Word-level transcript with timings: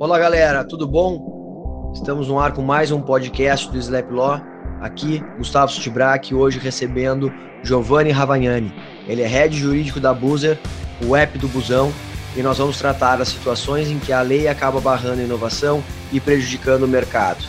Olá, 0.00 0.16
galera, 0.16 0.62
tudo 0.62 0.86
bom? 0.86 1.90
Estamos 1.92 2.28
no 2.28 2.38
ar 2.38 2.52
com 2.52 2.62
mais 2.62 2.92
um 2.92 3.02
podcast 3.02 3.68
do 3.68 3.76
Slap 3.78 4.08
Law. 4.12 4.40
Aqui, 4.80 5.18
Gustavo 5.36 5.72
Sutibrak, 5.72 6.32
hoje 6.32 6.60
recebendo 6.60 7.34
Giovanni 7.64 8.12
Ravagnani. 8.12 8.72
Ele 9.08 9.22
é 9.22 9.26
head 9.26 9.56
jurídico 9.58 9.98
da 9.98 10.14
Buzer, 10.14 10.56
o 11.04 11.16
app 11.16 11.36
do 11.36 11.48
busão, 11.48 11.92
e 12.36 12.42
nós 12.44 12.58
vamos 12.58 12.78
tratar 12.78 13.16
das 13.16 13.30
situações 13.30 13.88
em 13.88 13.98
que 13.98 14.12
a 14.12 14.22
lei 14.22 14.46
acaba 14.46 14.80
barrando 14.80 15.20
a 15.20 15.24
inovação 15.24 15.82
e 16.12 16.20
prejudicando 16.20 16.84
o 16.84 16.88
mercado. 16.88 17.44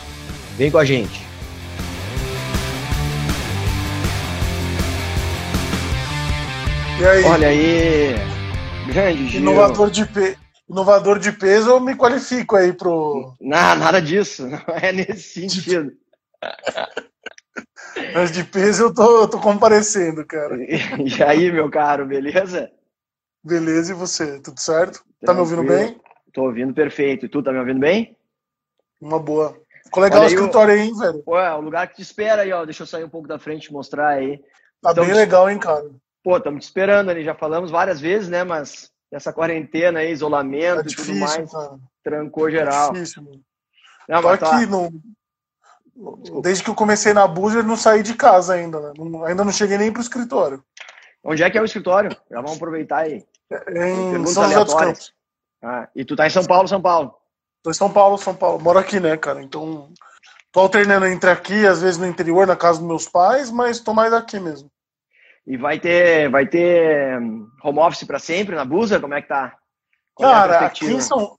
Vem 0.56 0.72
com 0.72 0.78
a 0.78 0.84
gente. 0.84 1.24
E 6.98 7.06
aí? 7.06 7.24
Olha 7.24 7.46
aí, 7.46 8.14
grande 8.88 9.28
Gil. 9.28 9.40
Inovador 9.40 9.88
de, 9.88 10.04
pe... 10.04 10.36
Inovador 10.70 11.18
de 11.18 11.32
peso, 11.32 11.70
eu 11.70 11.80
me 11.80 11.96
qualifico 11.96 12.54
aí 12.56 12.72
pro. 12.72 13.34
Não, 13.40 13.74
nada 13.76 14.00
disso, 14.00 14.46
não 14.46 14.58
é 14.76 14.92
nesse 14.92 15.48
sentido. 15.48 15.92
Mas 18.14 18.30
de 18.30 18.44
peso 18.44 18.84
eu 18.84 18.94
tô, 18.94 19.22
eu 19.22 19.28
tô 19.28 19.40
comparecendo, 19.40 20.24
cara. 20.24 20.56
E 20.62 21.22
aí, 21.22 21.50
meu 21.50 21.68
caro, 21.70 22.06
beleza? 22.06 22.70
Beleza, 23.42 23.92
e 23.92 23.94
você? 23.94 24.40
Tudo 24.40 24.60
certo? 24.60 25.02
Tá 25.24 25.32
me 25.34 25.40
ouvindo 25.40 25.62
Tranquilo. 25.64 25.86
bem? 25.88 26.00
Tô 26.32 26.42
ouvindo 26.44 26.72
perfeito. 26.72 27.26
E 27.26 27.28
tu 27.28 27.42
tá 27.42 27.52
me 27.52 27.58
ouvindo 27.58 27.80
bem? 27.80 28.16
Uma 29.00 29.18
boa. 29.18 29.58
Ficou 29.84 30.02
legal 30.02 30.20
o 30.20 30.26
aí 30.26 30.28
o- 30.28 30.34
escritório 30.36 30.74
aí, 30.74 30.80
hein, 30.80 30.94
velho? 30.96 31.22
Pô, 31.24 31.38
é 31.38 31.52
o 31.54 31.60
lugar 31.60 31.88
que 31.88 31.96
te 31.96 32.02
espera 32.02 32.42
aí, 32.42 32.52
ó. 32.52 32.64
Deixa 32.64 32.82
eu 32.82 32.86
sair 32.86 33.04
um 33.04 33.08
pouco 33.08 33.26
da 33.26 33.38
frente 33.38 33.66
e 33.66 33.72
mostrar 33.72 34.08
aí. 34.08 34.38
Tá 34.82 34.92
Então, 34.92 35.04
bem 35.04 35.14
legal, 35.14 35.48
hein, 35.50 35.58
cara? 35.58 35.90
Pô, 36.22 36.36
estamos 36.36 36.64
te 36.64 36.68
esperando 36.68 37.10
ali. 37.10 37.24
Já 37.24 37.34
falamos 37.34 37.70
várias 37.70 38.00
vezes, 38.00 38.28
né? 38.28 38.44
Mas 38.44 38.89
essa 39.12 39.32
quarentena 39.32 40.00
aí, 40.00 40.06
Tá 40.06 40.12
isolamento 40.12 40.80
e 40.80 40.82
tudo 40.82 40.88
difícil, 40.88 41.20
mais, 41.20 41.50
cara. 41.52 41.78
trancou 42.02 42.50
geral. 42.50 42.92
Difícil, 42.92 43.22
mano. 43.22 43.40
Não, 44.08 44.22
Tô 44.22 44.36
tá- 44.38 44.56
aqui, 44.56 44.66
no... 44.66 44.90
desde 46.42 46.64
que 46.64 46.70
eu 46.70 46.74
comecei 46.74 47.12
na 47.12 47.26
Buzer, 47.26 47.64
não 47.64 47.76
saí 47.76 48.02
de 48.02 48.14
casa 48.14 48.54
ainda, 48.54 48.80
né? 48.80 48.92
Não- 48.96 49.24
Ainda 49.24 49.44
não 49.44 49.52
cheguei 49.52 49.78
nem 49.78 49.92
pro 49.92 50.02
escritório. 50.02 50.62
Onde 51.22 51.42
é 51.42 51.50
que 51.50 51.58
é 51.58 51.60
o 51.62 51.64
escritório? 51.64 52.10
Já 52.30 52.36
vamos 52.40 52.56
aproveitar 52.56 52.98
aí. 53.00 53.24
É 53.50 53.90
em 53.92 54.10
Perguntas 54.10 54.32
São 54.34 54.44
José 54.44 54.64
dos. 54.64 54.74
Campos. 54.74 55.14
Ah, 55.62 55.88
e 55.94 56.04
tu 56.04 56.16
tá 56.16 56.26
em 56.26 56.30
São 56.30 56.44
Paulo, 56.44 56.66
São 56.66 56.80
Paulo. 56.80 57.14
Tô 57.62 57.70
em 57.70 57.74
São 57.74 57.92
Paulo, 57.92 58.16
São 58.16 58.34
Paulo. 58.34 58.58
Moro 58.62 58.78
aqui, 58.78 58.98
né, 58.98 59.16
cara? 59.18 59.42
Então, 59.42 59.92
tô 60.50 60.60
alternando 60.60 61.04
entre 61.06 61.28
aqui, 61.28 61.66
às 61.66 61.82
vezes 61.82 61.98
no 61.98 62.06
interior, 62.06 62.46
na 62.46 62.56
casa 62.56 62.78
dos 62.78 62.88
meus 62.88 63.06
pais, 63.06 63.50
mas 63.50 63.80
tô 63.80 63.92
mais 63.92 64.12
aqui 64.14 64.40
mesmo. 64.40 64.70
E 65.50 65.56
vai 65.56 65.80
ter, 65.80 66.30
vai 66.30 66.46
ter 66.46 67.20
hum, 67.20 67.48
home 67.64 67.80
office 67.80 68.04
para 68.04 68.20
sempre 68.20 68.54
na 68.54 68.64
Busa? 68.64 69.00
Como 69.00 69.14
é 69.14 69.20
que 69.20 69.26
tá? 69.26 69.52
Qual 70.14 70.30
é 70.30 70.32
Cara, 70.32 70.52
aqui 70.52 70.60
perspectiva? 70.60 70.92
em 70.92 71.00
São 71.00 71.36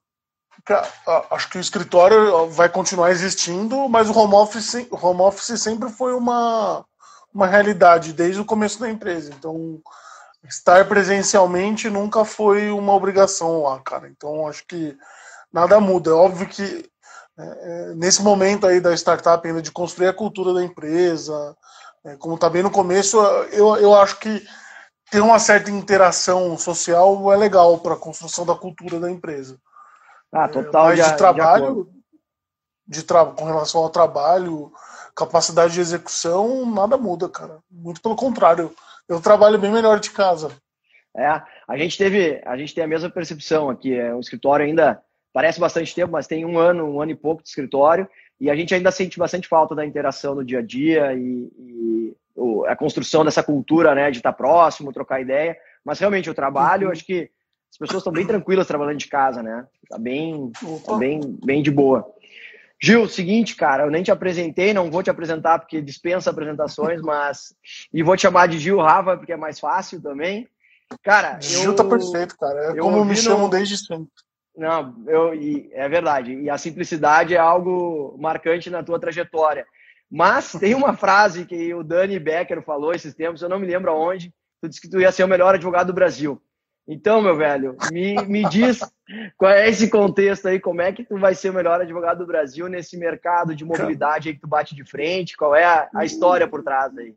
Acho 1.31 1.49
que 1.49 1.57
o 1.57 1.61
escritório 1.61 2.49
vai 2.49 2.67
continuar 2.67 3.09
existindo, 3.09 3.87
mas 3.87 4.09
o 4.09 4.19
home 4.19 4.35
office, 4.35 4.85
home 4.91 5.21
office 5.21 5.61
sempre 5.61 5.89
foi 5.89 6.13
uma, 6.13 6.85
uma 7.33 7.47
realidade 7.47 8.11
desde 8.11 8.41
o 8.41 8.45
começo 8.45 8.81
da 8.81 8.89
empresa. 8.89 9.33
Então, 9.33 9.79
estar 10.43 10.85
presencialmente 10.89 11.89
nunca 11.89 12.25
foi 12.25 12.69
uma 12.69 12.93
obrigação 12.93 13.63
lá, 13.63 13.79
cara. 13.79 14.09
Então, 14.09 14.45
acho 14.45 14.65
que 14.67 14.95
nada 15.53 15.79
muda. 15.79 16.11
É 16.11 16.13
óbvio 16.13 16.45
que 16.47 16.85
é, 17.39 17.43
é, 17.43 17.95
nesse 17.95 18.21
momento 18.21 18.67
aí 18.67 18.81
da 18.81 18.93
startup 18.93 19.47
ainda 19.47 19.61
de 19.61 19.71
construir 19.71 20.09
a 20.09 20.13
cultura 20.13 20.53
da 20.53 20.63
empresa, 20.63 21.33
é, 21.33 21.55
como 22.19 22.37
tá 22.37 22.49
bem 22.49 22.63
no 22.63 22.71
começo, 22.71 23.17
eu, 23.51 23.75
eu 23.77 23.95
acho 23.95 24.19
que 24.19 24.45
ter 25.11 25.21
uma 25.21 25.39
certa 25.39 25.69
interação 25.69 26.57
social 26.57 27.31
é 27.31 27.37
legal 27.37 27.79
para 27.79 27.93
a 27.93 27.99
construção 27.99 28.45
da 28.45 28.55
cultura 28.55 28.99
da 28.99 29.11
empresa. 29.11 29.59
Ah, 30.31 30.47
total 30.47 30.85
Mas 30.85 30.97
de, 30.97 31.03
de 31.03 31.11
de 31.11 31.17
trabalho, 31.17 31.89
de 32.87 33.03
tra 33.03 33.25
com 33.25 33.45
relação 33.45 33.81
ao 33.81 33.89
trabalho, 33.89 34.71
capacidade 35.15 35.73
de 35.73 35.81
execução, 35.81 36.65
nada 36.65 36.97
muda, 36.97 37.27
cara. 37.27 37.59
Muito 37.69 38.01
pelo 38.01 38.15
contrário. 38.15 38.73
Eu 39.07 39.19
trabalho 39.19 39.59
bem 39.59 39.71
melhor 39.71 39.99
de 39.99 40.11
casa. 40.11 40.51
É, 41.15 41.27
a 41.67 41.77
gente 41.77 41.97
teve, 41.97 42.41
a 42.45 42.55
gente 42.55 42.73
tem 42.73 42.83
a 42.83 42.87
mesma 42.87 43.09
percepção 43.09 43.69
aqui. 43.69 43.93
É, 43.93 44.15
o 44.15 44.19
escritório 44.21 44.65
ainda 44.65 45.01
parece 45.33 45.59
bastante 45.59 45.93
tempo, 45.93 46.13
mas 46.13 46.27
tem 46.27 46.45
um 46.45 46.57
ano, 46.57 46.85
um 46.85 47.01
ano 47.01 47.11
e 47.11 47.15
pouco 47.15 47.43
de 47.43 47.49
escritório, 47.49 48.07
e 48.41 48.49
a 48.49 48.55
gente 48.55 48.73
ainda 48.73 48.91
sente 48.91 49.17
bastante 49.19 49.47
falta 49.47 49.73
da 49.75 49.85
interação 49.85 50.33
no 50.35 50.43
dia 50.43 50.59
a 50.59 50.61
dia 50.61 51.13
e, 51.13 51.51
e 51.57 52.15
a 52.67 52.75
construção 52.75 53.23
dessa 53.23 53.43
cultura, 53.43 53.93
né, 53.93 54.09
de 54.09 54.17
estar 54.17 54.33
próximo, 54.33 54.91
trocar 54.91 55.21
ideia. 55.21 55.55
Mas 55.85 55.99
realmente 55.99 56.29
o 56.29 56.33
trabalho, 56.33 56.87
Uhum. 56.87 56.91
acho 56.91 57.05
que 57.05 57.29
as 57.71 57.77
pessoas 57.77 58.01
estão 58.01 58.11
bem 58.11 58.25
tranquilas 58.25 58.67
trabalhando 58.67 58.97
de 58.97 59.07
casa, 59.07 59.41
né? 59.43 59.65
Tá 59.87 59.97
bem, 59.97 60.51
tá 60.85 60.97
bem, 60.97 61.19
bem 61.45 61.61
de 61.61 61.69
boa. 61.71 62.05
Gil, 62.81 63.07
seguinte, 63.07 63.55
cara, 63.55 63.83
eu 63.83 63.91
nem 63.91 64.01
te 64.01 64.11
apresentei, 64.11 64.73
não 64.73 64.89
vou 64.89 65.03
te 65.03 65.09
apresentar 65.11 65.59
porque 65.59 65.79
dispensa 65.79 66.31
apresentações, 66.31 66.99
mas 67.01 67.53
e 67.93 68.01
vou 68.01 68.15
te 68.17 68.23
chamar 68.23 68.47
de 68.47 68.57
Gil 68.57 68.79
Rava 68.79 69.15
porque 69.17 69.33
é 69.33 69.37
mais 69.37 69.59
fácil 69.59 70.01
também. 70.01 70.47
Cara, 71.03 71.39
Gil 71.39 71.63
eu 71.63 71.75
tá 71.75 71.83
perfeito, 71.83 72.35
cara. 72.37 72.59
É 72.59 72.71
eu 72.71 72.83
como 72.83 72.95
me 72.95 73.01
ouvi 73.11 73.17
chamam 73.17 73.43
no- 73.43 73.49
desde 73.49 73.77
sempre. 73.77 74.07
Não, 74.55 74.95
eu, 75.07 75.31
é 75.71 75.87
verdade. 75.87 76.33
E 76.33 76.49
a 76.49 76.57
simplicidade 76.57 77.33
é 77.35 77.39
algo 77.39 78.15
marcante 78.19 78.69
na 78.69 78.83
tua 78.83 78.99
trajetória. 78.99 79.65
Mas 80.09 80.51
tem 80.51 80.75
uma 80.75 80.93
frase 80.93 81.45
que 81.45 81.73
o 81.73 81.83
Dani 81.83 82.19
Becker 82.19 82.61
falou 82.61 82.93
esses 82.93 83.13
tempos, 83.15 83.41
eu 83.41 83.49
não 83.49 83.59
me 83.59 83.67
lembro 83.67 83.91
aonde. 83.91 84.33
Tu 84.61 84.67
disse 84.67 84.81
que 84.81 84.89
tu 84.89 84.99
ia 84.99 85.11
ser 85.11 85.23
o 85.23 85.27
melhor 85.27 85.55
advogado 85.55 85.87
do 85.87 85.93
Brasil. 85.93 86.41
Então, 86.87 87.21
meu 87.21 87.35
velho, 87.35 87.77
me, 87.91 88.15
me 88.25 88.47
diz 88.49 88.79
qual 89.37 89.51
é 89.51 89.69
esse 89.69 89.89
contexto 89.89 90.47
aí, 90.47 90.59
como 90.59 90.81
é 90.81 90.91
que 90.91 91.05
tu 91.05 91.17
vai 91.17 91.33
ser 91.33 91.49
o 91.49 91.53
melhor 91.53 91.79
advogado 91.79 92.19
do 92.19 92.27
Brasil 92.27 92.67
nesse 92.67 92.97
mercado 92.97 93.55
de 93.55 93.63
mobilidade 93.63 94.29
aí 94.29 94.35
que 94.35 94.41
tu 94.41 94.47
bate 94.47 94.75
de 94.75 94.83
frente, 94.83 95.37
qual 95.37 95.55
é 95.55 95.63
a, 95.63 95.89
a 95.95 96.03
história 96.03 96.47
por 96.47 96.63
trás 96.63 96.95
aí? 96.97 97.15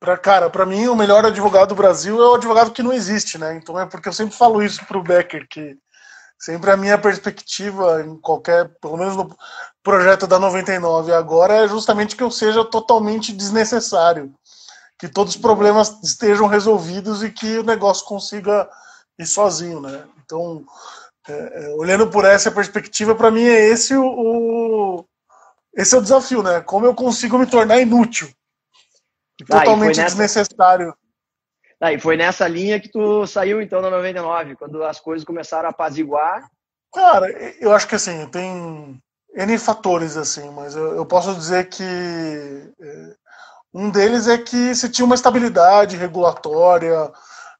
Pra, 0.00 0.16
cara, 0.16 0.50
pra 0.50 0.66
mim, 0.66 0.88
o 0.88 0.96
melhor 0.96 1.24
advogado 1.24 1.68
do 1.68 1.74
Brasil 1.76 2.20
é 2.20 2.26
o 2.26 2.34
advogado 2.34 2.72
que 2.72 2.82
não 2.82 2.92
existe, 2.92 3.38
né? 3.38 3.54
Então 3.54 3.78
é 3.78 3.86
porque 3.86 4.08
eu 4.08 4.12
sempre 4.12 4.34
falo 4.34 4.60
isso 4.60 4.84
pro 4.86 5.02
Becker, 5.02 5.46
que 5.48 5.78
sempre 6.42 6.72
a 6.72 6.76
minha 6.76 6.98
perspectiva 6.98 8.02
em 8.02 8.16
qualquer, 8.18 8.68
pelo 8.80 8.96
menos 8.96 9.16
no 9.16 9.34
projeto 9.80 10.26
da 10.26 10.40
99 10.40 11.12
agora, 11.12 11.54
é 11.64 11.68
justamente 11.68 12.16
que 12.16 12.22
eu 12.22 12.30
seja 12.32 12.64
totalmente 12.64 13.32
desnecessário. 13.32 14.34
Que 14.98 15.08
todos 15.08 15.34
os 15.36 15.40
problemas 15.40 15.96
estejam 16.02 16.48
resolvidos 16.48 17.22
e 17.22 17.30
que 17.30 17.58
o 17.58 17.62
negócio 17.62 18.04
consiga 18.04 18.68
ir 19.18 19.26
sozinho, 19.26 19.80
né? 19.80 20.04
Então, 20.24 20.64
é, 21.28 21.32
é, 21.32 21.74
olhando 21.74 22.10
por 22.10 22.24
essa 22.24 22.50
perspectiva, 22.50 23.14
para 23.14 23.30
mim 23.30 23.42
é 23.44 23.68
esse 23.68 23.94
o, 23.96 24.04
o- 24.04 25.04
esse 25.74 25.94
é 25.94 25.98
o 25.98 26.02
desafio, 26.02 26.42
né? 26.42 26.60
Como 26.60 26.86
eu 26.86 26.94
consigo 26.94 27.38
me 27.38 27.46
tornar 27.46 27.80
inútil. 27.80 28.28
Ah, 29.44 29.58
totalmente 29.60 29.96
nessa- 29.96 30.04
desnecessário. 30.16 30.94
E 31.90 31.98
foi 31.98 32.16
nessa 32.16 32.46
linha 32.46 32.78
que 32.78 32.88
tu 32.88 33.26
saiu 33.26 33.60
então 33.60 33.80
na 33.80 33.90
99, 33.90 34.56
quando 34.56 34.84
as 34.84 35.00
coisas 35.00 35.24
começaram 35.24 35.66
a 35.66 35.70
apaziguar. 35.70 36.48
Cara, 36.94 37.28
eu 37.60 37.74
acho 37.74 37.88
que 37.88 37.94
assim, 37.94 38.26
tem 38.26 39.00
N 39.34 39.58
fatores, 39.58 40.16
assim, 40.16 40.50
mas 40.50 40.76
eu, 40.76 40.94
eu 40.94 41.06
posso 41.06 41.34
dizer 41.34 41.68
que 41.68 41.82
é, 41.82 43.14
um 43.74 43.90
deles 43.90 44.28
é 44.28 44.36
que 44.36 44.74
você 44.74 44.88
tinha 44.88 45.04
uma 45.04 45.14
estabilidade 45.14 45.96
regulatória, 45.96 47.10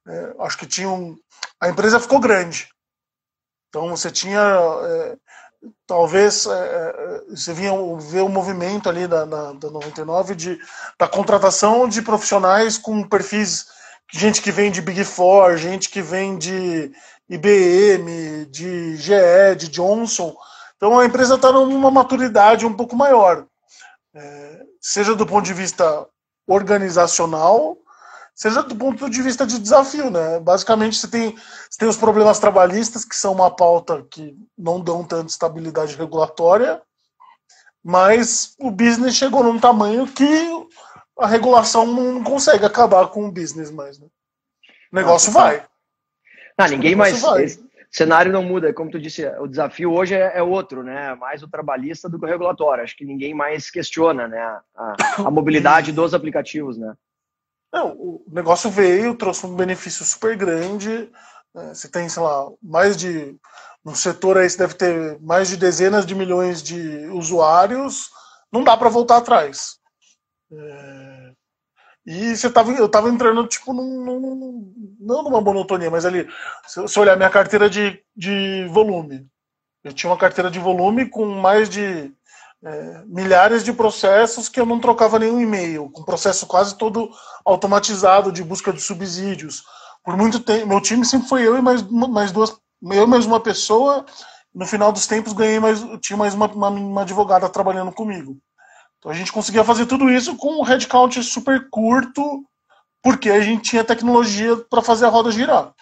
é, 0.07 0.35
acho 0.41 0.59
que 0.59 0.67
tinha 0.67 0.89
um. 0.89 1.17
A 1.61 1.69
empresa 1.69 2.01
ficou 2.01 2.21
grande. 2.21 2.69
Então 3.69 3.89
você 3.89 4.11
tinha. 4.11 4.41
é, 4.41 5.17
talvez 5.87 6.45
é, 6.47 7.25
você 7.31 7.55
vinha 7.55 7.73
ver 7.99 8.21
o 8.21 8.29
movimento 8.29 8.89
ali 8.89 9.07
da, 9.07 9.25
da, 9.25 9.53
da 9.53 9.71
99 9.71 10.35
de, 10.35 10.59
da 10.99 11.09
contratação 11.09 11.89
de 11.89 12.03
profissionais 12.03 12.77
com 12.77 13.09
perfis. 13.09 13.67
Gente 14.13 14.43
que 14.43 14.53
vem 14.53 14.71
de 14.71 14.83
Big 14.83 15.05
Four, 15.05 15.57
gente 15.57 15.89
que 15.89 16.03
vem 16.03 16.37
de 16.37 16.93
IBM, 17.29 18.45
de 18.47 18.97
GE, 18.97 19.57
de 19.57 19.69
Johnson. 19.69 20.37
Então 20.77 20.99
a 20.99 21.07
empresa 21.07 21.37
está 21.37 21.51
numa 21.51 21.91
maturidade 21.91 22.67
um 22.67 22.75
pouco 22.75 22.95
maior, 22.95 23.47
É, 24.15 24.61
seja 24.79 25.15
do 25.15 25.25
ponto 25.25 25.47
de 25.47 25.55
vista 25.55 26.07
organizacional, 26.47 27.79
seja 28.35 28.63
do 28.63 28.77
ponto 28.77 29.09
de 29.09 29.23
vista 29.23 29.47
de 29.47 29.59
desafio, 29.59 30.11
né? 30.11 30.39
Basicamente 30.39 30.99
você 30.99 31.09
tem, 31.09 31.35
você 31.35 31.79
tem 31.79 31.89
os 31.89 31.97
problemas 31.97 32.39
trabalhistas 32.39 33.07
que 33.07 33.17
são 33.17 33.33
uma 33.33 33.51
pauta 33.51 34.05
que 34.11 34.37
não 34.59 34.79
dão 34.79 35.03
tanta 35.03 35.31
estabilidade 35.31 35.97
regulatória, 35.97 36.83
mas 37.83 38.55
o 38.59 38.71
business 38.71 39.15
chegou 39.15 39.43
num 39.43 39.59
tamanho 39.59 40.07
que 40.07 40.51
a 41.19 41.27
regulação 41.27 41.87
não 41.87 42.23
consegue 42.23 42.65
acabar 42.65 43.09
com 43.09 43.27
o 43.27 43.33
business 43.33 43.71
mais, 43.71 43.99
né? 43.99 44.07
O 44.93 44.97
negócio 44.97 45.33
Nossa, 45.33 45.47
vai. 45.47 45.67
Ah, 46.57 46.69
ninguém 46.69 46.95
mais. 46.95 47.21
vai. 47.21 47.45
esse 47.45 47.63
cenário 47.91 48.33
não 48.33 48.43
muda, 48.43 48.73
como 48.73 48.91
tu 48.91 48.99
disse, 48.99 49.27
o 49.39 49.47
desafio 49.47 49.93
hoje 49.93 50.15
é, 50.15 50.39
é 50.39 50.43
outro, 50.43 50.83
né? 50.83 51.15
Mais 51.15 51.43
o 51.43 51.49
trabalhista 51.49 52.09
do 52.09 52.19
que 52.19 52.25
o 52.25 52.29
regulatório. 52.29 52.83
Acho 52.83 52.97
que 52.97 53.05
ninguém 53.05 53.35
mais 53.35 53.71
questiona, 53.71 54.27
né? 54.27 54.41
A, 54.75 54.97
a 55.19 55.31
mobilidade 55.31 55.93
dos 55.93 56.15
aplicativos, 56.15 56.79
né? 56.79 56.95
Não, 57.73 57.93
o 57.93 58.25
negócio 58.31 58.71
veio, 58.71 59.15
trouxe 59.15 59.47
um 59.47 59.55
benefício 59.55 60.05
super 60.05 60.37
grande. 60.37 61.11
né? 61.55 61.75
Você 61.75 61.89
tem, 61.89 62.09
sei 62.09 62.23
lá, 62.23 62.51
mais 62.63 62.97
de 62.97 63.37
num 63.85 63.95
setor 63.95 64.39
aí 64.39 64.49
você 64.49 64.59
deve 64.59 64.75
ter 64.75 65.21
mais 65.21 65.49
de 65.49 65.57
dezenas 65.57 66.07
de 66.07 66.15
milhões 66.15 66.63
de 66.63 67.07
usuários, 67.09 68.11
não 68.53 68.63
dá 68.63 68.77
para 68.77 68.89
voltar 68.89 69.17
atrás. 69.17 69.79
É... 70.53 71.02
E 72.05 72.37
você 72.37 72.51
tava, 72.51 72.73
eu 72.73 72.87
estava 72.87 73.09
entrando, 73.09 73.47
tipo, 73.47 73.73
num, 73.73 74.05
num, 74.05 74.75
não 74.99 75.23
numa 75.23 75.41
monotonia, 75.41 75.91
mas 75.91 76.05
ali, 76.05 76.29
se 76.67 76.81
você 76.81 76.99
olhar 76.99 77.17
minha 77.17 77.31
carteira 77.31 77.71
de, 77.71 78.03
de 78.17 78.67
volume, 78.71 79.27
eu 79.85 79.93
tinha 79.93 80.11
uma 80.11 80.19
carteira 80.19 80.51
de 80.51 80.59
volume 80.59 81.09
com 81.09 81.25
mais 81.27 81.69
de 81.69 82.13
é, 82.65 83.03
milhares 83.07 83.65
de 83.65 83.73
processos 83.73 84.49
que 84.49 84.61
eu 84.61 84.67
não 84.67 84.81
trocava 84.81 85.19
nenhum 85.19 85.41
e-mail, 85.41 85.91
com 85.91 86.05
processo 86.05 86.47
quase 86.47 86.77
todo 86.77 87.11
automatizado 87.45 88.33
de 88.33 88.43
busca 88.43 88.73
de 88.73 88.81
subsídios. 88.81 89.63
Por 90.05 90.17
muito 90.17 90.41
tempo, 90.41 90.67
meu 90.67 90.81
time 90.81 91.05
sempre 91.05 91.29
foi 91.29 91.47
eu 91.47 91.57
e 91.57 91.63
mais, 91.63 91.83
mais 91.83 92.33
duas, 92.33 92.57
eu 92.93 93.07
mais 93.07 93.27
uma 93.27 93.41
pessoa. 93.41 94.05
No 94.55 94.67
final 94.67 94.93
dos 94.93 95.07
tempos 95.07 95.33
ganhei 95.33 95.59
mais, 95.59 95.81
tinha 96.01 96.17
mais 96.17 96.35
uma, 96.35 96.47
uma, 96.47 96.69
uma 96.69 97.03
advogada 97.03 97.49
trabalhando 97.49 97.93
comigo. 97.93 98.37
Então 99.03 99.11
a 99.11 99.15
gente 99.17 99.33
conseguia 99.33 99.65
fazer 99.65 99.87
tudo 99.87 100.09
isso 100.09 100.37
com 100.37 100.61
um 100.61 100.63
headcount 100.63 101.21
super 101.25 101.69
curto, 101.69 102.45
porque 103.03 103.31
a 103.31 103.41
gente 103.41 103.71
tinha 103.71 103.83
tecnologia 103.83 104.57
para 104.71 104.81
fazer 104.81 105.07
a 105.07 105.09
roda 105.09 105.33
girar. 105.33 105.75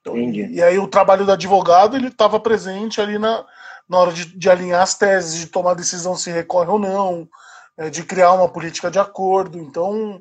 Então, 0.00 0.16
e 0.18 0.60
aí 0.60 0.76
o 0.76 0.88
trabalho 0.88 1.24
do 1.24 1.30
advogado 1.30 1.96
ele 1.96 2.08
estava 2.08 2.40
presente 2.40 3.00
ali 3.00 3.20
na, 3.20 3.46
na 3.88 3.98
hora 3.98 4.12
de, 4.12 4.36
de, 4.36 4.50
alinhar 4.50 4.82
as 4.82 4.94
teses, 4.94 5.38
de 5.38 5.46
tomar 5.46 5.74
decisão 5.74 6.16
se 6.16 6.28
recorre 6.32 6.70
ou 6.70 6.78
não, 6.78 7.28
é, 7.78 7.88
de 7.88 8.02
criar 8.02 8.32
uma 8.32 8.48
política 8.48 8.90
de 8.90 8.98
acordo. 8.98 9.56
Então 9.56 10.20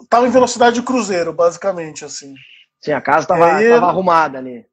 estava 0.00 0.28
em 0.28 0.30
velocidade 0.30 0.76
de 0.76 0.82
cruzeiro, 0.82 1.32
basicamente 1.32 2.04
assim. 2.04 2.32
Sim, 2.80 2.92
a 2.92 3.00
casa 3.00 3.24
estava 3.24 3.86
arrumada 3.86 4.38
ali. 4.38 4.64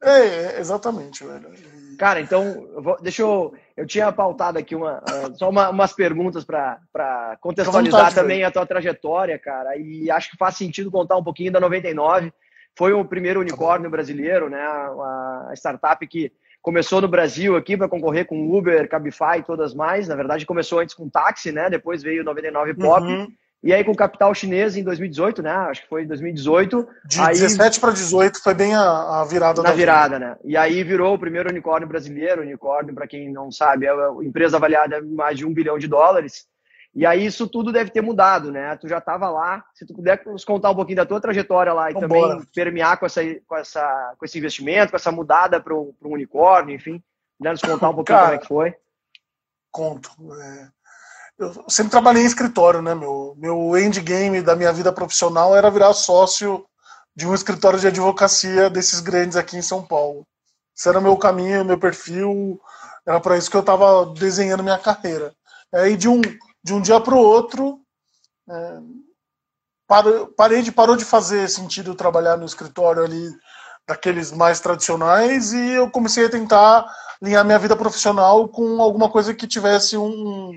É, 0.00 0.60
exatamente, 0.60 1.24
velho. 1.24 1.50
Cara, 1.98 2.20
então, 2.20 2.44
eu 2.74 2.82
vou, 2.82 2.96
deixa 3.02 3.22
eu. 3.22 3.52
Eu 3.78 3.86
tinha 3.86 4.10
pautado 4.10 4.58
aqui 4.58 4.74
uma, 4.74 4.98
uh, 4.98 5.38
só 5.38 5.48
uma, 5.48 5.70
umas 5.70 5.92
perguntas 5.92 6.44
para 6.44 7.38
contextualizar 7.40 8.12
também 8.12 8.42
a 8.42 8.50
tua 8.50 8.66
trajetória, 8.66 9.38
cara. 9.38 9.76
E 9.76 10.10
acho 10.10 10.32
que 10.32 10.36
faz 10.36 10.56
sentido 10.56 10.90
contar 10.90 11.16
um 11.16 11.22
pouquinho 11.22 11.52
da 11.52 11.60
99. 11.60 12.32
Foi 12.76 12.92
o 12.92 13.04
primeiro 13.04 13.38
unicórnio 13.38 13.88
brasileiro, 13.88 14.50
né? 14.50 14.60
A, 14.60 15.50
a 15.50 15.54
startup 15.54 16.04
que 16.08 16.32
começou 16.60 17.00
no 17.00 17.06
Brasil 17.06 17.54
aqui 17.54 17.76
para 17.76 17.88
concorrer 17.88 18.26
com 18.26 18.52
Uber, 18.52 18.88
Cabify 18.88 19.38
e 19.38 19.44
todas 19.44 19.72
mais. 19.72 20.08
Na 20.08 20.16
verdade, 20.16 20.44
começou 20.44 20.80
antes 20.80 20.92
com 20.92 21.08
táxi, 21.08 21.52
né? 21.52 21.70
Depois 21.70 22.02
veio 22.02 22.24
99 22.24 22.74
Pop. 22.74 23.06
Uhum. 23.06 23.28
E 23.62 23.72
aí 23.72 23.82
com 23.82 23.94
capital 23.94 24.32
chinês 24.34 24.76
em 24.76 24.84
2018, 24.84 25.42
né? 25.42 25.50
Acho 25.50 25.82
que 25.82 25.88
foi 25.88 26.04
em 26.04 26.06
2018. 26.06 26.88
De 27.04 27.20
aí, 27.20 27.32
17 27.32 27.80
para 27.80 27.90
18 27.90 28.40
foi 28.40 28.54
bem 28.54 28.74
a, 28.74 29.20
a 29.20 29.24
virada 29.24 29.62
Na 29.62 29.72
virada, 29.72 30.18
vida. 30.18 30.30
né? 30.30 30.36
E 30.44 30.56
aí 30.56 30.84
virou 30.84 31.14
o 31.14 31.18
primeiro 31.18 31.50
unicórnio 31.50 31.88
brasileiro. 31.88 32.42
Unicórnio, 32.42 32.94
para 32.94 33.08
quem 33.08 33.32
não 33.32 33.50
sabe, 33.50 33.86
é 33.86 33.92
uma 33.92 34.24
empresa 34.24 34.56
avaliada 34.56 34.98
em 34.98 35.12
mais 35.12 35.36
de 35.36 35.44
um 35.44 35.52
bilhão 35.52 35.76
de 35.76 35.88
dólares. 35.88 36.46
E 36.94 37.04
aí 37.04 37.26
isso 37.26 37.48
tudo 37.48 37.72
deve 37.72 37.90
ter 37.90 38.00
mudado, 38.00 38.52
né? 38.52 38.76
Tu 38.76 38.86
já 38.88 38.98
estava 38.98 39.28
lá. 39.28 39.64
Se 39.74 39.84
tu 39.84 39.92
puder 39.92 40.22
nos 40.24 40.44
contar 40.44 40.70
um 40.70 40.76
pouquinho 40.76 40.96
da 40.96 41.06
tua 41.06 41.20
trajetória 41.20 41.72
lá 41.72 41.90
e 41.90 41.94
também 41.94 42.40
permear 42.54 42.96
com, 42.96 43.06
essa, 43.06 43.20
com, 43.46 43.56
essa, 43.56 44.14
com 44.16 44.24
esse 44.24 44.38
investimento, 44.38 44.90
com 44.92 44.96
essa 44.96 45.10
mudada 45.10 45.60
para 45.60 45.74
um 45.74 45.94
unicórnio, 46.02 46.76
enfim. 46.76 47.02
Puder 47.36 47.50
nos 47.50 47.60
contar 47.60 47.90
um 47.90 47.94
pouquinho 47.94 48.18
Cara, 48.18 48.26
como 48.26 48.34
é 48.34 48.38
que 48.38 48.46
foi. 48.46 48.74
Conto. 49.70 50.10
É 50.40 50.77
eu 51.38 51.64
sempre 51.68 51.90
trabalhei 51.90 52.24
em 52.24 52.26
escritório, 52.26 52.82
né? 52.82 52.94
Meu, 52.94 53.34
meu 53.38 53.78
endgame 53.78 54.42
da 54.42 54.56
minha 54.56 54.72
vida 54.72 54.92
profissional 54.92 55.56
era 55.56 55.70
virar 55.70 55.94
sócio 55.94 56.66
de 57.14 57.26
um 57.26 57.34
escritório 57.34 57.78
de 57.78 57.86
advocacia 57.86 58.68
desses 58.68 59.00
grandes 59.00 59.36
aqui 59.36 59.56
em 59.56 59.62
São 59.62 59.84
Paulo. 59.84 60.26
Esse 60.76 60.88
era 60.88 60.98
o 60.98 61.02
meu 61.02 61.16
caminho, 61.16 61.64
meu 61.64 61.78
perfil, 61.78 62.60
era 63.06 63.20
para 63.20 63.36
isso 63.36 63.50
que 63.50 63.56
eu 63.56 63.60
estava 63.60 64.06
desenhando 64.06 64.62
minha 64.62 64.78
carreira. 64.78 65.32
Aí 65.72 65.96
de 65.96 66.08
um, 66.08 66.20
de 66.62 66.74
um 66.74 66.80
dia 66.80 67.00
para 67.00 67.14
o 67.14 67.18
outro, 67.18 67.80
é, 68.48 68.78
parei 70.36 70.62
de 70.62 70.72
parou 70.72 70.96
de 70.96 71.04
fazer 71.04 71.48
sentido 71.48 71.94
trabalhar 71.94 72.36
no 72.36 72.46
escritório 72.46 73.04
ali 73.04 73.30
daqueles 73.86 74.32
mais 74.32 74.60
tradicionais 74.60 75.52
e 75.52 75.70
eu 75.70 75.90
comecei 75.90 76.26
a 76.26 76.30
tentar 76.30 76.86
alinhar 77.22 77.44
minha 77.44 77.58
vida 77.58 77.74
profissional 77.74 78.48
com 78.48 78.82
alguma 78.82 79.10
coisa 79.10 79.34
que 79.34 79.46
tivesse 79.46 79.96
um, 79.96 80.52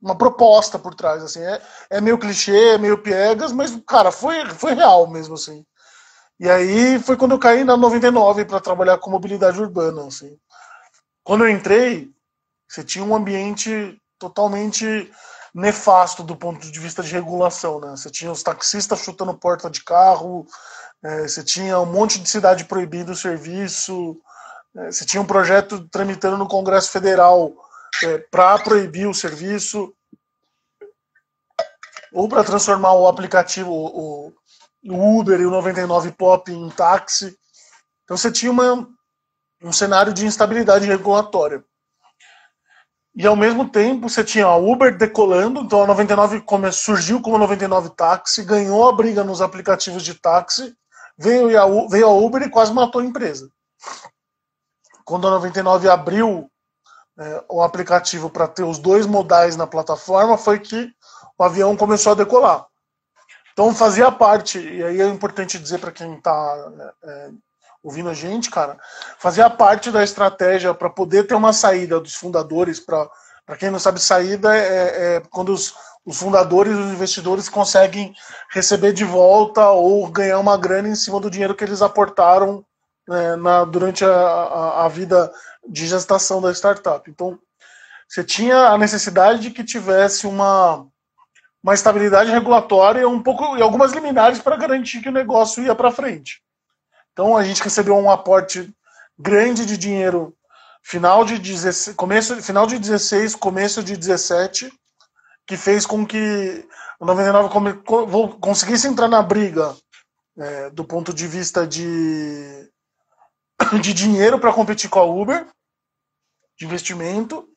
uma 0.00 0.16
proposta 0.16 0.78
por 0.78 0.94
trás, 0.94 1.22
assim. 1.22 1.40
É, 1.40 1.62
é 1.90 2.00
meio 2.00 2.18
clichê, 2.18 2.74
é 2.74 2.78
meio 2.78 2.98
piegas, 2.98 3.52
mas, 3.52 3.76
cara, 3.86 4.10
foi, 4.10 4.44
foi 4.50 4.74
real 4.74 5.06
mesmo, 5.06 5.34
assim. 5.34 5.64
E 6.38 6.48
aí 6.48 6.98
foi 6.98 7.16
quando 7.16 7.32
eu 7.32 7.38
caí 7.38 7.64
na 7.64 7.76
99 7.76 8.46
para 8.46 8.60
trabalhar 8.60 8.98
com 8.98 9.10
mobilidade 9.10 9.60
urbana, 9.60 10.06
assim. 10.06 10.38
Quando 11.22 11.44
eu 11.44 11.50
entrei, 11.50 12.10
você 12.66 12.82
tinha 12.82 13.04
um 13.04 13.14
ambiente 13.14 14.00
totalmente 14.18 15.10
nefasto 15.54 16.22
do 16.22 16.36
ponto 16.36 16.70
de 16.70 16.80
vista 16.80 17.02
de 17.02 17.12
regulação, 17.12 17.80
né? 17.80 17.90
Você 17.90 18.08
tinha 18.10 18.32
os 18.32 18.42
taxistas 18.42 19.00
chutando 19.00 19.34
porta 19.34 19.68
de 19.68 19.82
carro, 19.82 20.46
é, 21.02 21.22
você 21.28 21.42
tinha 21.42 21.78
um 21.78 21.86
monte 21.86 22.18
de 22.18 22.28
cidade 22.28 22.64
proibindo 22.64 23.12
o 23.12 23.16
serviço, 23.16 24.16
é, 24.76 24.92
você 24.92 25.04
tinha 25.04 25.20
um 25.20 25.26
projeto 25.26 25.86
tramitando 25.88 26.38
no 26.38 26.48
Congresso 26.48 26.90
Federal 26.90 27.52
é, 28.04 28.18
para 28.18 28.58
proibir 28.58 29.06
o 29.06 29.14
serviço 29.14 29.94
ou 32.12 32.28
para 32.28 32.44
transformar 32.44 32.92
o 32.94 33.06
aplicativo, 33.06 33.70
o, 33.70 34.32
o, 34.84 35.18
Uber 35.18 35.40
e 35.40 35.46
o 35.46 35.50
99 35.50 36.12
Pop 36.12 36.50
em 36.50 36.68
táxi. 36.70 37.36
Então 38.04 38.16
você 38.16 38.30
tinha 38.32 38.50
uma, 38.50 38.88
um 39.62 39.72
cenário 39.72 40.12
de 40.12 40.26
instabilidade 40.26 40.86
regulatória. 40.86 41.64
E 43.14 43.26
ao 43.26 43.36
mesmo 43.36 43.68
tempo 43.68 44.08
você 44.08 44.24
tinha 44.24 44.46
a 44.46 44.56
Uber 44.56 44.96
decolando, 44.96 45.60
então 45.60 45.82
a 45.82 45.86
99 45.86 46.40
come, 46.42 46.70
surgiu 46.72 47.20
como 47.20 47.38
99 47.38 47.90
táxi, 47.90 48.44
ganhou 48.44 48.88
a 48.88 48.92
briga 48.92 49.24
nos 49.24 49.42
aplicativos 49.42 50.02
de 50.02 50.14
táxi, 50.14 50.74
veio 51.18 51.48
veio 51.88 52.06
a 52.06 52.12
Uber 52.12 52.42
e 52.42 52.50
quase 52.50 52.72
matou 52.72 53.00
a 53.00 53.04
empresa. 53.04 53.50
Quando 55.04 55.26
a 55.26 55.30
99 55.32 55.88
abriu 55.88 56.50
é, 57.20 57.44
o 57.50 57.62
aplicativo 57.62 58.30
para 58.30 58.48
ter 58.48 58.62
os 58.62 58.78
dois 58.78 59.04
modais 59.06 59.54
na 59.54 59.66
plataforma 59.66 60.38
foi 60.38 60.58
que 60.58 60.90
o 61.38 61.44
avião 61.44 61.76
começou 61.76 62.12
a 62.12 62.16
decolar. 62.16 62.66
Então 63.52 63.74
fazia 63.74 64.10
parte, 64.10 64.58
e 64.58 64.82
aí 64.82 65.02
é 65.02 65.06
importante 65.06 65.58
dizer 65.58 65.78
para 65.78 65.92
quem 65.92 66.14
está 66.14 66.72
é, 67.04 67.10
é, 67.10 67.30
ouvindo 67.82 68.08
a 68.08 68.14
gente, 68.14 68.50
cara, 68.50 68.78
fazia 69.18 69.50
parte 69.50 69.90
da 69.90 70.02
estratégia 70.02 70.72
para 70.72 70.88
poder 70.88 71.26
ter 71.26 71.34
uma 71.34 71.52
saída 71.52 72.00
dos 72.00 72.14
fundadores. 72.14 72.80
Para 72.80 73.10
quem 73.58 73.70
não 73.70 73.78
sabe, 73.78 74.00
saída 74.00 74.56
é, 74.56 75.16
é 75.16 75.22
quando 75.30 75.52
os, 75.52 75.74
os 76.06 76.18
fundadores, 76.18 76.74
os 76.74 76.90
investidores 76.92 77.50
conseguem 77.50 78.14
receber 78.50 78.94
de 78.94 79.04
volta 79.04 79.68
ou 79.68 80.08
ganhar 80.08 80.38
uma 80.38 80.56
grana 80.56 80.88
em 80.88 80.94
cima 80.94 81.20
do 81.20 81.30
dinheiro 81.30 81.54
que 81.54 81.64
eles 81.64 81.82
aportaram 81.82 82.64
né, 83.06 83.36
na, 83.36 83.64
durante 83.64 84.04
a, 84.04 84.10
a, 84.10 84.84
a 84.86 84.88
vida 84.88 85.30
de 85.68 85.86
gestação 85.86 86.40
da 86.40 86.52
startup. 86.52 87.08
Então, 87.10 87.38
você 88.08 88.24
tinha 88.24 88.68
a 88.68 88.78
necessidade 88.78 89.40
de 89.40 89.50
que 89.50 89.62
tivesse 89.62 90.26
uma, 90.26 90.86
uma 91.62 91.74
estabilidade 91.74 92.30
regulatória 92.30 93.08
um 93.08 93.22
pouco 93.22 93.56
e 93.56 93.62
algumas 93.62 93.92
liminares 93.92 94.40
para 94.40 94.56
garantir 94.56 95.00
que 95.00 95.08
o 95.08 95.12
negócio 95.12 95.62
ia 95.62 95.74
para 95.74 95.92
frente. 95.92 96.42
Então, 97.12 97.36
a 97.36 97.44
gente 97.44 97.62
recebeu 97.62 97.96
um 97.96 98.10
aporte 98.10 98.72
grande 99.18 99.66
de 99.66 99.76
dinheiro 99.76 100.34
final 100.82 101.24
de 101.24 101.38
16, 101.38 101.94
começo, 101.94 102.42
final 102.42 102.66
de 102.66 102.78
16, 102.78 103.36
começo 103.36 103.82
de 103.82 103.96
17, 103.96 104.72
que 105.46 105.56
fez 105.56 105.84
com 105.84 106.06
que 106.06 106.66
o 106.98 107.06
99 107.06 107.48
come, 107.48 107.74
conseguisse 108.40 108.86
entrar 108.86 109.08
na 109.08 109.22
briga 109.22 109.76
é, 110.38 110.70
do 110.70 110.84
ponto 110.84 111.12
de 111.12 111.26
vista 111.26 111.66
de 111.66 112.69
de 113.80 113.92
dinheiro 113.92 114.38
para 114.38 114.52
competir 114.52 114.88
com 114.88 114.98
a 114.98 115.04
Uber, 115.04 115.46
de 116.58 116.66
investimento, 116.66 117.48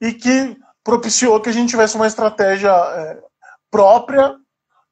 e 0.00 0.12
que 0.12 0.56
propiciou 0.82 1.40
que 1.40 1.48
a 1.48 1.52
gente 1.52 1.70
tivesse 1.70 1.96
uma 1.96 2.06
estratégia 2.06 2.70
é, 2.70 3.22
própria 3.70 4.36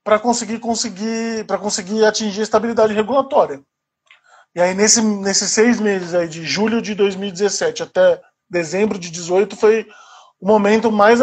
para 0.04 0.18
conseguir 0.18 0.58
conseguir 0.58 1.44
para 1.46 1.58
conseguir 1.58 2.04
atingir 2.04 2.40
a 2.40 2.44
estabilidade 2.44 2.94
regulatória. 2.94 3.60
E 4.54 4.60
aí 4.60 4.74
nesse, 4.74 5.02
nesses 5.02 5.50
seis 5.50 5.80
meses 5.80 6.14
aí 6.14 6.28
de 6.28 6.44
julho 6.44 6.80
de 6.80 6.94
2017 6.94 7.82
até 7.82 8.20
dezembro 8.48 8.98
de 8.98 9.10
18 9.10 9.56
foi 9.56 9.86
o 10.40 10.46
momento 10.46 10.90
mais 10.90 11.20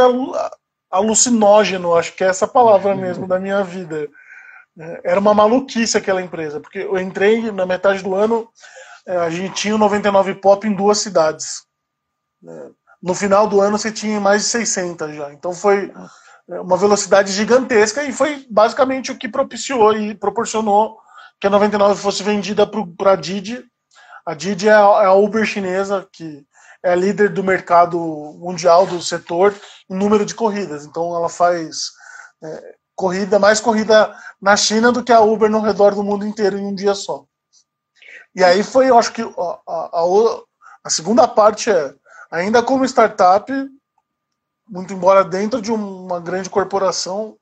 alucinógeno, 0.92 1.96
acho 1.96 2.14
que 2.14 2.24
é 2.24 2.28
essa 2.28 2.48
palavra 2.48 2.96
mesmo 2.96 3.26
da 3.28 3.40
minha 3.40 3.64
vida. 3.64 4.08
É, 4.80 5.02
era 5.06 5.20
uma 5.20 5.34
maluquice 5.34 5.98
aquela 5.98 6.22
empresa, 6.22 6.60
porque 6.60 6.80
eu 6.80 7.00
entrei 7.00 7.52
na 7.52 7.66
metade 7.66 8.04
do 8.04 8.14
ano 8.14 8.48
é, 9.08 9.16
a 9.16 9.30
gente 9.30 9.56
tinha 9.56 9.74
o 9.74 9.78
99 9.78 10.36
Pop 10.36 10.68
em 10.68 10.74
duas 10.74 11.00
cidades. 11.00 11.64
É, 12.46 12.70
no 13.02 13.16
final 13.16 13.48
do 13.48 13.62
ano 13.62 13.78
você 13.78 13.92
tinha 13.92 14.20
mais 14.20 14.44
de 14.44 14.50
600 14.50 15.16
já. 15.16 15.34
Então 15.34 15.54
foi 15.54 15.92
é, 16.50 16.60
uma 16.60 16.76
velocidade 16.76 17.32
gigantesca 17.32 18.04
e 18.04 18.12
foi 18.12 18.46
basicamente 18.50 19.12
o 19.12 19.18
que 19.18 19.30
propiciou 19.30 19.96
e 19.96 20.14
proporcionou 20.14 20.98
que 21.40 21.48
a 21.48 21.50
99 21.50 22.00
fosse 22.00 22.22
vendida 22.22 22.70
para 22.98 23.14
a 23.14 23.16
Didi. 23.16 23.64
A 24.26 24.34
Didi 24.34 24.68
é 24.68 24.74
a 24.74 25.14
Uber 25.14 25.46
chinesa, 25.46 26.06
que 26.12 26.46
é 26.84 26.94
líder 26.94 27.30
do 27.30 27.44
mercado 27.44 27.98
mundial 28.40 28.86
do 28.86 29.02
setor 29.02 29.56
em 29.90 29.96
número 29.96 30.26
de 30.26 30.36
corridas. 30.36 30.86
Então 30.86 31.16
ela 31.16 31.30
faz 31.30 31.92
é, 32.44 32.76
corrida, 32.94 33.40
mais 33.40 33.62
corrida 33.62 34.14
na 34.42 34.58
China 34.58 34.92
do 34.92 35.04
que 35.04 35.14
a 35.14 35.22
Uber 35.22 35.50
no 35.50 35.62
redor 35.62 35.96
do 35.96 36.04
mundo 36.04 36.26
inteiro 36.26 36.58
em 36.58 36.66
um 36.66 36.76
dia 36.76 36.94
só. 36.94 37.24
E 38.38 38.44
aí 38.44 38.62
foi, 38.62 38.88
eu 38.88 39.00
acho 39.00 39.12
que 39.14 39.24
a, 39.24 39.60
a, 39.68 40.42
a 40.84 40.90
segunda 40.92 41.28
parte 41.28 41.72
é, 41.72 41.92
ainda 42.30 42.62
como 42.62 42.86
startup, 42.86 43.52
muito 44.70 44.94
embora 44.94 45.24
dentro 45.24 45.60
de 45.60 45.72
uma 45.72 46.20
grande 46.20 46.48
corporação, 46.48 47.36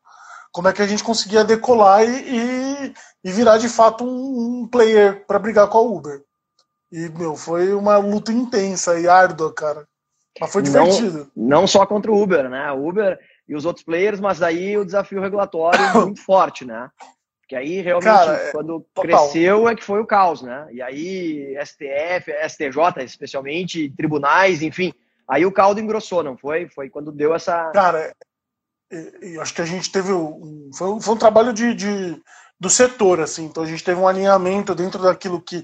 como 0.53 0.69
é 0.69 0.73
que 0.73 0.81
a 0.81 0.87
gente 0.87 1.03
conseguia 1.03 1.43
decolar 1.43 2.01
e, 2.07 2.37
e, 2.37 2.93
e 3.25 3.29
virar 3.29 3.57
de 3.57 3.67
fato 3.67 4.05
um, 4.05 4.61
um 4.61 4.67
player 4.69 5.25
para 5.27 5.37
brigar 5.37 5.67
com 5.67 5.79
a 5.79 5.81
Uber. 5.81 6.23
E, 6.89 7.09
meu, 7.09 7.35
foi 7.35 7.73
uma 7.73 7.97
luta 7.97 8.31
intensa 8.31 8.97
e 8.97 9.05
árdua, 9.05 9.53
cara. 9.53 9.85
Mas 10.39 10.49
foi 10.49 10.61
divertido. 10.61 11.29
Não, 11.35 11.59
não 11.59 11.67
só 11.67 11.85
contra 11.85 12.09
o 12.09 12.21
Uber, 12.21 12.49
né? 12.49 12.71
O 12.71 12.87
Uber 12.87 13.19
e 13.49 13.53
os 13.53 13.65
outros 13.65 13.83
players, 13.83 14.21
mas 14.21 14.41
aí 14.41 14.77
o 14.77 14.85
desafio 14.85 15.19
regulatório 15.19 15.81
muito 16.05 16.21
forte, 16.23 16.63
né? 16.63 16.89
Porque 17.45 17.55
aí 17.55 17.79
realmente, 17.79 18.05
Cara, 18.05 18.33
é 18.33 18.51
quando 18.51 18.83
total. 18.91 19.29
cresceu, 19.29 19.69
é 19.69 19.75
que 19.75 19.83
foi 19.83 20.01
o 20.01 20.05
caos, 20.05 20.41
né? 20.41 20.67
E 20.71 20.81
aí, 20.81 21.55
STF, 21.63 22.31
STJ, 22.49 23.03
especialmente, 23.03 23.93
tribunais, 23.95 24.63
enfim. 24.63 24.91
Aí 25.29 25.45
o 25.45 25.51
caldo 25.51 25.79
engrossou, 25.79 26.23
não 26.23 26.35
foi? 26.35 26.67
Foi 26.67 26.89
quando 26.89 27.11
deu 27.11 27.35
essa. 27.35 27.69
Cara, 27.71 28.15
eu 29.21 29.41
acho 29.41 29.53
que 29.53 29.61
a 29.61 29.65
gente 29.65 29.91
teve. 29.91 30.11
Um, 30.11 30.71
foi, 30.75 30.99
foi 30.99 31.13
um 31.13 31.19
trabalho 31.19 31.53
de, 31.53 31.75
de, 31.75 32.19
do 32.59 32.69
setor, 32.69 33.21
assim. 33.21 33.45
Então 33.45 33.61
a 33.61 33.67
gente 33.67 33.83
teve 33.83 33.99
um 33.99 34.07
alinhamento 34.07 34.73
dentro 34.73 35.03
daquilo 35.03 35.39
que, 35.39 35.63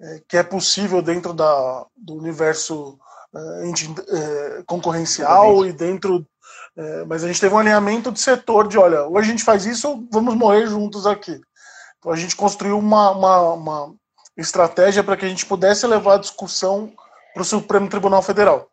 é, 0.00 0.22
que 0.28 0.36
é 0.36 0.44
possível 0.44 1.02
dentro 1.02 1.32
da, 1.32 1.86
do 1.96 2.14
universo 2.14 2.96
é, 3.34 4.62
concorrencial 4.64 5.66
e 5.66 5.72
dentro 5.72 6.24
é, 6.76 7.04
mas 7.04 7.24
a 7.24 7.26
gente 7.26 7.40
teve 7.40 7.54
um 7.54 7.58
alinhamento 7.58 8.12
de 8.12 8.20
setor 8.20 8.68
de, 8.68 8.76
olha, 8.76 9.04
ou 9.04 9.16
a 9.16 9.22
gente 9.22 9.42
faz 9.42 9.64
isso 9.64 9.88
ou 9.88 10.06
vamos 10.12 10.34
morrer 10.34 10.66
juntos 10.66 11.06
aqui. 11.06 11.40
Então 11.98 12.12
a 12.12 12.16
gente 12.16 12.36
construiu 12.36 12.78
uma, 12.78 13.10
uma, 13.10 13.40
uma 13.52 13.94
estratégia 14.36 15.02
para 15.02 15.16
que 15.16 15.24
a 15.24 15.28
gente 15.28 15.46
pudesse 15.46 15.86
levar 15.86 16.14
a 16.14 16.20
discussão 16.20 16.92
para 17.32 17.42
o 17.42 17.44
Supremo 17.44 17.88
Tribunal 17.88 18.22
Federal. 18.22 18.70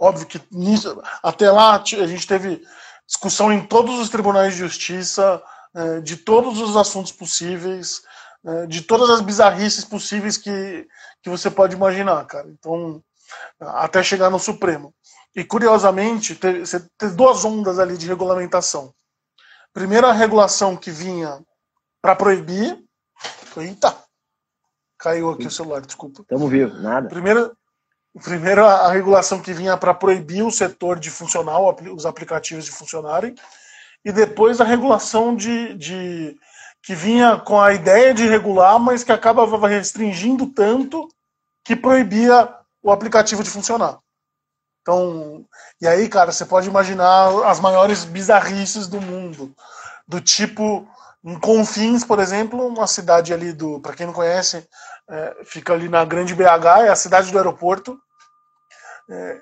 Óbvio 0.00 0.26
que 0.26 0.40
nisso, 0.50 1.00
até 1.22 1.50
lá 1.50 1.76
a 1.76 2.06
gente 2.06 2.26
teve 2.26 2.60
discussão 3.06 3.52
em 3.52 3.64
todos 3.64 4.00
os 4.00 4.08
tribunais 4.08 4.54
de 4.54 4.58
justiça, 4.58 5.40
é, 5.74 6.00
de 6.00 6.16
todos 6.16 6.60
os 6.60 6.76
assuntos 6.76 7.12
possíveis, 7.12 8.02
é, 8.44 8.66
de 8.66 8.82
todas 8.82 9.08
as 9.10 9.20
bizarrices 9.20 9.84
possíveis 9.84 10.36
que, 10.36 10.88
que 11.22 11.30
você 11.30 11.48
pode 11.48 11.76
imaginar, 11.76 12.24
cara. 12.26 12.48
Então, 12.48 13.00
até 13.60 14.02
chegar 14.02 14.30
no 14.30 14.38
Supremo. 14.40 14.92
E 15.36 15.44
curiosamente, 15.44 16.34
teve, 16.34 16.64
duas 17.14 17.44
ondas 17.44 17.78
ali 17.78 17.98
de 17.98 18.06
regulamentação. 18.06 18.94
Primeiro, 19.70 20.06
a 20.06 20.12
regulação 20.12 20.74
que 20.74 20.90
vinha 20.90 21.38
para 22.00 22.16
proibir. 22.16 22.82
Eita! 23.54 23.94
Caiu 24.98 25.28
aqui 25.28 25.46
o 25.46 25.50
celular, 25.50 25.82
desculpa. 25.82 26.22
Estamos 26.22 26.50
vivos, 26.50 26.82
nada. 26.82 27.08
Primeiro, 27.10 27.54
primeiro 28.24 28.64
a 28.64 28.90
regulação 28.90 29.42
que 29.42 29.52
vinha 29.52 29.76
para 29.76 29.92
proibir 29.92 30.42
o 30.42 30.50
setor 30.50 30.98
de 30.98 31.10
funcional, 31.10 31.76
os 31.94 32.06
aplicativos 32.06 32.64
de 32.64 32.70
funcionarem. 32.70 33.34
E 34.02 34.12
depois 34.12 34.58
a 34.58 34.64
regulação 34.64 35.36
de, 35.36 35.74
de 35.74 36.34
que 36.82 36.94
vinha 36.94 37.36
com 37.36 37.60
a 37.60 37.74
ideia 37.74 38.14
de 38.14 38.26
regular, 38.26 38.78
mas 38.78 39.04
que 39.04 39.12
acabava 39.12 39.68
restringindo 39.68 40.46
tanto 40.46 41.06
que 41.62 41.76
proibia 41.76 42.54
o 42.82 42.90
aplicativo 42.90 43.42
de 43.42 43.50
funcionar. 43.50 43.98
Então, 44.86 45.44
e 45.80 45.88
aí, 45.88 46.08
cara, 46.08 46.30
você 46.30 46.44
pode 46.44 46.68
imaginar 46.68 47.26
as 47.44 47.58
maiores 47.58 48.04
bizarrices 48.04 48.86
do 48.86 49.00
mundo. 49.00 49.52
Do 50.06 50.20
tipo, 50.20 50.86
em 51.24 51.36
Confins, 51.40 52.04
por 52.04 52.20
exemplo, 52.20 52.64
uma 52.64 52.86
cidade 52.86 53.34
ali 53.34 53.52
do. 53.52 53.80
Para 53.80 53.96
quem 53.96 54.06
não 54.06 54.12
conhece, 54.12 54.64
é, 55.10 55.36
fica 55.44 55.72
ali 55.72 55.88
na 55.88 56.04
Grande 56.04 56.36
BH, 56.36 56.84
é 56.84 56.88
a 56.88 56.94
cidade 56.94 57.32
do 57.32 57.36
aeroporto, 57.36 57.98
é, 59.10 59.40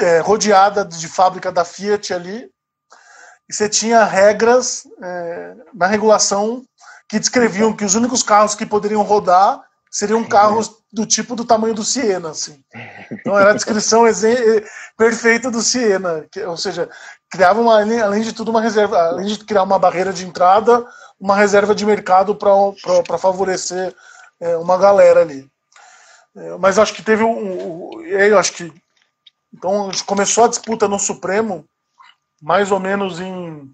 é, 0.00 0.04
é, 0.06 0.18
rodeada 0.20 0.82
de 0.82 1.08
fábrica 1.08 1.52
da 1.52 1.62
Fiat 1.62 2.14
ali. 2.14 2.50
E 3.46 3.52
você 3.52 3.68
tinha 3.68 4.02
regras 4.02 4.84
é, 5.02 5.56
na 5.74 5.86
regulação 5.86 6.64
que 7.06 7.18
descreviam 7.18 7.76
que 7.76 7.84
os 7.84 7.94
únicos 7.94 8.22
carros 8.22 8.54
que 8.54 8.64
poderiam 8.64 9.02
rodar 9.02 9.62
seriam 9.94 10.24
carros 10.24 10.82
do 10.92 11.06
tipo 11.06 11.36
do 11.36 11.44
tamanho 11.44 11.72
do 11.72 11.84
Siena, 11.84 12.30
assim. 12.30 12.60
Então 13.12 13.38
era 13.38 13.52
a 13.52 13.54
descrição 13.54 14.02
perfeita 14.98 15.52
do 15.52 15.62
Siena, 15.62 16.26
que, 16.32 16.42
ou 16.42 16.56
seja, 16.56 16.90
criava 17.30 17.60
uma, 17.60 17.80
além 17.80 18.22
de 18.22 18.32
tudo 18.32 18.50
uma 18.50 18.60
reserva, 18.60 18.98
além 18.98 19.26
de 19.26 19.38
criar 19.44 19.62
uma 19.62 19.78
barreira 19.78 20.12
de 20.12 20.26
entrada, 20.26 20.84
uma 21.18 21.36
reserva 21.36 21.76
de 21.76 21.86
mercado 21.86 22.34
para 22.34 23.18
favorecer 23.18 23.94
é, 24.40 24.56
uma 24.56 24.76
galera 24.76 25.20
ali. 25.20 25.48
É, 26.36 26.56
mas 26.58 26.76
acho 26.76 26.92
que 26.92 27.02
teve 27.02 27.22
um, 27.22 27.92
um, 27.92 28.00
eu 28.02 28.36
acho 28.36 28.52
que 28.54 28.72
então 29.52 29.92
começou 30.06 30.44
a 30.44 30.48
disputa 30.48 30.88
no 30.88 30.98
Supremo 30.98 31.64
mais 32.42 32.72
ou 32.72 32.80
menos 32.80 33.20
em 33.20 33.72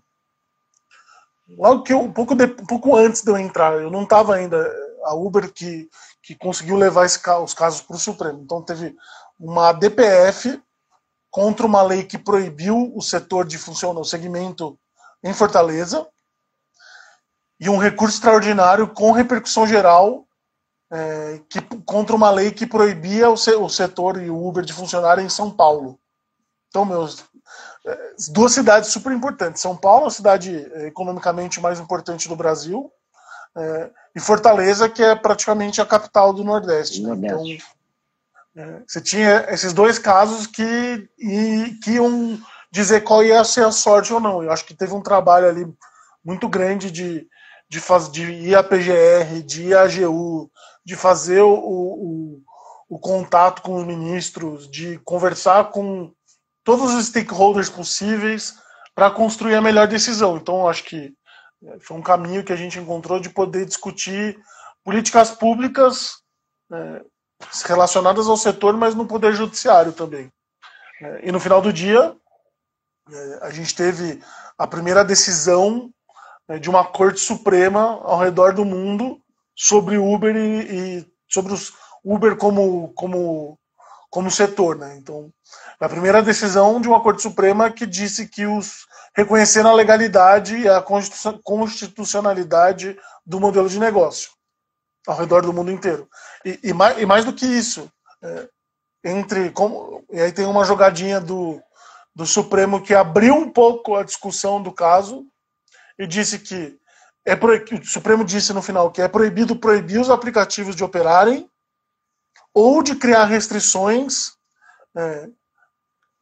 logo 1.56 1.82
que 1.82 1.94
eu, 1.94 2.00
um 2.02 2.12
pouco 2.12 2.34
de, 2.34 2.44
um 2.44 2.66
pouco 2.66 2.94
antes 2.94 3.22
de 3.22 3.30
eu 3.30 3.38
entrar, 3.38 3.80
eu 3.80 3.90
não 3.90 4.02
estava 4.02 4.34
ainda 4.34 4.70
a 5.04 5.14
Uber 5.14 5.50
que 5.52 5.88
que 6.30 6.36
conseguiu 6.36 6.76
levar 6.76 7.06
os 7.06 7.16
casos 7.54 7.80
para 7.80 7.96
o 7.96 7.98
Supremo. 7.98 8.40
Então 8.40 8.62
teve 8.62 8.96
uma 9.36 9.72
DPF 9.72 10.62
contra 11.28 11.66
uma 11.66 11.82
lei 11.82 12.04
que 12.04 12.16
proibiu 12.16 12.92
o 12.94 13.02
setor 13.02 13.44
de 13.44 13.58
funcionar, 13.58 13.98
o 13.98 14.04
segmento 14.04 14.78
em 15.24 15.34
Fortaleza, 15.34 16.06
e 17.58 17.68
um 17.68 17.78
recurso 17.78 18.14
extraordinário 18.14 18.86
com 18.94 19.10
repercussão 19.10 19.66
geral 19.66 20.24
é, 20.92 21.40
que, 21.48 21.60
contra 21.84 22.14
uma 22.14 22.30
lei 22.30 22.52
que 22.52 22.64
proibia 22.64 23.28
o, 23.28 23.34
o 23.34 23.68
setor 23.68 24.22
e 24.22 24.30
o 24.30 24.46
Uber 24.46 24.64
de 24.64 24.72
funcionar 24.72 25.18
em 25.18 25.28
São 25.28 25.50
Paulo. 25.50 25.98
Então, 26.68 26.84
meus, 26.84 27.24
é, 27.84 28.14
duas 28.28 28.52
cidades 28.52 28.90
super 28.90 29.10
importantes. 29.10 29.60
São 29.60 29.76
Paulo, 29.76 30.06
a 30.06 30.10
cidade 30.12 30.64
é, 30.74 30.86
economicamente 30.86 31.60
mais 31.60 31.80
importante 31.80 32.28
do 32.28 32.36
Brasil, 32.36 32.88
é, 33.56 33.90
e 34.14 34.20
Fortaleza, 34.20 34.88
que 34.88 35.02
é 35.02 35.14
praticamente 35.14 35.80
a 35.80 35.86
capital 35.86 36.32
do 36.32 36.44
Nordeste. 36.44 37.02
Né? 37.02 37.14
Então, 37.14 37.44
é, 38.56 38.82
você 38.86 39.00
tinha 39.00 39.46
esses 39.48 39.72
dois 39.72 39.98
casos 39.98 40.46
que, 40.46 41.08
e, 41.18 41.78
que 41.82 41.92
iam 41.92 42.38
dizer 42.70 43.02
qual 43.02 43.24
ia 43.24 43.42
ser 43.44 43.64
a 43.64 43.72
sorte 43.72 44.12
ou 44.12 44.20
não. 44.20 44.42
Eu 44.42 44.50
acho 44.50 44.64
que 44.64 44.74
teve 44.74 44.92
um 44.94 45.02
trabalho 45.02 45.48
ali 45.48 45.66
muito 46.24 46.48
grande 46.48 46.90
de, 46.90 47.26
de, 47.68 47.80
faz, 47.80 48.10
de 48.10 48.22
ir 48.22 48.54
à 48.54 48.62
PGR, 48.62 49.42
de 49.44 49.68
ir 49.68 49.76
à 49.76 49.82
AGU, 49.82 50.50
de 50.84 50.96
fazer 50.96 51.40
o, 51.40 51.54
o, 51.54 52.42
o 52.88 52.98
contato 52.98 53.62
com 53.62 53.76
os 53.76 53.86
ministros, 53.86 54.68
de 54.68 54.98
conversar 55.04 55.70
com 55.70 56.12
todos 56.64 56.92
os 56.92 57.06
stakeholders 57.06 57.70
possíveis 57.70 58.54
para 58.94 59.10
construir 59.10 59.54
a 59.54 59.62
melhor 59.62 59.86
decisão. 59.86 60.36
Então, 60.36 60.68
acho 60.68 60.84
que 60.84 61.14
foi 61.80 61.96
um 61.96 62.02
caminho 62.02 62.44
que 62.44 62.52
a 62.52 62.56
gente 62.56 62.78
encontrou 62.78 63.20
de 63.20 63.28
poder 63.28 63.66
discutir 63.66 64.38
políticas 64.84 65.30
públicas 65.30 66.22
é, 66.72 67.02
relacionadas 67.66 68.28
ao 68.28 68.36
setor, 68.36 68.76
mas 68.76 68.94
no 68.94 69.06
poder 69.06 69.34
judiciário 69.34 69.92
também. 69.92 70.30
É, 71.00 71.28
e 71.28 71.32
no 71.32 71.40
final 71.40 71.60
do 71.60 71.72
dia, 71.72 72.14
é, 73.10 73.38
a 73.42 73.50
gente 73.50 73.74
teve 73.74 74.22
a 74.56 74.66
primeira 74.66 75.04
decisão 75.04 75.90
né, 76.48 76.58
de 76.58 76.68
uma 76.70 76.84
Corte 76.84 77.20
Suprema 77.20 78.00
ao 78.02 78.18
redor 78.18 78.54
do 78.54 78.64
mundo 78.64 79.20
sobre 79.54 79.98
Uber 79.98 80.34
e, 80.36 80.98
e 80.98 81.06
sobre 81.28 81.52
os 81.52 81.72
Uber 82.04 82.36
como, 82.36 82.92
como, 82.94 83.58
como 84.10 84.30
setor. 84.30 84.76
Né? 84.76 84.96
Então, 84.96 85.30
a 85.78 85.88
primeira 85.88 86.22
decisão 86.22 86.80
de 86.80 86.88
uma 86.88 87.02
Corte 87.02 87.22
Suprema 87.22 87.70
que 87.70 87.86
disse 87.86 88.26
que 88.26 88.46
os 88.46 88.86
reconhecendo 89.16 89.68
a 89.68 89.74
legalidade 89.74 90.56
e 90.56 90.68
a 90.68 90.82
constitucionalidade 91.42 92.98
do 93.26 93.40
modelo 93.40 93.68
de 93.68 93.78
negócio 93.78 94.30
ao 95.06 95.16
redor 95.16 95.42
do 95.42 95.52
mundo 95.52 95.70
inteiro. 95.70 96.08
E, 96.44 96.58
e, 96.64 96.72
mais, 96.72 96.98
e 96.98 97.06
mais, 97.06 97.24
do 97.24 97.32
que 97.32 97.46
isso, 97.46 97.90
é, 98.22 98.48
entre 99.04 99.50
como, 99.50 100.04
e 100.10 100.20
aí 100.20 100.32
tem 100.32 100.44
uma 100.44 100.64
jogadinha 100.64 101.20
do, 101.20 101.60
do 102.14 102.26
Supremo 102.26 102.82
que 102.82 102.94
abriu 102.94 103.34
um 103.34 103.50
pouco 103.50 103.96
a 103.96 104.04
discussão 104.04 104.62
do 104.62 104.72
caso 104.72 105.26
e 105.98 106.06
disse 106.06 106.38
que 106.38 106.78
é 107.26 107.34
o 107.34 107.84
Supremo 107.84 108.24
disse 108.24 108.52
no 108.52 108.62
final 108.62 108.90
que 108.90 109.02
é 109.02 109.08
proibido 109.08 109.54
proibir 109.54 110.00
os 110.00 110.10
aplicativos 110.10 110.74
de 110.74 110.82
operarem 110.82 111.48
ou 112.54 112.82
de 112.82 112.96
criar 112.96 113.26
restrições 113.26 114.32
é, 114.96 115.28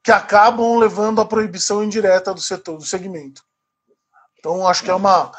que 0.09 0.13
acabam 0.13 0.79
levando 0.79 1.21
à 1.21 1.27
proibição 1.27 1.85
indireta 1.85 2.33
do 2.33 2.41
setor, 2.41 2.79
do 2.79 2.85
segmento. 2.87 3.43
Então, 4.39 4.67
acho 4.67 4.83
que 4.83 4.91
é 4.91 4.95
uma, 4.95 5.31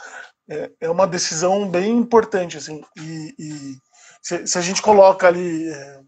é, 0.48 0.72
é 0.82 0.90
uma 0.92 1.08
decisão 1.08 1.68
bem 1.68 1.98
importante, 1.98 2.56
assim, 2.56 2.84
e, 2.96 3.34
e, 3.40 3.78
se, 4.22 4.46
se, 4.46 4.60
a 4.60 4.62
gente 4.62 4.80
coloca 4.80 5.28
ali. 5.28 5.68
É, 5.68 6.02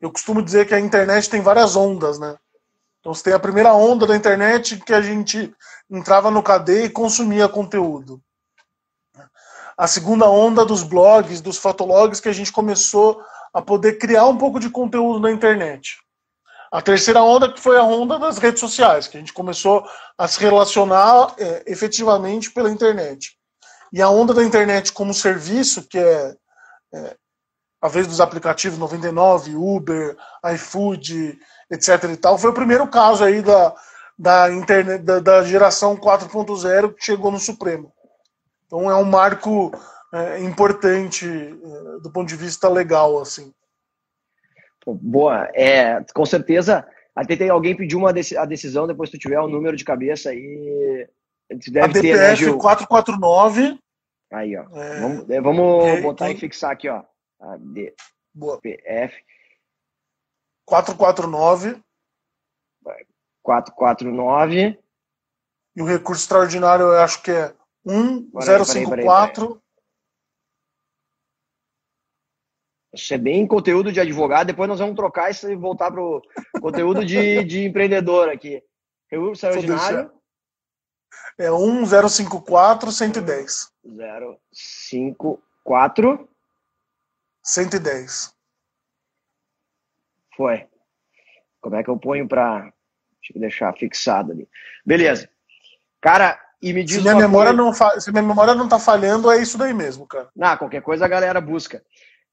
eu 0.00 0.12
costumo 0.12 0.40
dizer 0.40 0.68
que 0.68 0.74
a 0.74 0.78
internet 0.78 1.28
tem 1.28 1.40
várias 1.40 1.74
ondas, 1.74 2.16
né? 2.16 2.36
Então 3.00 3.12
você 3.12 3.24
tem 3.24 3.32
a 3.32 3.40
primeira 3.40 3.74
onda 3.74 4.06
da 4.06 4.14
internet 4.14 4.78
que 4.78 4.94
a 4.94 5.02
gente 5.02 5.52
entrava 5.90 6.30
no 6.30 6.44
KD 6.44 6.84
e 6.84 6.90
consumia 6.90 7.48
conteúdo. 7.48 8.22
A 9.76 9.88
segunda 9.88 10.30
onda 10.30 10.64
dos 10.64 10.84
blogs, 10.84 11.40
dos 11.40 11.58
fotologs, 11.58 12.20
que 12.20 12.28
a 12.28 12.32
gente 12.32 12.52
começou 12.52 13.20
a 13.52 13.60
poder 13.60 13.98
criar 13.98 14.26
um 14.26 14.38
pouco 14.38 14.60
de 14.60 14.70
conteúdo 14.70 15.18
na 15.18 15.32
internet. 15.32 16.05
A 16.70 16.82
terceira 16.82 17.22
onda 17.22 17.52
que 17.52 17.60
foi 17.60 17.78
a 17.78 17.82
onda 17.82 18.18
das 18.18 18.38
redes 18.38 18.60
sociais, 18.60 19.06
que 19.06 19.16
a 19.16 19.20
gente 19.20 19.32
começou 19.32 19.86
a 20.18 20.26
se 20.26 20.40
relacionar 20.40 21.34
é, 21.38 21.64
efetivamente 21.66 22.50
pela 22.50 22.70
internet. 22.70 23.36
E 23.92 24.02
a 24.02 24.08
onda 24.08 24.34
da 24.34 24.44
internet 24.44 24.92
como 24.92 25.14
serviço, 25.14 25.86
que 25.88 25.98
é, 25.98 26.34
é 26.94 27.16
a 27.80 27.88
vez 27.88 28.06
dos 28.06 28.20
aplicativos 28.20 28.78
99, 28.78 29.54
Uber, 29.54 30.16
iFood, 30.54 31.38
etc. 31.70 32.04
e 32.12 32.16
tal, 32.16 32.38
foi 32.38 32.50
o 32.50 32.54
primeiro 32.54 32.86
caso 32.88 33.22
aí 33.22 33.42
da, 33.42 33.74
da, 34.18 34.52
internet, 34.52 35.02
da, 35.02 35.20
da 35.20 35.44
geração 35.44 35.96
4.0 35.96 36.94
que 36.94 37.04
chegou 37.04 37.30
no 37.30 37.38
Supremo. 37.38 37.92
Então 38.66 38.90
é 38.90 38.96
um 38.96 39.04
marco 39.04 39.72
é, 40.12 40.42
importante 40.42 41.26
é, 41.26 42.00
do 42.00 42.10
ponto 42.10 42.28
de 42.28 42.36
vista 42.36 42.68
legal, 42.68 43.20
assim. 43.20 43.52
Boa, 44.86 45.50
é, 45.52 46.02
com 46.14 46.24
certeza. 46.24 46.86
Até 47.14 47.34
tem 47.34 47.48
alguém 47.48 47.76
pediu 47.76 47.98
uma 47.98 48.10
a 48.10 48.44
decisão, 48.44 48.86
depois 48.86 49.10
tu 49.10 49.18
tiver 49.18 49.40
o 49.40 49.46
um 49.46 49.50
número 49.50 49.76
de 49.76 49.84
cabeça 49.84 50.30
aí. 50.30 51.08
Deve 51.68 51.98
a 51.98 52.02
ter, 52.02 52.16
né, 52.16 52.52
449. 52.58 53.78
Aí, 54.32 54.56
ó. 54.56 54.64
É, 54.76 55.00
vamos, 55.00 55.30
é, 55.30 55.40
vamos 55.40 56.02
botar 56.02 56.30
e 56.30 56.36
fixar 56.36 56.72
aqui, 56.72 56.88
ó. 56.88 57.02
A 57.40 57.56
DPF. 57.56 59.16
449. 60.66 61.80
449. 63.42 64.78
E 65.76 65.82
o 65.82 65.86
recurso 65.86 66.22
extraordinário 66.22 66.86
eu 66.86 67.00
acho 67.00 67.22
que 67.22 67.30
é 67.30 67.54
1054. 67.84 69.62
Isso 72.96 73.14
é 73.14 73.18
bem 73.18 73.46
conteúdo 73.46 73.92
de 73.92 74.00
advogado. 74.00 74.46
Depois 74.46 74.68
nós 74.68 74.78
vamos 74.78 74.96
trocar 74.96 75.30
isso 75.30 75.50
e 75.50 75.54
voltar 75.54 75.90
para 75.90 76.02
o 76.02 76.22
conteúdo 76.60 77.04
de, 77.04 77.44
de 77.44 77.64
empreendedor 77.64 78.28
aqui. 78.28 78.62
Recurso 79.10 79.46
extraordinário. 79.46 80.10
É 81.38 81.50
1054 81.50 82.90
110. 82.90 83.72
054 84.52 86.28
110. 87.42 88.34
Foi. 90.36 90.66
Como 91.60 91.76
é 91.76 91.84
que 91.84 91.90
eu 91.90 91.98
ponho 91.98 92.26
para. 92.26 92.72
Deixa 93.20 93.34
eu 93.34 93.40
deixar 93.40 93.72
fixado 93.74 94.32
ali. 94.32 94.48
Beleza. 94.84 95.28
Cara, 96.00 96.40
e 96.60 96.72
me 96.72 96.82
diz. 96.84 96.96
Se 96.96 97.02
minha, 97.02 97.14
memória 97.14 97.52
coisa... 97.52 97.62
não 97.62 97.74
fa... 97.74 98.00
Se 98.00 98.10
minha 98.10 98.22
memória 98.22 98.54
não 98.54 98.68
tá 98.68 98.78
falhando, 98.78 99.30
é 99.30 99.40
isso 99.40 99.58
daí 99.58 99.74
mesmo, 99.74 100.06
cara. 100.06 100.28
Não, 100.34 100.56
qualquer 100.56 100.82
coisa 100.82 101.04
a 101.04 101.08
galera 101.08 101.40
busca. 101.40 101.82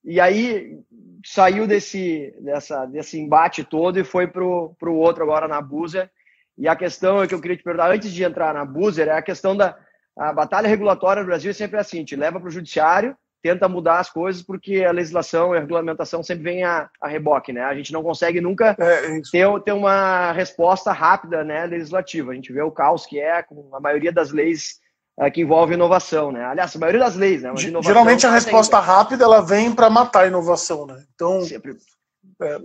E 0.03 0.19
aí 0.19 0.79
saiu 1.25 1.65
desse, 1.65 2.33
dessa, 2.39 2.85
desse 2.85 3.19
embate 3.19 3.63
todo 3.63 3.99
e 3.99 4.03
foi 4.03 4.27
pro, 4.27 4.75
pro 4.79 4.93
outro 4.93 5.23
agora 5.23 5.47
na 5.47 5.61
Buzer. 5.61 6.09
E 6.57 6.67
a 6.67 6.75
questão 6.75 7.21
é 7.21 7.27
que 7.27 7.33
eu 7.33 7.41
queria 7.41 7.57
te 7.57 7.63
perguntar, 7.63 7.91
antes 7.91 8.11
de 8.11 8.23
entrar 8.23 8.53
na 8.53 8.65
Buzer, 8.65 9.07
é 9.07 9.17
a 9.17 9.21
questão 9.21 9.55
da 9.55 9.77
a 10.15 10.31
batalha 10.31 10.67
regulatória 10.67 11.21
no 11.21 11.27
Brasil 11.27 11.49
é 11.49 11.53
sempre 11.53 11.79
assim, 11.79 12.05
te 12.05 12.15
leva 12.15 12.39
para 12.39 12.47
o 12.47 12.51
judiciário, 12.51 13.17
tenta 13.41 13.67
mudar 13.67 13.99
as 13.99 14.09
coisas 14.09 14.41
porque 14.43 14.83
a 14.83 14.91
legislação 14.91 15.53
e 15.53 15.57
a 15.57 15.59
regulamentação 15.59 16.21
sempre 16.21 16.43
vem 16.43 16.63
a, 16.63 16.89
a 17.01 17.07
reboque, 17.07 17.51
né? 17.51 17.63
A 17.63 17.75
gente 17.75 17.91
não 17.91 18.03
consegue 18.03 18.39
nunca 18.39 18.75
é, 18.79 19.21
ter, 19.31 19.47
ter 19.65 19.71
uma 19.71 20.31
resposta 20.31 20.91
rápida, 20.91 21.43
né, 21.43 21.65
legislativa. 21.65 22.31
A 22.31 22.35
gente 22.35 22.53
vê 22.53 22.61
o 22.61 22.71
caos 22.71 23.05
que 23.05 23.19
é 23.19 23.41
com 23.41 23.75
a 23.75 23.79
maioria 23.79 24.11
das 24.11 24.31
leis 24.31 24.79
é, 24.79 24.82
que 25.31 25.41
envolve 25.41 25.73
inovação, 25.73 26.31
né? 26.31 26.43
Aliás, 26.43 26.75
a 26.75 26.79
maioria 26.79 26.99
das 26.99 27.15
leis, 27.15 27.43
né? 27.43 27.51
Geralmente 27.81 28.25
a 28.25 28.31
resposta 28.31 28.77
tem... 28.77 28.85
rápida 28.85 29.23
ela 29.23 29.41
vem 29.41 29.73
para 29.73 29.89
matar 29.89 30.23
a 30.23 30.27
inovação, 30.27 30.85
né? 30.87 31.03
Então, 31.13 31.41
sempre... 31.43 31.77
é, 32.41 32.59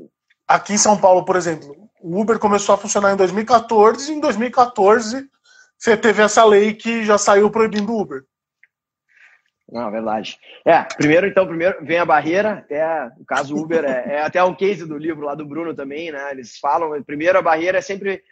aqui 0.47 0.73
em 0.73 0.79
São 0.79 0.97
Paulo, 0.97 1.25
por 1.25 1.37
exemplo, 1.37 1.77
o 2.01 2.21
Uber 2.21 2.39
começou 2.39 2.75
a 2.75 2.79
funcionar 2.79 3.13
em 3.13 3.17
2014 3.17 4.11
e 4.11 4.17
em 4.17 4.21
2014 4.21 5.29
você 5.77 5.97
teve 5.97 6.23
essa 6.23 6.45
lei 6.45 6.75
que 6.75 7.05
já 7.05 7.19
saiu 7.19 7.51
proibindo 7.51 7.93
o 7.93 8.01
Uber. 8.01 8.25
Não, 9.71 9.91
verdade. 9.91 10.39
É, 10.65 10.83
primeiro, 10.83 11.27
então, 11.27 11.47
primeiro 11.47 11.85
vem 11.85 11.99
a 11.99 12.07
barreira, 12.07 12.53
até 12.53 13.11
o 13.19 13.25
caso 13.25 13.55
Uber, 13.55 13.85
é, 13.85 14.15
é, 14.15 14.23
até 14.23 14.43
um 14.43 14.55
case 14.55 14.87
do 14.87 14.97
livro 14.97 15.27
lá 15.27 15.35
do 15.35 15.47
Bruno 15.47 15.75
também, 15.75 16.11
né? 16.11 16.31
Eles 16.31 16.59
falam, 16.59 17.03
primeiro 17.03 17.39
a 17.39 17.43
barreira 17.43 17.77
é 17.77 17.83
sempre 17.83 18.23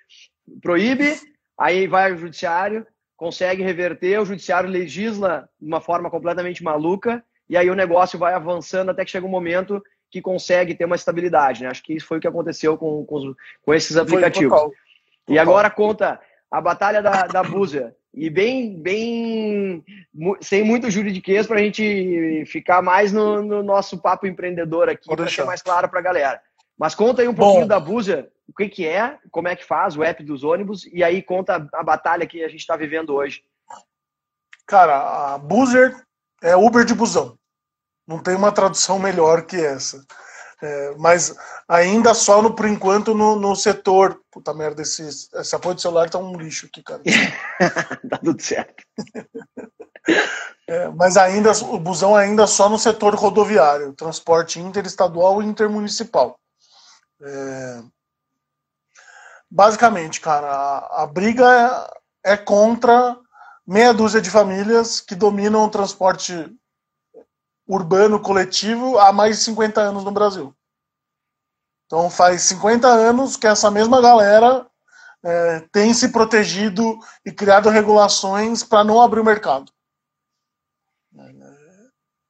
proíbe, 0.63 1.15
aí 1.59 1.87
vai 1.87 2.11
ao 2.11 2.17
judiciário, 2.17 2.87
consegue 3.17 3.63
reverter, 3.63 4.21
o 4.21 4.25
judiciário 4.25 4.69
legisla 4.69 5.49
de 5.61 5.67
uma 5.67 5.81
forma 5.81 6.11
completamente 6.11 6.63
maluca, 6.63 7.25
e 7.49 7.57
aí 7.57 7.71
o 7.71 7.75
negócio 7.75 8.19
vai 8.19 8.35
avançando 8.35 8.91
até 8.91 9.05
que 9.05 9.11
chega 9.11 9.27
um 9.27 9.31
momento 9.31 9.83
que 10.11 10.21
consegue 10.21 10.75
ter 10.75 10.85
uma 10.85 10.97
estabilidade, 10.97 11.63
né? 11.63 11.69
Acho 11.69 11.83
que 11.83 11.95
isso 11.95 12.07
foi 12.07 12.19
o 12.19 12.21
que 12.21 12.29
aconteceu 12.29 12.77
com, 12.77 13.05
com, 13.05 13.35
com 13.63 13.75
esses 13.75 13.97
aplicativos. 13.97 14.51
Total, 14.51 14.71
total. 14.71 14.87
E 15.29 15.39
agora 15.39 15.71
conta 15.71 16.21
a 16.51 16.61
batalha 16.61 17.03
da, 17.03 17.27
da 17.27 17.43
Búzia 17.43 17.95
e 18.15 18.31
bem, 18.31 18.81
bem 18.81 19.85
sem 20.41 20.63
muito 20.63 20.91
juridiquês 20.91 21.47
para 21.47 21.59
a 21.59 21.63
gente 21.63 22.45
ficar 22.47 22.81
mais 22.81 23.13
no, 23.13 23.43
no, 23.43 23.63
nosso 23.63 24.01
papo 24.01 24.27
empreendedor 24.27 24.89
aqui, 24.89 25.07
para 25.07 25.29
ser 25.29 25.45
mais 25.45 25.61
claro 25.61 25.89
para 25.89 26.01
a 26.01 26.03
galera. 26.03 26.41
Mas 26.79 26.95
conta 26.95 27.23
aí 27.23 27.29
um 27.29 27.35
pouquinho 27.35 27.62
Bom, 27.62 27.69
da 27.69 27.81
Buzzer, 27.81 28.31
o 28.49 28.53
que, 28.53 28.69
que 28.69 28.87
é, 28.87 29.19
como 29.31 29.49
é 29.49 29.57
que 29.57 29.65
faz 29.65 29.97
o 29.97 30.05
app 30.05 30.23
dos 30.23 30.45
ônibus, 30.45 30.87
e 30.93 31.03
aí 31.03 31.23
conta 31.23 31.69
a, 31.73 31.83
batalha 31.83 32.27
que 32.27 32.45
a 32.45 32.49
gente 32.49 32.61
está 32.61 32.77
vivendo 32.77 33.15
hoje. 33.15 33.43
Cara, 34.67 35.35
a 35.35 35.39
Buzzer 35.39 35.97
é 36.43 36.55
Uber 36.55 36.85
de 36.85 36.95
busão. 36.95 37.39
Não 38.07 38.23
tem 38.23 38.37
uma 38.37 38.53
tradução 38.53 38.99
melhor 38.99 39.47
que 39.47 39.57
essa. 39.57 40.05
É, 40.62 40.95
mas 40.97 41.37
ainda 41.69 42.15
só 42.15 42.41
no, 42.41 42.55
por 42.55 42.67
enquanto 42.67 43.15
no, 43.15 43.37
no 43.37 43.55
setor. 43.55 44.21
Puta 44.31 44.55
merda, 44.55 44.83
esse, 44.83 45.03
esse 45.03 45.55
apoio 45.55 45.75
de 45.75 45.83
celular 45.83 46.09
tá 46.09 46.19
um 46.19 46.37
lixo 46.37 46.67
aqui, 46.67 46.83
cara. 46.83 47.03
tá 48.09 48.19
tudo 48.19 48.41
certo. 48.41 48.85
É, 50.69 50.89
mas 50.89 51.17
ainda 51.17 51.53
o 51.53 51.79
busão 51.79 52.17
ainda 52.17 52.45
só 52.45 52.69
no 52.69 52.77
setor 52.77 53.15
rodoviário, 53.15 53.93
transporte 53.93 54.59
interestadual 54.59 55.41
e 55.41 55.47
intermunicipal. 55.47 56.37
É, 57.21 57.83
basicamente, 59.51 60.21
cara, 60.21 60.49
a, 60.49 61.03
a 61.03 61.07
briga 61.07 61.99
é, 62.25 62.33
é 62.33 62.37
contra 62.37 63.19
meia 63.67 63.93
dúzia 63.93 64.21
de 64.21 64.31
famílias 64.31 65.01
que 65.01 65.15
dominam 65.15 65.65
o 65.65 65.71
transporte 65.71 66.55
urbano 67.67 68.21
coletivo 68.21 68.99
há 68.99 69.13
mais 69.13 69.39
de 69.39 69.45
50 69.45 69.81
anos 69.81 70.05
no 70.05 70.13
Brasil. 70.13 70.55
Então 71.87 72.09
faz 72.11 72.43
50 72.43 72.87
anos 72.87 73.37
que 73.37 73.47
essa 73.47 73.71
mesma 73.71 74.01
galera 74.01 74.67
é, 75.25 75.61
tem 75.73 75.93
se 75.93 76.11
protegido 76.11 76.99
e 77.25 77.33
criado 77.33 77.69
regulações 77.69 78.63
para 78.63 78.85
não 78.85 79.01
abrir 79.01 79.21
o 79.21 79.25
mercado. 79.25 79.73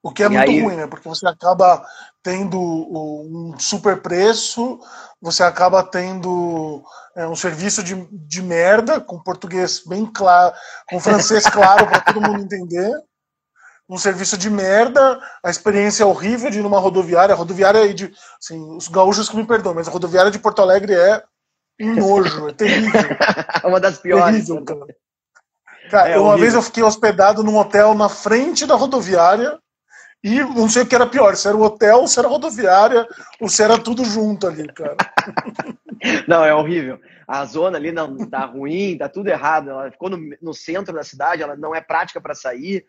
O 0.02 0.12
que 0.12 0.22
é 0.22 0.26
e 0.26 0.28
muito 0.28 0.50
aí... 0.50 0.62
ruim, 0.62 0.76
né? 0.76 0.86
Porque 0.86 1.08
você 1.08 1.26
acaba 1.26 1.84
tendo 2.26 2.58
um 2.60 3.54
super 3.56 4.02
preço, 4.02 4.80
você 5.22 5.44
acaba 5.44 5.80
tendo 5.84 6.82
é, 7.14 7.24
um 7.28 7.36
serviço 7.36 7.84
de, 7.84 7.94
de 8.10 8.42
merda, 8.42 9.00
com 9.00 9.22
português 9.22 9.84
bem 9.86 10.04
claro, 10.04 10.52
com 10.88 10.98
francês 10.98 11.44
claro 11.46 11.86
para 11.86 12.00
todo 12.00 12.20
mundo 12.20 12.42
entender 12.42 12.90
um 13.88 13.96
serviço 13.96 14.36
de 14.36 14.50
merda, 14.50 15.20
a 15.40 15.48
experiência 15.48 16.02
é 16.02 16.06
horrível 16.06 16.50
de 16.50 16.58
ir 16.58 16.62
numa 16.62 16.80
rodoviária. 16.80 17.32
A 17.32 17.38
rodoviária 17.38 17.94
de. 17.94 18.12
Assim, 18.42 18.76
os 18.76 18.88
gaúchos 18.88 19.28
que 19.28 19.36
me 19.36 19.46
perdoam, 19.46 19.76
mas 19.76 19.86
a 19.86 19.92
rodoviária 19.92 20.32
de 20.32 20.40
Porto 20.40 20.60
Alegre 20.60 20.94
é 20.94 21.22
um 21.80 21.94
nojo, 21.94 22.48
é 22.48 22.52
terrível. 22.52 22.90
uma 23.62 23.78
das 23.78 23.98
piores. 23.98 24.46
Terrível, 24.46 24.64
cara. 24.64 24.96
cara 25.92 26.08
é 26.08 26.18
uma 26.18 26.30
horrível. 26.30 26.40
vez 26.40 26.54
eu 26.54 26.62
fiquei 26.62 26.82
hospedado 26.82 27.44
num 27.44 27.56
hotel 27.56 27.94
na 27.94 28.08
frente 28.08 28.66
da 28.66 28.74
rodoviária 28.74 29.56
e 30.26 30.40
não 30.42 30.68
sei 30.68 30.82
o 30.82 30.86
que 30.86 30.94
era 30.94 31.06
pior, 31.06 31.36
se 31.36 31.46
era 31.46 31.56
o 31.56 31.62
hotel, 31.62 32.04
se 32.08 32.18
era 32.18 32.26
a 32.26 32.30
rodoviária, 32.30 33.06
ou 33.40 33.48
se 33.48 33.62
era 33.62 33.78
tudo 33.78 34.04
junto 34.04 34.48
ali, 34.48 34.66
cara. 34.66 34.96
não, 36.26 36.44
é 36.44 36.52
horrível. 36.52 36.98
A 37.28 37.44
zona 37.44 37.78
ali 37.78 37.92
não 37.92 38.16
tá 38.28 38.44
ruim, 38.44 38.98
tá 38.98 39.08
tudo 39.08 39.28
errado. 39.28 39.70
Ela 39.70 39.90
ficou 39.90 40.10
no, 40.10 40.18
no 40.42 40.52
centro 40.52 40.92
da 40.92 41.04
cidade, 41.04 41.42
ela 41.42 41.54
não 41.54 41.72
é 41.72 41.80
prática 41.80 42.20
para 42.20 42.34
sair 42.34 42.84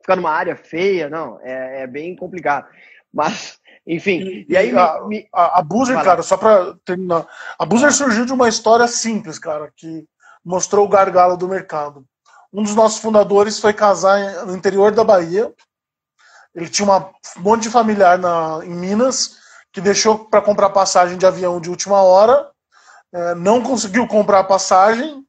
ficar 0.00 0.16
numa 0.16 0.30
área 0.30 0.56
feia, 0.56 1.10
não, 1.10 1.38
é, 1.42 1.82
é 1.82 1.86
bem 1.86 2.16
complicado. 2.16 2.66
Mas, 3.12 3.58
enfim, 3.86 4.20
e, 4.20 4.46
e 4.48 4.56
aí... 4.56 4.74
A, 4.74 5.06
me, 5.06 5.28
a, 5.30 5.58
a 5.58 5.62
Boozer, 5.62 6.02
cara, 6.02 6.22
só 6.22 6.38
para 6.38 6.74
terminar, 6.86 7.26
a 7.58 7.66
Boozer 7.66 7.92
surgiu 7.92 8.24
de 8.24 8.32
uma 8.32 8.48
história 8.48 8.88
simples, 8.88 9.38
cara, 9.38 9.70
que 9.76 10.06
mostrou 10.42 10.86
o 10.86 10.88
gargalo 10.88 11.36
do 11.36 11.46
mercado. 11.46 12.06
Um 12.50 12.62
dos 12.62 12.74
nossos 12.74 13.02
fundadores 13.02 13.60
foi 13.60 13.74
casar 13.74 14.46
no 14.46 14.56
interior 14.56 14.92
da 14.92 15.04
Bahia, 15.04 15.52
ele 16.58 16.68
tinha 16.68 16.86
uma, 16.86 17.10
um 17.36 17.40
monte 17.40 17.62
de 17.62 17.70
familiar 17.70 18.18
na, 18.18 18.60
em 18.64 18.74
Minas 18.74 19.36
que 19.72 19.80
deixou 19.80 20.18
para 20.18 20.42
comprar 20.42 20.70
passagem 20.70 21.16
de 21.16 21.24
avião 21.24 21.60
de 21.60 21.70
última 21.70 22.02
hora, 22.02 22.50
é, 23.12 23.34
não 23.36 23.62
conseguiu 23.62 24.08
comprar 24.08 24.42
passagem 24.44 25.24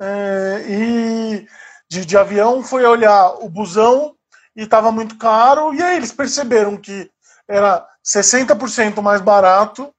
é, 0.00 0.64
e 0.68 1.46
de, 1.88 2.04
de 2.04 2.16
avião 2.16 2.62
foi 2.62 2.84
olhar 2.84 3.42
o 3.42 3.48
busão 3.48 4.14
e 4.54 4.62
estava 4.62 4.92
muito 4.92 5.16
caro, 5.16 5.72
e 5.72 5.82
aí 5.82 5.96
eles 5.96 6.12
perceberam 6.12 6.76
que 6.76 7.10
era 7.48 7.86
60% 8.04 9.00
mais 9.00 9.22
barato 9.22 9.90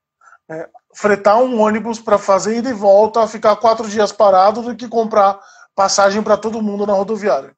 é, 0.49 0.69
fretar 0.93 1.37
um 1.37 1.59
ônibus 1.59 1.99
para 1.99 2.19
fazer 2.19 2.57
ida 2.57 2.69
e 2.69 2.73
volta, 2.73 3.27
ficar 3.27 3.55
quatro 3.55 3.89
dias 3.89 4.11
parado, 4.11 4.61
do 4.61 4.75
que 4.75 4.87
comprar 4.87 5.39
passagem 5.75 6.21
para 6.21 6.37
todo 6.37 6.61
mundo 6.61 6.85
na 6.85 6.93
rodoviária. 6.93 7.55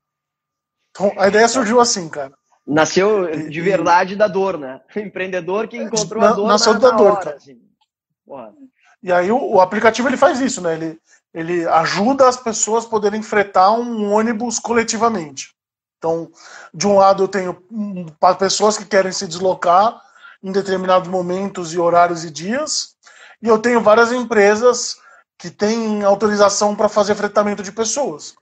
Então 0.91 1.11
a 1.17 1.27
ideia 1.27 1.47
surgiu 1.49 1.81
assim, 1.81 2.07
cara. 2.07 2.38
Nasceu 2.69 3.49
de 3.49 3.61
verdade 3.61 4.15
da 4.15 4.27
dor, 4.27 4.57
né? 4.57 4.79
O 4.95 4.99
empreendedor 4.99 5.67
que 5.67 5.77
encontrou 5.77 6.21
na, 6.21 6.29
a 6.29 6.33
dor 6.33 6.47
nasceu 6.47 6.73
na, 6.73 6.79
da 6.79 6.91
dor, 6.91 7.11
hora, 7.13 7.23
cara. 7.23 7.35
Assim. 7.35 7.59
E 9.01 9.11
aí 9.11 9.31
o, 9.31 9.53
o, 9.53 9.59
aplicativo 9.59 10.07
ele 10.07 10.17
faz 10.17 10.39
isso, 10.39 10.61
né? 10.61 10.75
Ele, 10.75 10.99
ele 11.33 11.67
ajuda 11.67 12.27
as 12.27 12.37
pessoas 12.37 12.85
a 12.85 12.89
poderem 12.89 13.23
fretar 13.23 13.71
um 13.71 14.11
ônibus 14.13 14.59
coletivamente. 14.59 15.55
Então, 15.97 16.31
de 16.71 16.87
um 16.87 16.95
lado 16.95 17.23
eu 17.23 17.27
tenho 17.27 17.55
para 18.19 18.35
pessoas 18.35 18.77
que 18.77 18.85
querem 18.85 19.11
se 19.11 19.27
deslocar 19.27 19.99
em 20.43 20.51
determinados 20.51 21.09
momentos 21.09 21.73
e 21.73 21.79
horários 21.79 22.23
e 22.23 22.29
dias, 22.29 22.95
e 23.41 23.47
eu 23.47 23.57
tenho 23.57 23.81
várias 23.81 24.11
empresas 24.11 24.97
que 25.37 25.49
têm 25.49 26.03
autorização 26.03 26.75
para 26.75 26.87
fazer 26.87 27.15
fretamento 27.15 27.63
de 27.63 27.71
pessoas. 27.71 28.35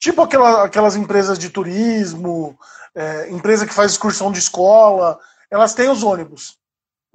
Tipo 0.00 0.22
aquela, 0.22 0.64
aquelas 0.64 0.96
empresas 0.96 1.38
de 1.38 1.50
turismo, 1.50 2.58
é, 2.94 3.30
empresa 3.30 3.66
que 3.66 3.74
faz 3.74 3.92
excursão 3.92 4.32
de 4.32 4.38
escola, 4.38 5.20
elas 5.50 5.74
têm 5.74 5.90
os 5.90 6.02
ônibus, 6.02 6.56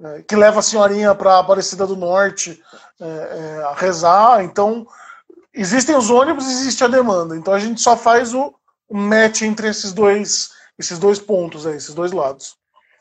é, 0.00 0.22
que 0.22 0.36
leva 0.36 0.60
a 0.60 0.62
senhorinha 0.62 1.12
para 1.12 1.40
Aparecida 1.40 1.84
do 1.84 1.96
Norte 1.96 2.62
é, 3.00 3.04
é, 3.04 3.64
a 3.64 3.74
rezar. 3.74 4.44
Então, 4.44 4.86
existem 5.52 5.96
os 5.96 6.10
ônibus, 6.10 6.48
existe 6.48 6.84
a 6.84 6.88
demanda. 6.88 7.36
Então, 7.36 7.52
a 7.52 7.58
gente 7.58 7.80
só 7.80 7.96
faz 7.96 8.32
o, 8.32 8.54
o 8.88 8.96
match 8.96 9.42
entre 9.42 9.68
esses 9.68 9.92
dois, 9.92 10.52
esses 10.78 10.98
dois 10.98 11.18
pontos, 11.18 11.66
aí, 11.66 11.74
esses 11.74 11.94
dois 11.94 12.12
lados. 12.12 12.56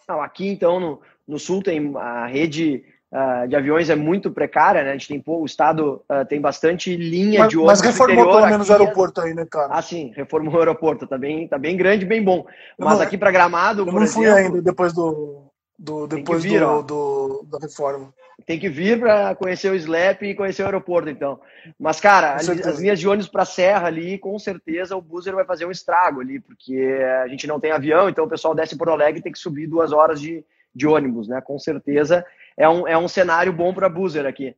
Não, 0.10 0.20
aqui, 0.20 0.48
então, 0.48 0.80
no, 0.80 1.02
no 1.28 1.38
Sul 1.38 1.62
tem 1.62 1.96
a 1.96 2.26
rede 2.26 2.84
uh, 3.16 3.48
de 3.48 3.56
aviões 3.56 3.90
é 3.90 3.96
muito 3.96 4.30
precária, 4.30 4.84
né? 4.84 4.90
A 4.90 4.94
gente 4.94 5.08
tem 5.08 5.20
pô, 5.20 5.40
o 5.40 5.46
estado 5.46 6.04
uh, 6.10 6.26
tem 6.28 6.42
bastante 6.42 6.96
linha 6.96 7.42
mas, 7.42 7.50
de 7.50 7.58
ônibus. 7.58 7.82
Mas 7.82 7.92
reformou 7.92 8.26
pelo 8.26 8.48
menos 8.48 8.70
o 8.70 8.74
aeroporto 8.74 9.22
aí, 9.22 9.34
né, 9.34 9.46
cara? 9.50 9.70
Ah, 9.72 9.82
sim, 9.82 10.12
reformou 10.16 10.54
o 10.54 10.60
aeroporto, 10.60 11.08
tá 11.08 11.18
bem, 11.18 11.48
tá 11.48 11.58
bem 11.58 11.78
grande, 11.78 12.06
bem 12.06 12.22
bom. 12.22 12.46
Mas 12.78 12.98
não, 12.98 13.02
aqui 13.02 13.18
para 13.18 13.32
Gramado, 13.32 13.82
eu 13.84 13.86
não 13.86 14.04
exemplo, 14.04 14.24
fui 14.24 14.30
ainda 14.30 14.62
depois 14.62 14.94
do, 14.94 15.44
do 15.80 16.08
depois 16.08 16.44
vir, 16.44 16.60
do, 16.60 16.82
do, 16.82 17.48
da 17.50 17.60
reforma. 17.60 18.14
Tem 18.46 18.60
que 18.60 18.68
vir 18.68 19.00
para 19.00 19.34
conhecer 19.34 19.72
o 19.72 19.76
SLAP 19.76 20.24
e 20.24 20.36
conhecer 20.36 20.64
o 20.64 20.66
aeroporto, 20.66 21.10
então. 21.10 21.40
Mas, 21.80 22.02
cara, 22.02 22.36
as, 22.36 22.50
as 22.50 22.80
linhas 22.80 23.00
de 23.00 23.08
ônibus 23.08 23.30
para 23.30 23.46
Serra 23.46 23.88
ali, 23.88 24.18
com 24.18 24.38
certeza 24.38 24.96
o 24.96 25.02
Buzzer 25.02 25.34
vai 25.34 25.46
fazer 25.46 25.66
um 25.66 25.72
estrago 25.72 26.20
ali, 26.20 26.42
porque 26.42 27.00
a 27.24 27.28
gente 27.30 27.48
não 27.48 27.62
tem 27.62 27.72
avião, 27.72 28.10
então 28.10 28.26
o 28.26 28.30
pessoal 28.30 28.54
desce 28.54 28.78
por 28.78 28.90
Alegre 28.90 29.20
e 29.20 29.24
tem 29.24 29.32
que 29.32 29.40
subir 29.40 29.68
duas 29.68 29.94
horas 29.94 30.20
de, 30.20 30.44
de 30.76 30.86
ônibus, 30.86 31.30
né? 31.30 31.40
Com 31.40 31.58
certeza 31.58 32.26
é 32.58 32.68
um, 32.70 32.88
é 32.88 32.98
um 32.98 33.08
cenário 33.08 33.52
bom 33.52 33.74
para 33.74 33.90
Boozer 33.90 34.26
aqui. 34.26 34.56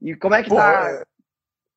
E 0.00 0.14
como 0.14 0.34
é 0.34 0.42
que 0.42 0.48
Porra, 0.48 0.62
tá. 0.62 0.90
É... 0.90 1.04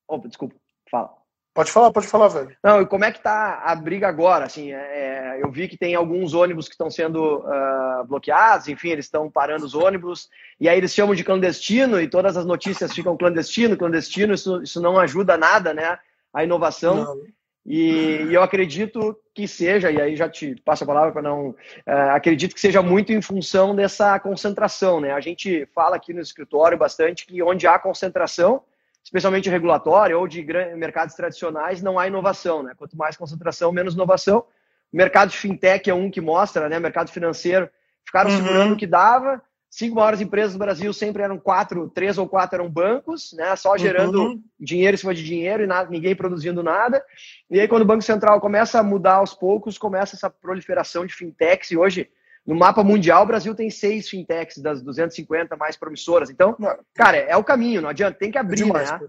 Opa, 0.08 0.28
desculpa, 0.28 0.56
fala. 0.90 1.22
Pode 1.54 1.70
falar, 1.70 1.92
pode 1.92 2.08
falar, 2.08 2.30
velho. 2.30 2.56
Não, 2.64 2.82
e 2.82 2.86
como 2.86 3.04
é 3.04 3.12
que 3.12 3.22
tá 3.22 3.62
a 3.66 3.76
briga 3.76 4.08
agora? 4.08 4.46
Assim, 4.46 4.72
é, 4.72 4.78
é 4.78 5.44
eu 5.44 5.52
vi 5.52 5.68
que 5.68 5.78
tem 5.78 5.96
alguns 5.96 6.34
ônibus 6.34 6.68
que 6.68 6.74
estão 6.74 6.90
sendo 6.90 7.40
uh, 7.40 8.06
bloqueados, 8.06 8.70
enfim, 8.70 8.90
eles 8.90 9.06
estão 9.06 9.30
parando 9.30 9.66
os 9.66 9.76
ônibus, 9.76 10.30
e 10.60 10.70
aí 10.70 10.78
eles 10.78 10.94
chamam 10.94 11.14
de 11.14 11.26
clandestino, 11.26 12.00
e 12.00 12.08
todas 12.08 12.38
as 12.38 12.46
notícias 12.46 12.94
ficam 12.94 13.18
clandestino, 13.18 13.76
clandestino, 13.76 14.34
isso, 14.34 14.62
isso 14.62 14.82
não 14.82 14.98
ajuda 14.98 15.38
nada, 15.38 15.74
né? 15.74 16.00
A 16.34 16.44
inovação. 16.44 17.04
Não. 17.04 17.22
E, 17.66 18.26
e, 18.28 18.34
eu 18.34 18.42
acredito 18.42 19.16
que 19.36 19.48
seja, 19.48 19.92
e 19.92 20.02
aí 20.02 20.16
já 20.16 20.28
te 20.28 20.56
passo 20.66 20.84
a 20.84 20.88
palavra 20.88 21.12
para 21.12 21.22
não. 21.22 21.50
Uh, 21.50 22.12
acredito 22.12 22.56
que 22.56 22.60
seja 22.60 22.82
muito 22.82 23.14
em 23.14 23.22
função 23.22 23.76
dessa 23.76 24.20
concentração. 24.20 25.00
Né? 25.00 25.12
A 25.12 25.20
gente 25.20 25.68
fala 25.68 25.96
aqui 25.96 26.14
no 26.14 26.22
escritório 26.22 26.78
bastante 26.78 27.26
que 27.26 27.42
onde 27.44 27.68
há 27.68 27.78
concentração, 27.78 28.64
especialmente 29.04 29.50
regulatória 29.50 30.18
ou 30.18 30.28
de 30.28 30.44
mercados 30.76 31.16
tradicionais, 31.16 31.82
não 31.84 32.00
há 32.00 32.08
inovação. 32.08 32.64
Né? 32.64 32.74
Quanto 32.76 32.98
mais 32.98 33.16
concentração, 33.16 33.72
menos 33.72 33.94
inovação. 33.94 34.44
O 34.92 34.98
mercado 34.98 35.30
de 35.30 35.38
fintech 35.38 35.90
é 35.90 35.94
um 35.94 36.10
que 36.10 36.20
mostra, 36.20 36.68
né? 36.68 36.80
mercado 36.80 37.12
financeiro, 37.12 37.70
ficaram 38.04 38.32
uhum. 38.32 38.38
segurando 38.38 38.74
o 38.74 38.78
que 38.78 38.88
dava, 38.88 39.42
cinco 39.72 39.96
maiores 39.96 40.20
empresas 40.20 40.52
do 40.52 40.60
Brasil 40.60 40.92
sempre 40.92 41.24
eram 41.24 41.40
quatro, 41.40 41.90
três 41.90 42.18
ou 42.18 42.28
quatro 42.28 42.60
eram 42.60 42.70
bancos, 42.70 43.32
né? 43.32 43.56
Só 43.56 43.78
gerando 43.78 44.22
uhum. 44.22 44.44
dinheiro 44.60 44.96
em 44.96 44.98
cima 44.98 45.16
de 45.16 45.24
dinheiro 45.24 45.64
e 45.64 45.68
nada, 45.68 45.90
ninguém 45.90 46.14
produzindo 46.14 46.62
nada. 46.62 47.04
E 47.50 47.58
aí, 47.58 47.68
quando 47.70 47.84
o 47.84 47.86
Banco 47.86 48.04
Central 48.04 48.42
começa 48.42 48.80
a 48.80 48.84
mudar 48.84 49.16
aos 49.16 49.34
poucos, 49.34 49.78
começa 49.78 50.18
essa 50.18 50.30
proliferação 50.30 51.06
de 51.06 51.16
fintechs. 51.16 51.72
E 51.72 51.78
hoje, 51.78 52.10
no 52.46 52.54
mapa 52.54 52.84
mundial, 52.84 53.24
o 53.24 53.28
Brasil 53.28 53.56
tem 53.56 53.70
seis 53.70 54.10
fintechs 54.10 54.58
das 54.58 54.82
250 54.82 55.56
mais 55.56 55.78
promissoras. 55.78 56.30
Então, 56.30 56.56
cara, 56.94 57.16
é 57.16 57.38
o 57.38 57.44
caminho, 57.44 57.82
não 57.82 57.90
adianta, 57.90 58.20
tem 58.20 58.30
que 58.30 58.38
abrir, 58.38 58.58
Demais, 58.58 58.92
né? 58.92 59.00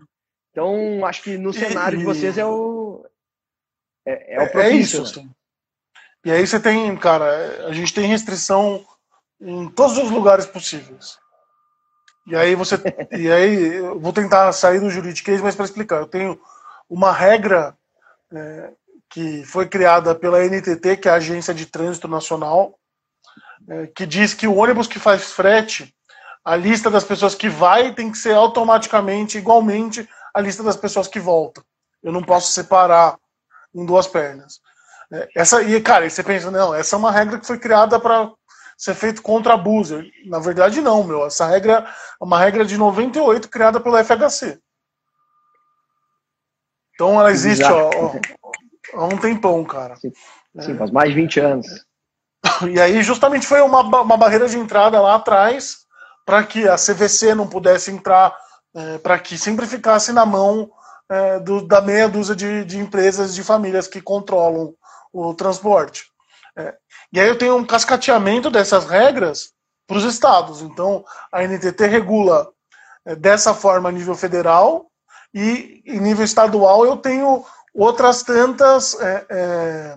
Então, 0.52 1.04
acho 1.04 1.22
que 1.24 1.36
no 1.36 1.52
cenário 1.52 1.98
de 1.98 2.04
vocês 2.04 2.38
é 2.38 2.46
o. 2.46 3.04
É, 4.06 4.36
é 4.36 4.42
o 4.42 4.50
propício, 4.50 4.60
é 4.60 4.76
isso. 4.76 4.96
Né? 4.98 5.02
Assim. 5.02 5.30
E 6.24 6.30
aí 6.30 6.46
você 6.46 6.60
tem, 6.60 6.96
cara, 6.96 7.66
a 7.66 7.72
gente 7.72 7.92
tem 7.92 8.06
restrição 8.06 8.84
em 9.42 9.68
todos 9.68 9.98
os 9.98 10.10
lugares 10.10 10.46
possíveis. 10.46 11.18
E 12.26 12.36
aí 12.36 12.54
você, 12.54 12.76
e 13.10 13.30
aí 13.30 13.76
eu 13.76 13.98
vou 13.98 14.12
tentar 14.12 14.52
sair 14.52 14.80
do 14.80 14.90
juridiquês, 14.90 15.40
mas 15.40 15.56
para 15.56 15.64
explicar, 15.64 15.96
eu 15.96 16.06
tenho 16.06 16.40
uma 16.88 17.12
regra 17.12 17.76
é, 18.32 18.70
que 19.10 19.44
foi 19.44 19.66
criada 19.66 20.14
pela 20.14 20.44
NTT, 20.44 20.96
que 20.96 21.08
é 21.08 21.12
a 21.12 21.16
Agência 21.16 21.52
de 21.52 21.66
Trânsito 21.66 22.06
Nacional, 22.06 22.78
é, 23.68 23.86
que 23.88 24.06
diz 24.06 24.32
que 24.32 24.46
o 24.46 24.56
ônibus 24.56 24.86
que 24.86 24.98
faz 24.98 25.32
frete, 25.32 25.94
a 26.44 26.56
lista 26.56 26.90
das 26.90 27.04
pessoas 27.04 27.34
que 27.34 27.48
vai 27.48 27.94
tem 27.94 28.10
que 28.10 28.18
ser 28.18 28.34
automaticamente 28.34 29.38
igualmente 29.38 30.08
a 30.34 30.40
lista 30.40 30.62
das 30.62 30.76
pessoas 30.76 31.08
que 31.08 31.20
voltam. 31.20 31.62
Eu 32.02 32.12
não 32.12 32.22
posso 32.22 32.52
separar 32.52 33.16
em 33.74 33.84
duas 33.84 34.06
pernas. 34.06 34.60
É, 35.12 35.28
essa 35.36 35.62
e 35.62 35.80
cara, 35.80 36.08
você 36.08 36.22
pensa 36.22 36.50
não, 36.50 36.74
essa 36.74 36.96
é 36.96 36.98
uma 36.98 37.12
regra 37.12 37.38
que 37.38 37.46
foi 37.46 37.58
criada 37.58 38.00
para 38.00 38.30
ser 38.82 38.96
feito 38.96 39.22
contra 39.22 39.54
abuso. 39.54 40.02
Na 40.26 40.40
verdade, 40.40 40.80
não, 40.80 41.04
meu. 41.04 41.24
Essa 41.24 41.46
regra 41.46 41.86
é 42.20 42.24
uma 42.24 42.36
regra 42.36 42.64
de 42.64 42.76
98 42.76 43.48
criada 43.48 43.78
pelo 43.78 43.96
FHC. 43.96 44.58
Então 46.92 47.20
ela 47.20 47.30
existe 47.30 47.64
ó, 47.64 47.90
ó, 47.94 49.00
há 49.00 49.04
um 49.04 49.16
tempão, 49.16 49.64
cara. 49.64 49.94
Sim, 49.94 50.12
sim, 50.60 50.76
faz 50.76 50.90
mais 50.90 51.10
de 51.10 51.14
20 51.14 51.40
anos. 51.40 51.66
E 52.68 52.80
aí, 52.80 53.00
justamente, 53.04 53.46
foi 53.46 53.60
uma, 53.60 53.82
uma 53.82 54.16
barreira 54.16 54.48
de 54.48 54.58
entrada 54.58 55.00
lá 55.00 55.14
atrás 55.14 55.86
para 56.26 56.42
que 56.42 56.68
a 56.68 56.74
CVC 56.74 57.36
não 57.36 57.46
pudesse 57.46 57.92
entrar, 57.92 58.36
é, 58.74 58.98
para 58.98 59.16
que 59.16 59.38
sempre 59.38 59.64
ficasse 59.64 60.12
na 60.12 60.26
mão 60.26 60.68
é, 61.08 61.38
do, 61.38 61.64
da 61.64 61.80
meia 61.80 62.08
dúzia 62.08 62.34
de, 62.34 62.64
de 62.64 62.78
empresas, 62.80 63.32
de 63.32 63.44
famílias 63.44 63.86
que 63.86 64.02
controlam 64.02 64.74
o 65.12 65.32
transporte. 65.34 66.06
É, 66.56 66.74
e 67.12 67.20
aí 67.20 67.28
eu 67.28 67.36
tenho 67.36 67.56
um 67.56 67.64
cascateamento 67.64 68.50
dessas 68.50 68.86
regras 68.86 69.52
para 69.86 69.98
os 69.98 70.04
estados. 70.04 70.62
Então, 70.62 71.04
a 71.30 71.42
NTT 71.42 71.86
regula 71.86 72.50
é, 73.04 73.14
dessa 73.14 73.52
forma 73.52 73.90
a 73.90 73.92
nível 73.92 74.14
federal 74.14 74.86
e 75.34 75.82
em 75.84 76.00
nível 76.00 76.24
estadual 76.24 76.86
eu 76.86 76.96
tenho 76.96 77.44
outras 77.74 78.22
tantas 78.22 78.98
é, 79.00 79.26
é, 79.30 79.96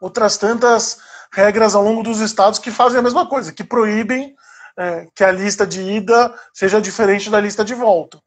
outras 0.00 0.36
tantas 0.36 0.98
regras 1.32 1.74
ao 1.74 1.82
longo 1.82 2.02
dos 2.02 2.20
estados 2.20 2.58
que 2.58 2.70
fazem 2.70 2.98
a 3.00 3.02
mesma 3.02 3.26
coisa, 3.26 3.52
que 3.52 3.64
proíbem 3.64 4.34
é, 4.78 5.08
que 5.14 5.24
a 5.24 5.32
lista 5.32 5.66
de 5.66 5.80
ida 5.80 6.32
seja 6.54 6.80
diferente 6.80 7.30
da 7.30 7.40
lista 7.40 7.64
de 7.64 7.74
volta. 7.74 8.20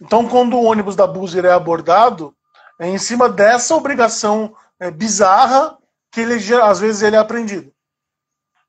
Então, 0.00 0.28
quando 0.28 0.56
o 0.56 0.64
ônibus 0.64 0.94
da 0.94 1.06
Buser 1.06 1.44
é 1.44 1.52
abordado, 1.52 2.34
é 2.78 2.86
em 2.86 2.98
cima 2.98 3.28
dessa 3.28 3.74
obrigação 3.74 4.54
bizarra 4.94 5.76
que 6.18 6.22
ele 6.22 6.62
às 6.62 6.80
vezes 6.80 7.02
ele 7.02 7.14
é 7.14 7.18
aprendido. 7.18 7.72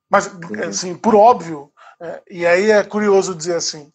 Mas, 0.09 0.29
assim, 0.67 0.95
por 0.95 1.15
óbvio, 1.15 1.71
é, 2.01 2.21
e 2.29 2.45
aí 2.45 2.71
é 2.71 2.83
curioso 2.83 3.35
dizer 3.35 3.55
assim, 3.55 3.91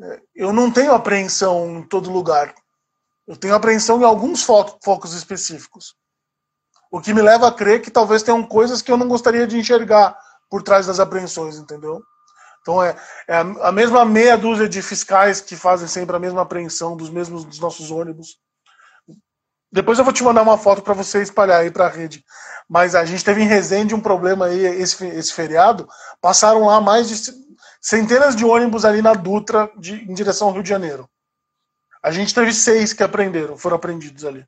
é, 0.00 0.20
eu 0.34 0.52
não 0.52 0.70
tenho 0.70 0.92
apreensão 0.92 1.78
em 1.78 1.82
todo 1.82 2.10
lugar. 2.10 2.54
Eu 3.26 3.36
tenho 3.36 3.54
apreensão 3.54 4.00
em 4.00 4.04
alguns 4.04 4.42
fo 4.42 4.78
focos 4.82 5.12
específicos. 5.14 5.94
O 6.90 7.00
que 7.00 7.14
me 7.14 7.22
leva 7.22 7.48
a 7.48 7.52
crer 7.52 7.82
que 7.82 7.90
talvez 7.90 8.22
tenham 8.22 8.42
coisas 8.42 8.80
que 8.80 8.90
eu 8.90 8.96
não 8.96 9.08
gostaria 9.08 9.46
de 9.46 9.58
enxergar 9.58 10.16
por 10.48 10.62
trás 10.62 10.86
das 10.86 11.00
apreensões, 11.00 11.56
entendeu? 11.56 12.02
Então 12.60 12.82
é, 12.82 12.96
é 13.28 13.36
a, 13.36 13.40
a 13.40 13.72
mesma 13.72 14.04
meia 14.04 14.36
dúzia 14.36 14.68
de 14.68 14.80
fiscais 14.80 15.40
que 15.40 15.56
fazem 15.56 15.88
sempre 15.88 16.16
a 16.16 16.20
mesma 16.20 16.42
apreensão 16.42 16.96
dos 16.96 17.10
mesmos 17.10 17.44
dos 17.44 17.58
nossos 17.58 17.90
ônibus 17.90 18.38
depois 19.74 19.98
eu 19.98 20.04
vou 20.04 20.14
te 20.14 20.22
mandar 20.22 20.42
uma 20.42 20.56
foto 20.56 20.82
para 20.82 20.94
você 20.94 21.20
espalhar 21.20 21.60
aí 21.60 21.68
para 21.68 21.86
a 21.86 21.90
rede. 21.90 22.24
Mas 22.68 22.94
a 22.94 23.04
gente 23.04 23.24
teve 23.24 23.42
em 23.42 23.46
Resende 23.48 23.92
um 23.92 24.00
problema 24.00 24.46
aí 24.46 24.64
esse, 24.64 25.04
esse 25.04 25.32
feriado. 25.32 25.88
Passaram 26.20 26.66
lá 26.66 26.80
mais 26.80 27.08
de 27.08 27.32
centenas 27.80 28.36
de 28.36 28.44
ônibus 28.44 28.84
ali 28.84 29.02
na 29.02 29.14
Dutra 29.14 29.68
de, 29.76 29.94
em 30.08 30.14
direção 30.14 30.46
ao 30.46 30.54
Rio 30.54 30.62
de 30.62 30.68
Janeiro. 30.68 31.10
A 32.00 32.12
gente 32.12 32.32
teve 32.32 32.52
seis 32.52 32.92
que 32.92 33.02
aprenderam, 33.02 33.56
foram 33.56 33.74
apreendidos 33.74 34.24
ali. 34.24 34.46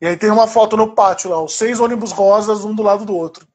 E 0.00 0.06
aí 0.06 0.16
tem 0.16 0.30
uma 0.30 0.46
foto 0.46 0.76
no 0.76 0.94
pátio 0.94 1.28
lá, 1.28 1.42
os 1.42 1.54
seis 1.54 1.80
ônibus 1.80 2.12
rosas, 2.12 2.64
um 2.64 2.72
do 2.72 2.84
lado 2.84 3.04
do 3.04 3.16
outro. 3.16 3.48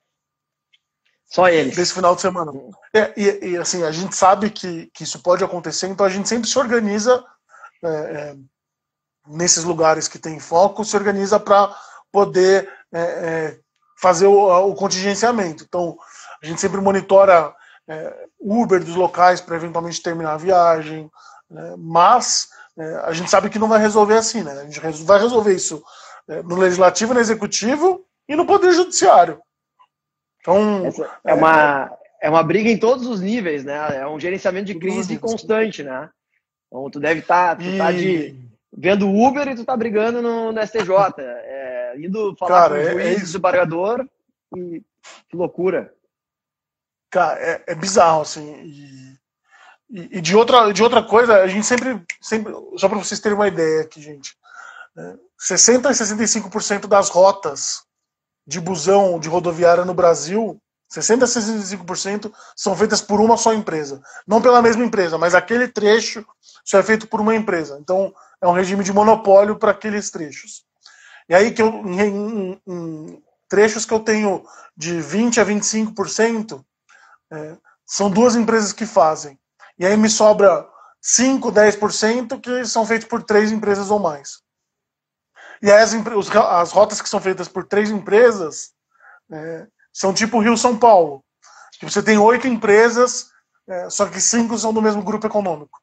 Só 1.26 1.48
eles. 1.48 1.74
Desse 1.74 1.94
final 1.94 2.16
de 2.16 2.22
semana. 2.22 2.52
É, 2.94 3.14
e, 3.16 3.52
e, 3.52 3.58
assim, 3.58 3.84
a 3.84 3.92
gente 3.92 4.14
sabe 4.14 4.50
que, 4.50 4.88
que 4.94 5.06
isso 5.06 5.24
pode 5.24 5.42
acontecer, 5.42 5.88
então 5.88 6.06
a 6.06 6.10
gente 6.10 6.28
sempre 6.28 6.50
se 6.50 6.60
organiza 6.60 7.24
é, 7.82 7.88
é, 7.88 8.36
nesses 9.32 9.63
lugares 9.63 10.08
que 10.08 10.20
tem 10.20 10.39
foco, 10.39 10.86
se 10.86 10.96
organiza 10.96 11.39
para 11.39 11.76
poder 12.12 12.70
é, 12.94 13.00
é, 13.02 13.60
fazer 14.00 14.28
o, 14.28 14.70
o, 14.70 14.76
contingenciamento. 14.76 15.63
Então, 15.63 15.98
a 16.41 16.46
gente 16.46 16.60
sempre 16.60 16.82
monitora 16.82 17.54
é, 17.88 18.26
Uber 18.39 18.84
dos 18.84 18.96
locais 18.96 19.39
para 19.39 19.56
eventualmente 19.56 20.02
terminar 20.02 20.34
a 20.34 20.38
viagem, 20.38 21.10
né? 21.50 21.76
mas 21.78 22.50
a 23.04 23.12
gente 23.12 23.30
sabe 23.30 23.50
que 23.50 23.60
não 23.60 23.67
vai 23.67 23.80
resolver 23.80 24.15
assim, 24.15 24.44
né? 24.44 24.54
A 24.54 24.63
gente 24.63 24.80
vai 25.04 25.20
resolver 25.20 25.54
isso 25.54 25.84
no 26.46 26.56
legislativo, 26.56 27.13
no 27.13 27.20
executivo 27.20 28.06
e 28.28 28.36
no 28.36 28.46
poder 28.46 28.72
judiciário. 28.72 29.41
Então, 30.39 30.86
Essa 30.86 31.20
é, 31.26 31.34
uma, 31.34 31.91
é 32.22 32.30
uma 32.30 32.41
briga 32.41 32.70
em 32.70 32.78
todos 32.78 33.06
os 33.06 33.22
níveis, 33.22 33.63
né? 33.63 33.98
É 33.98 34.08
um 34.08 34.20
gerenciamento 34.20 34.67
de 34.67 34.76
crise 34.76 35.20
constante, 35.20 35.84
né? 35.84 36.10
Então, 36.67 36.89
tu 36.89 37.00
deve 37.00 37.20
estar 37.20 37.58
tá, 37.58 37.63
tá 37.78 37.91
de, 37.91 38.36
vendo 38.72 39.10
Uber 39.10 39.48
e 39.48 39.56
tu 39.56 39.66
tá 39.66 39.76
brigando 39.76 40.22
no, 40.22 40.52
no 40.52 40.62
STJ. 40.62 40.92
É, 41.20 41.96
indo 41.98 42.36
falar 42.38 42.52
Cara, 42.52 42.76
com 42.76 42.82
o 42.82 42.92
juiz, 42.92 43.06
é, 43.06 43.14
é 43.14 43.16
desembargador, 43.16 44.08
e 44.56 44.84
que 45.30 45.36
loucura. 45.36 45.94
Cara, 47.10 47.40
é, 47.40 47.64
é 47.68 47.76
bizarro, 47.76 48.22
assim. 48.22 48.54
E, 48.64 49.20
e, 49.90 50.18
e, 50.18 50.22
de, 50.22 50.36
outra, 50.36 50.72
de 50.72 50.82
outra 50.82 51.04
coisa, 51.04 51.42
a 51.42 51.48
gente 51.48 51.66
sempre, 51.66 52.02
sempre 52.22 52.54
só 52.78 52.88
para 52.88 52.98
vocês 52.98 53.20
terem 53.20 53.38
uma 53.38 53.48
ideia 53.48 53.82
aqui, 53.82 54.02
gente, 54.02 54.36
60 55.38 55.90
a 55.90 55.92
65% 55.92 56.88
das 56.88 57.10
rotas 57.10 57.84
de 58.46 58.60
busão 58.60 59.20
de 59.20 59.30
rodoviária 59.30 59.86
no 59.86 59.94
Brasil, 59.94 60.62
60 60.90 61.26
a 61.26 61.28
65% 61.28 62.32
são 62.56 62.76
feitas 62.76 63.02
por 63.02 63.22
uma 63.22 63.38
só 63.38 63.54
empresa. 63.54 64.02
Não 64.28 64.42
pela 64.42 64.62
mesma 64.62 64.84
empresa, 64.84 65.18
mas 65.18 65.34
aquele 65.34 65.68
trecho 65.68 66.26
só 66.66 66.80
é 66.80 66.84
feito 66.84 67.08
por 67.08 67.22
uma 67.22 67.36
empresa. 67.36 67.78
Então, 67.80 68.14
é 68.42 68.48
um 68.48 68.54
regime 68.54 68.84
de 68.84 68.92
monopólio 68.92 69.58
para 69.58 69.72
aqueles 69.72 70.10
trechos. 70.10 70.66
E 71.30 71.36
aí 71.36 71.52
que 71.52 71.62
eu, 71.62 71.70
em, 71.86 72.02
em, 72.02 72.62
em, 72.68 73.24
trechos 73.48 73.86
que 73.86 73.94
eu 73.94 74.00
tenho 74.00 74.44
de 74.76 75.00
20 75.00 75.40
a 75.40 75.46
25%, 75.46 76.64
é, 77.32 77.58
são 77.86 78.10
duas 78.10 78.36
empresas 78.36 78.74
que 78.74 78.86
fazem. 78.86 79.40
E 79.78 79.86
aí 79.86 79.96
me 79.96 80.10
sobra 80.10 80.68
5, 81.02 81.52
10% 81.52 82.40
que 82.40 82.66
são 82.66 82.86
feitos 82.86 83.08
por 83.08 83.24
três 83.24 83.52
empresas 83.52 83.90
ou 83.92 84.00
mais. 84.00 84.42
E 85.62 85.72
aí 85.72 85.82
as, 85.82 85.94
as 85.94 86.72
rotas 86.72 87.02
que 87.02 87.10
são 87.10 87.22
feitas 87.22 87.48
por 87.48 87.66
três 87.66 87.92
empresas 87.92 88.72
é, 89.32 89.68
são 89.94 90.14
tipo 90.14 90.40
Rio-São 90.40 90.78
Paulo. 90.78 91.24
Que 91.80 91.86
você 91.86 92.02
tem 92.02 92.18
oito 92.18 92.48
empresas, 92.48 93.30
é, 93.68 93.90
só 93.90 94.06
que 94.06 94.22
cinco 94.22 94.58
são 94.58 94.74
do 94.74 94.82
mesmo 94.82 95.04
grupo 95.04 95.26
econômico. 95.26 95.81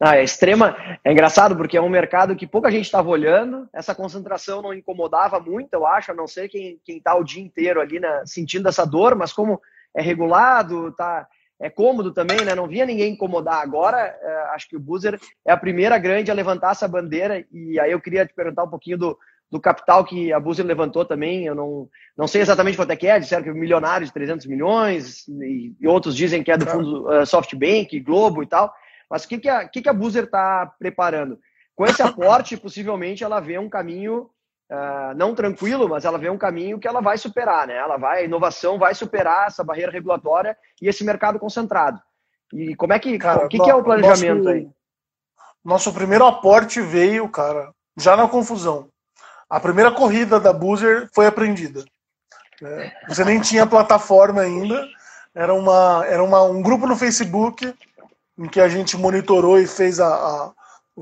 Ah, 0.00 0.16
é 0.16 0.22
extrema. 0.22 0.76
É 1.04 1.10
engraçado 1.10 1.56
porque 1.56 1.76
é 1.76 1.82
um 1.82 1.88
mercado 1.88 2.36
que 2.36 2.46
pouca 2.46 2.70
gente 2.70 2.84
estava 2.84 3.08
olhando. 3.08 3.68
Essa 3.72 3.94
concentração 3.94 4.62
não 4.62 4.72
incomodava 4.72 5.40
muito, 5.40 5.72
eu 5.72 5.86
acho, 5.86 6.12
a 6.12 6.14
não 6.14 6.26
ser 6.26 6.48
quem 6.48 6.80
está 6.86 7.16
o 7.16 7.24
dia 7.24 7.42
inteiro 7.42 7.80
ali 7.80 7.98
né, 7.98 8.22
sentindo 8.24 8.68
essa 8.68 8.84
dor, 8.84 9.16
mas 9.16 9.32
como 9.32 9.60
é 9.94 10.00
regulado, 10.00 10.92
tá, 10.92 11.26
é 11.60 11.68
cômodo 11.68 12.12
também, 12.12 12.44
né? 12.44 12.54
Não 12.54 12.68
via 12.68 12.86
ninguém 12.86 13.12
incomodar. 13.12 13.60
Agora, 13.60 13.98
é, 13.98 14.54
acho 14.54 14.68
que 14.68 14.76
o 14.76 14.80
Boozer 14.80 15.18
é 15.44 15.50
a 15.50 15.56
primeira 15.56 15.98
grande 15.98 16.30
a 16.30 16.34
levantar 16.34 16.70
essa 16.70 16.86
bandeira. 16.86 17.44
E 17.52 17.80
aí 17.80 17.90
eu 17.90 18.00
queria 18.00 18.24
te 18.24 18.32
perguntar 18.32 18.62
um 18.62 18.70
pouquinho 18.70 18.96
do, 18.96 19.18
do 19.50 19.60
capital 19.60 20.04
que 20.04 20.32
a 20.32 20.38
Boozer 20.38 20.64
levantou 20.64 21.04
também. 21.04 21.46
Eu 21.46 21.56
não, 21.56 21.88
não 22.16 22.28
sei 22.28 22.40
exatamente 22.40 22.76
quanto 22.76 22.92
é 22.92 22.96
que 22.96 23.08
é, 23.08 23.18
disseram 23.18 23.42
que 23.42 23.50
é 23.50 23.52
milionário 23.52 24.06
de 24.06 24.12
300 24.12 24.46
milhões, 24.46 25.26
e, 25.26 25.74
e 25.80 25.88
outros 25.88 26.14
dizem 26.14 26.44
que 26.44 26.52
é 26.52 26.56
do 26.56 26.66
fundo 26.66 27.08
uh, 27.08 27.26
SoftBank, 27.26 27.98
Globo 28.00 28.44
e 28.44 28.46
tal. 28.46 28.72
Mas 29.10 29.24
o 29.24 29.28
que, 29.28 29.38
que, 29.38 29.48
a, 29.48 29.68
que, 29.68 29.82
que 29.82 29.88
a 29.88 29.92
Boozer 29.92 30.24
está 30.24 30.66
preparando? 30.78 31.38
Com 31.74 31.86
esse 31.86 32.02
aporte, 32.02 32.56
possivelmente 32.58 33.24
ela 33.24 33.40
vê 33.40 33.58
um 33.58 33.68
caminho 33.68 34.30
uh, 34.70 35.14
não 35.16 35.34
tranquilo, 35.34 35.88
mas 35.88 36.04
ela 36.04 36.18
vê 36.18 36.28
um 36.28 36.38
caminho 36.38 36.78
que 36.78 36.86
ela 36.86 37.00
vai 37.00 37.16
superar, 37.16 37.66
né? 37.66 37.76
Ela 37.76 37.96
vai, 37.96 38.20
a 38.20 38.24
inovação 38.24 38.78
vai 38.78 38.94
superar 38.94 39.46
essa 39.46 39.64
barreira 39.64 39.92
regulatória 39.92 40.56
e 40.80 40.88
esse 40.88 41.04
mercado 41.04 41.38
concentrado. 41.38 42.00
E 42.52 42.74
como 42.76 42.92
é 42.92 42.98
que, 42.98 43.16
cara, 43.18 43.46
o 43.46 43.48
que, 43.48 43.58
que 43.58 43.70
é 43.70 43.74
o 43.74 43.82
planejamento 43.82 44.44
nosso, 44.44 44.48
aí? 44.48 44.68
Nosso 45.64 45.92
primeiro 45.92 46.24
aporte 46.24 46.80
veio, 46.80 47.28
cara, 47.28 47.72
já 47.96 48.16
na 48.16 48.28
confusão. 48.28 48.88
A 49.50 49.58
primeira 49.58 49.90
corrida 49.90 50.38
da 50.38 50.52
Boozer 50.52 51.08
foi 51.14 51.26
apreendida. 51.26 51.84
É, 52.62 52.92
você 53.08 53.24
nem 53.24 53.40
tinha 53.40 53.66
plataforma 53.66 54.40
ainda. 54.40 54.86
Era, 55.34 55.54
uma, 55.54 56.04
era 56.06 56.22
uma, 56.22 56.42
um 56.42 56.60
grupo 56.60 56.86
no 56.86 56.96
Facebook 56.96 57.72
em 58.38 58.48
que 58.48 58.60
a 58.60 58.68
gente 58.68 58.96
monitorou 58.96 59.58
e 59.58 59.66
fez, 59.66 59.98
a, 59.98 60.06
a 60.08 60.52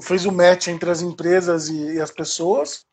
fez 0.01 0.25
o 0.25 0.33
match 0.33 0.68
entre 0.68 0.90
as 0.90 1.03
empresas 1.03 1.68
e, 1.68 1.94
e, 1.94 2.01
as 2.01 2.11
pessoas. 2.11 2.87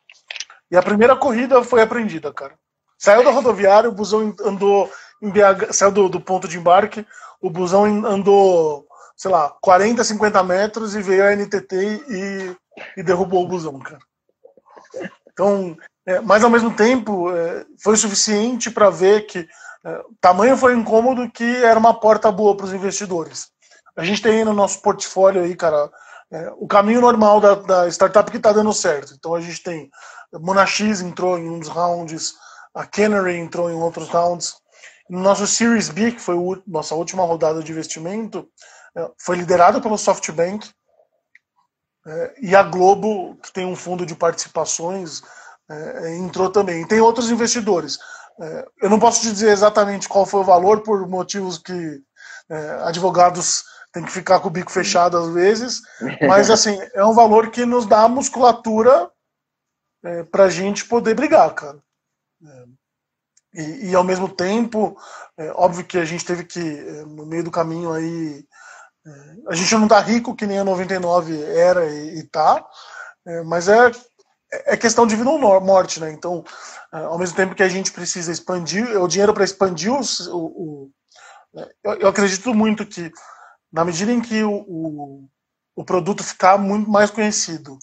E 0.70 0.76
a 0.76 0.82
primeira 0.82 1.16
corrida 1.16 1.64
foi 1.64 1.80
apreendida, 1.80 2.32
cara. 2.32 2.54
Saiu 2.98 3.24
da 3.24 3.30
rodoviária, 3.30 3.88
o 3.88 3.94
busão 3.94 4.34
andou 4.44 4.90
em 5.22 5.30
BH, 5.30 5.72
saiu 5.72 5.90
do, 5.90 6.08
do 6.08 6.20
ponto 6.20 6.46
de 6.46 6.58
embarque, 6.58 7.06
o 7.40 7.48
busão 7.48 7.84
andou, 8.06 8.86
sei 9.16 9.30
lá, 9.30 9.54
40, 9.60 10.04
50 10.04 10.42
metros 10.42 10.94
e 10.94 11.02
veio 11.02 11.24
a 11.24 11.34
NTT 11.34 11.76
e, 12.08 12.56
e 12.98 13.02
derrubou 13.02 13.44
o 13.44 13.48
busão, 13.48 13.78
cara. 13.78 14.00
Então, 15.32 15.76
é, 16.06 16.20
mas 16.20 16.44
ao 16.44 16.50
mesmo 16.50 16.74
tempo, 16.74 17.30
é, 17.34 17.64
foi 17.82 17.96
suficiente 17.96 18.70
para 18.70 18.90
ver 18.90 19.22
que 19.26 19.48
é, 19.84 20.02
tamanho 20.20 20.56
foi 20.56 20.74
incômodo 20.74 21.30
que 21.30 21.44
era 21.44 21.78
uma 21.78 21.98
porta 21.98 22.30
boa 22.30 22.56
para 22.56 22.66
os 22.66 22.72
investidores 22.72 23.53
a 23.96 24.04
gente 24.04 24.22
tem 24.22 24.44
no 24.44 24.52
nosso 24.52 24.80
portfólio 24.82 25.42
aí, 25.42 25.54
cara, 25.54 25.90
é, 26.30 26.52
o 26.56 26.66
caminho 26.66 27.00
normal 27.00 27.40
da, 27.40 27.54
da 27.54 27.88
startup 27.88 28.30
que 28.30 28.38
está 28.38 28.52
dando 28.52 28.72
certo. 28.72 29.14
Então 29.14 29.34
a 29.34 29.40
gente 29.40 29.62
tem 29.62 29.90
Monax 30.32 30.80
entrou 30.80 31.38
em 31.38 31.58
dos 31.58 31.68
rounds, 31.68 32.34
a 32.74 32.84
Canary 32.84 33.36
entrou 33.36 33.70
em 33.70 33.74
outros 33.74 34.08
rounds. 34.08 34.56
No 35.08 35.20
nosso 35.20 35.46
Series 35.46 35.88
B, 35.88 36.12
que 36.12 36.20
foi 36.20 36.34
a 36.34 36.62
nossa 36.66 36.94
última 36.94 37.24
rodada 37.24 37.62
de 37.62 37.70
investimento, 37.70 38.48
é, 38.96 39.10
foi 39.18 39.36
liderado 39.36 39.80
pelo 39.80 39.98
SoftBank 39.98 40.68
é, 42.06 42.34
e 42.40 42.56
a 42.56 42.62
Globo, 42.62 43.36
que 43.36 43.52
tem 43.52 43.66
um 43.66 43.76
fundo 43.76 44.04
de 44.04 44.14
participações, 44.14 45.22
é, 45.70 46.16
entrou 46.16 46.50
também. 46.50 46.82
E 46.82 46.88
tem 46.88 47.00
outros 47.00 47.30
investidores. 47.30 47.98
É, 48.40 48.66
eu 48.82 48.90
não 48.90 48.98
posso 48.98 49.20
te 49.20 49.30
dizer 49.30 49.50
exatamente 49.50 50.08
qual 50.08 50.26
foi 50.26 50.40
o 50.40 50.44
valor, 50.44 50.82
por 50.82 51.06
motivos 51.08 51.58
que 51.58 52.02
é, 52.50 52.70
advogados 52.82 53.64
tem 53.94 54.04
que 54.04 54.10
ficar 54.10 54.40
com 54.40 54.48
o 54.48 54.50
bico 54.50 54.72
fechado 54.72 55.16
às 55.16 55.32
vezes, 55.32 55.80
mas 56.26 56.50
assim, 56.50 56.76
é 56.94 57.04
um 57.04 57.14
valor 57.14 57.50
que 57.50 57.64
nos 57.64 57.86
dá 57.86 58.08
musculatura 58.08 59.08
é, 60.04 60.24
para 60.24 60.44
a 60.44 60.50
gente 60.50 60.84
poder 60.84 61.14
brigar, 61.14 61.54
cara. 61.54 61.78
É, 62.44 62.64
e, 63.54 63.90
e, 63.90 63.94
ao 63.94 64.02
mesmo 64.02 64.28
tempo, 64.28 64.98
é, 65.38 65.52
óbvio 65.52 65.84
que 65.84 65.96
a 65.96 66.04
gente 66.04 66.24
teve 66.24 66.42
que, 66.44 66.58
é, 66.58 67.04
no 67.04 67.24
meio 67.24 67.44
do 67.44 67.52
caminho 67.52 67.92
aí, 67.92 68.44
é, 69.06 69.10
a 69.48 69.54
gente 69.54 69.72
não 69.76 69.86
tá 69.86 70.00
rico 70.00 70.34
que 70.34 70.44
nem 70.44 70.58
a 70.58 70.64
99 70.64 71.40
era 71.44 71.86
e, 71.86 72.18
e 72.18 72.22
tá, 72.24 72.66
é, 73.24 73.42
mas 73.44 73.68
é, 73.68 73.92
é 74.50 74.76
questão 74.76 75.06
de 75.06 75.14
vida 75.14 75.30
ou 75.30 75.60
morte, 75.60 76.00
né? 76.00 76.10
Então, 76.10 76.44
ao 76.90 77.18
mesmo 77.18 77.36
tempo 77.36 77.54
que 77.54 77.62
a 77.62 77.68
gente 77.68 77.92
precisa 77.92 78.30
expandir, 78.30 79.00
o 79.00 79.08
dinheiro 79.08 79.32
para 79.32 79.44
expandir 79.44 79.92
o, 79.92 80.00
o 80.32 80.90
eu, 81.82 81.94
eu 81.94 82.08
acredito 82.08 82.52
muito 82.52 82.84
que 82.84 83.12
na 83.74 83.84
medida 83.84 84.12
em 84.12 84.20
que 84.20 84.44
o, 84.44 84.54
o, 84.68 85.28
o 85.74 85.84
produto 85.84 86.22
ficar 86.22 86.56
muito 86.56 86.88
mais 86.88 87.10
conhecido 87.10 87.76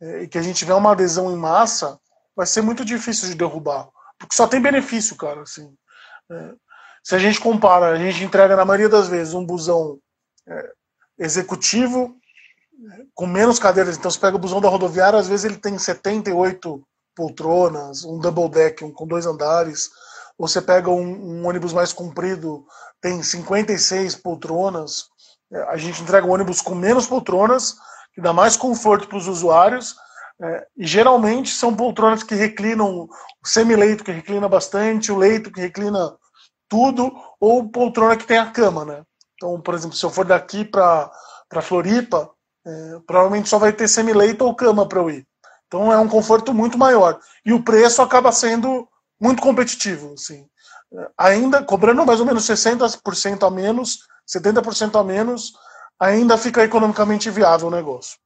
é, 0.00 0.24
e 0.24 0.28
que 0.28 0.36
a 0.36 0.42
gente 0.42 0.56
tiver 0.56 0.74
uma 0.74 0.90
adesão 0.90 1.32
em 1.32 1.36
massa, 1.36 2.00
vai 2.34 2.44
ser 2.44 2.62
muito 2.62 2.84
difícil 2.84 3.28
de 3.28 3.36
derrubar. 3.36 3.88
Porque 4.18 4.34
só 4.34 4.48
tem 4.48 4.60
benefício, 4.60 5.14
cara. 5.14 5.42
Assim. 5.42 5.72
É, 6.32 6.52
se 7.04 7.14
a 7.14 7.18
gente 7.18 7.38
compara, 7.38 7.90
a 7.90 7.96
gente 7.96 8.24
entrega 8.24 8.56
na 8.56 8.64
maioria 8.64 8.88
das 8.88 9.06
vezes 9.06 9.34
um 9.34 9.46
busão 9.46 10.00
é, 10.48 10.72
executivo 11.16 12.18
com 13.14 13.26
menos 13.28 13.60
cadeiras. 13.60 13.96
Então, 13.96 14.10
você 14.10 14.18
pega 14.18 14.34
o 14.34 14.40
busão 14.40 14.60
da 14.60 14.68
rodoviária, 14.68 15.16
às 15.16 15.28
vezes 15.28 15.44
ele 15.44 15.58
tem 15.58 15.78
78 15.78 16.84
poltronas, 17.14 18.04
um 18.04 18.18
double 18.18 18.48
deck, 18.48 18.84
um 18.84 18.90
com 18.90 19.06
dois 19.06 19.26
andares. 19.26 19.90
Ou 20.36 20.48
você 20.48 20.60
pega 20.60 20.90
um, 20.90 21.40
um 21.40 21.46
ônibus 21.46 21.72
mais 21.72 21.92
comprido, 21.92 22.66
tem 23.00 23.22
56 23.22 24.16
poltronas. 24.16 25.06
É, 25.52 25.62
a 25.64 25.76
gente 25.76 26.02
entrega 26.02 26.26
um 26.26 26.32
ônibus 26.32 26.60
com 26.60 26.74
menos 26.74 27.06
poltronas, 27.06 27.76
que 28.14 28.20
dá 28.20 28.32
mais 28.32 28.56
conforto 28.56 29.08
para 29.08 29.18
os 29.18 29.28
usuários, 29.28 29.94
É, 30.38 30.66
e 30.76 30.86
geralmente 30.86 31.48
são 31.48 31.74
poltronas 31.74 32.22
que 32.22 32.34
reclinam 32.34 33.08
o 33.08 33.08
semi-leito 33.42 34.04
que 34.04 34.12
reclina 34.12 34.46
bastante, 34.46 35.10
o 35.10 35.16
leito 35.16 35.50
que 35.50 35.62
reclina 35.62 36.14
tudo, 36.68 37.10
ou 37.40 37.70
poltrona 37.70 38.18
que 38.18 38.26
tem 38.26 38.36
a 38.36 38.50
cama, 38.50 38.84
né? 38.84 39.02
Então, 39.34 39.58
por 39.62 39.72
exemplo, 39.72 39.96
se 39.96 40.04
eu 40.04 40.10
for 40.10 40.26
daqui 40.26 40.62
para 40.62 41.10
Floripa, 41.62 42.30
é, 42.66 43.00
provavelmente 43.06 43.48
só 43.48 43.58
vai 43.58 43.72
ter 43.72 43.88
semi-leito 43.88 44.44
ou 44.44 44.54
cama 44.54 44.86
para 44.86 45.00
eu 45.00 45.08
ir. 45.08 45.24
Então 45.66 45.90
é 45.90 45.96
um 45.98 46.08
conforto 46.08 46.52
muito 46.52 46.76
maior. 46.76 47.18
E 47.42 47.54
o 47.54 47.62
preço 47.62 48.02
acaba 48.02 48.30
sendo 48.30 48.86
muito 49.18 49.40
competitivo. 49.40 50.12
Assim. 50.12 50.46
Ainda 51.18 51.62
cobrando 51.62 52.04
mais 52.06 52.20
ou 52.20 52.26
menos 52.26 52.44
60% 52.44 53.46
a 53.46 53.50
menos, 53.50 53.98
70% 54.26 54.98
a 54.98 55.04
menos, 55.04 55.52
ainda 55.98 56.38
fica 56.38 56.64
economicamente 56.64 57.30
viável 57.30 57.68
o 57.68 57.70
negócio. 57.70 58.18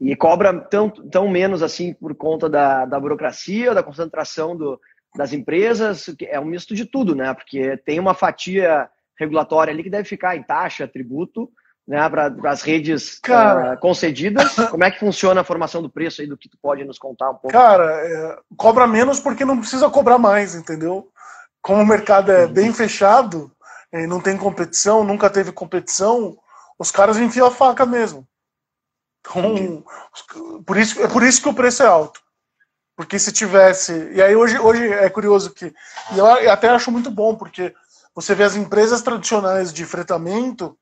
E 0.00 0.14
cobra 0.16 0.52
tão, 0.60 0.90
tão 0.90 1.28
menos 1.28 1.62
assim 1.62 1.94
por 1.94 2.14
conta 2.14 2.48
da, 2.48 2.84
da 2.84 2.98
burocracia, 2.98 3.74
da 3.74 3.82
concentração 3.82 4.56
do, 4.56 4.80
das 5.16 5.32
empresas, 5.32 6.06
é 6.22 6.38
um 6.38 6.44
misto 6.44 6.74
de 6.74 6.84
tudo, 6.84 7.14
né? 7.14 7.32
Porque 7.32 7.76
tem 7.78 8.00
uma 8.00 8.14
fatia 8.14 8.88
regulatória 9.18 9.72
ali 9.72 9.82
que 9.82 9.90
deve 9.90 10.08
ficar 10.08 10.36
em 10.36 10.42
taxa, 10.42 10.88
tributo, 10.88 11.50
né, 11.86 12.08
para 12.08 12.34
as 12.50 12.62
redes 12.62 13.18
cara, 13.20 13.74
uh, 13.74 13.78
concedidas. 13.78 14.54
Como 14.70 14.82
é 14.82 14.90
que 14.90 14.98
funciona 14.98 15.42
a 15.42 15.44
formação 15.44 15.82
do 15.82 15.90
preço 15.90 16.20
aí 16.20 16.26
do 16.26 16.36
que 16.36 16.48
tu 16.48 16.56
pode 16.60 16.84
nos 16.84 16.98
contar 16.98 17.30
um 17.30 17.34
pouco? 17.34 17.52
Cara, 17.52 17.84
é, 17.84 18.38
cobra 18.56 18.86
menos 18.86 19.20
porque 19.20 19.44
não 19.44 19.58
precisa 19.58 19.88
cobrar 19.90 20.18
mais, 20.18 20.54
entendeu? 20.54 21.12
Como 21.64 21.80
o 21.80 21.86
mercado 21.86 22.30
é 22.30 22.46
bem 22.46 22.68
uhum. 22.68 22.74
fechado, 22.74 23.50
e 23.90 24.06
não 24.06 24.20
tem 24.20 24.36
competição, 24.36 25.02
nunca 25.02 25.30
teve 25.30 25.50
competição, 25.50 26.36
os 26.78 26.90
caras 26.90 27.16
enfiam 27.16 27.46
a 27.46 27.50
faca 27.50 27.86
mesmo. 27.86 28.28
Então, 29.20 29.82
por 30.66 30.76
isso, 30.76 31.00
é 31.00 31.08
por 31.08 31.22
isso 31.22 31.40
que 31.40 31.48
o 31.48 31.54
preço 31.54 31.82
é 31.82 31.86
alto. 31.86 32.20
Porque 32.94 33.18
se 33.18 33.32
tivesse. 33.32 34.10
E 34.12 34.20
aí 34.20 34.36
hoje, 34.36 34.58
hoje 34.58 34.92
é 34.92 35.08
curioso 35.08 35.54
que. 35.54 35.72
E 36.12 36.18
eu 36.18 36.26
até 36.50 36.68
acho 36.68 36.92
muito 36.92 37.10
bom, 37.10 37.34
porque 37.34 37.74
você 38.14 38.34
vê 38.34 38.44
as 38.44 38.56
empresas 38.56 39.00
tradicionais 39.00 39.72
de 39.72 39.86
fretamento, 39.86 40.78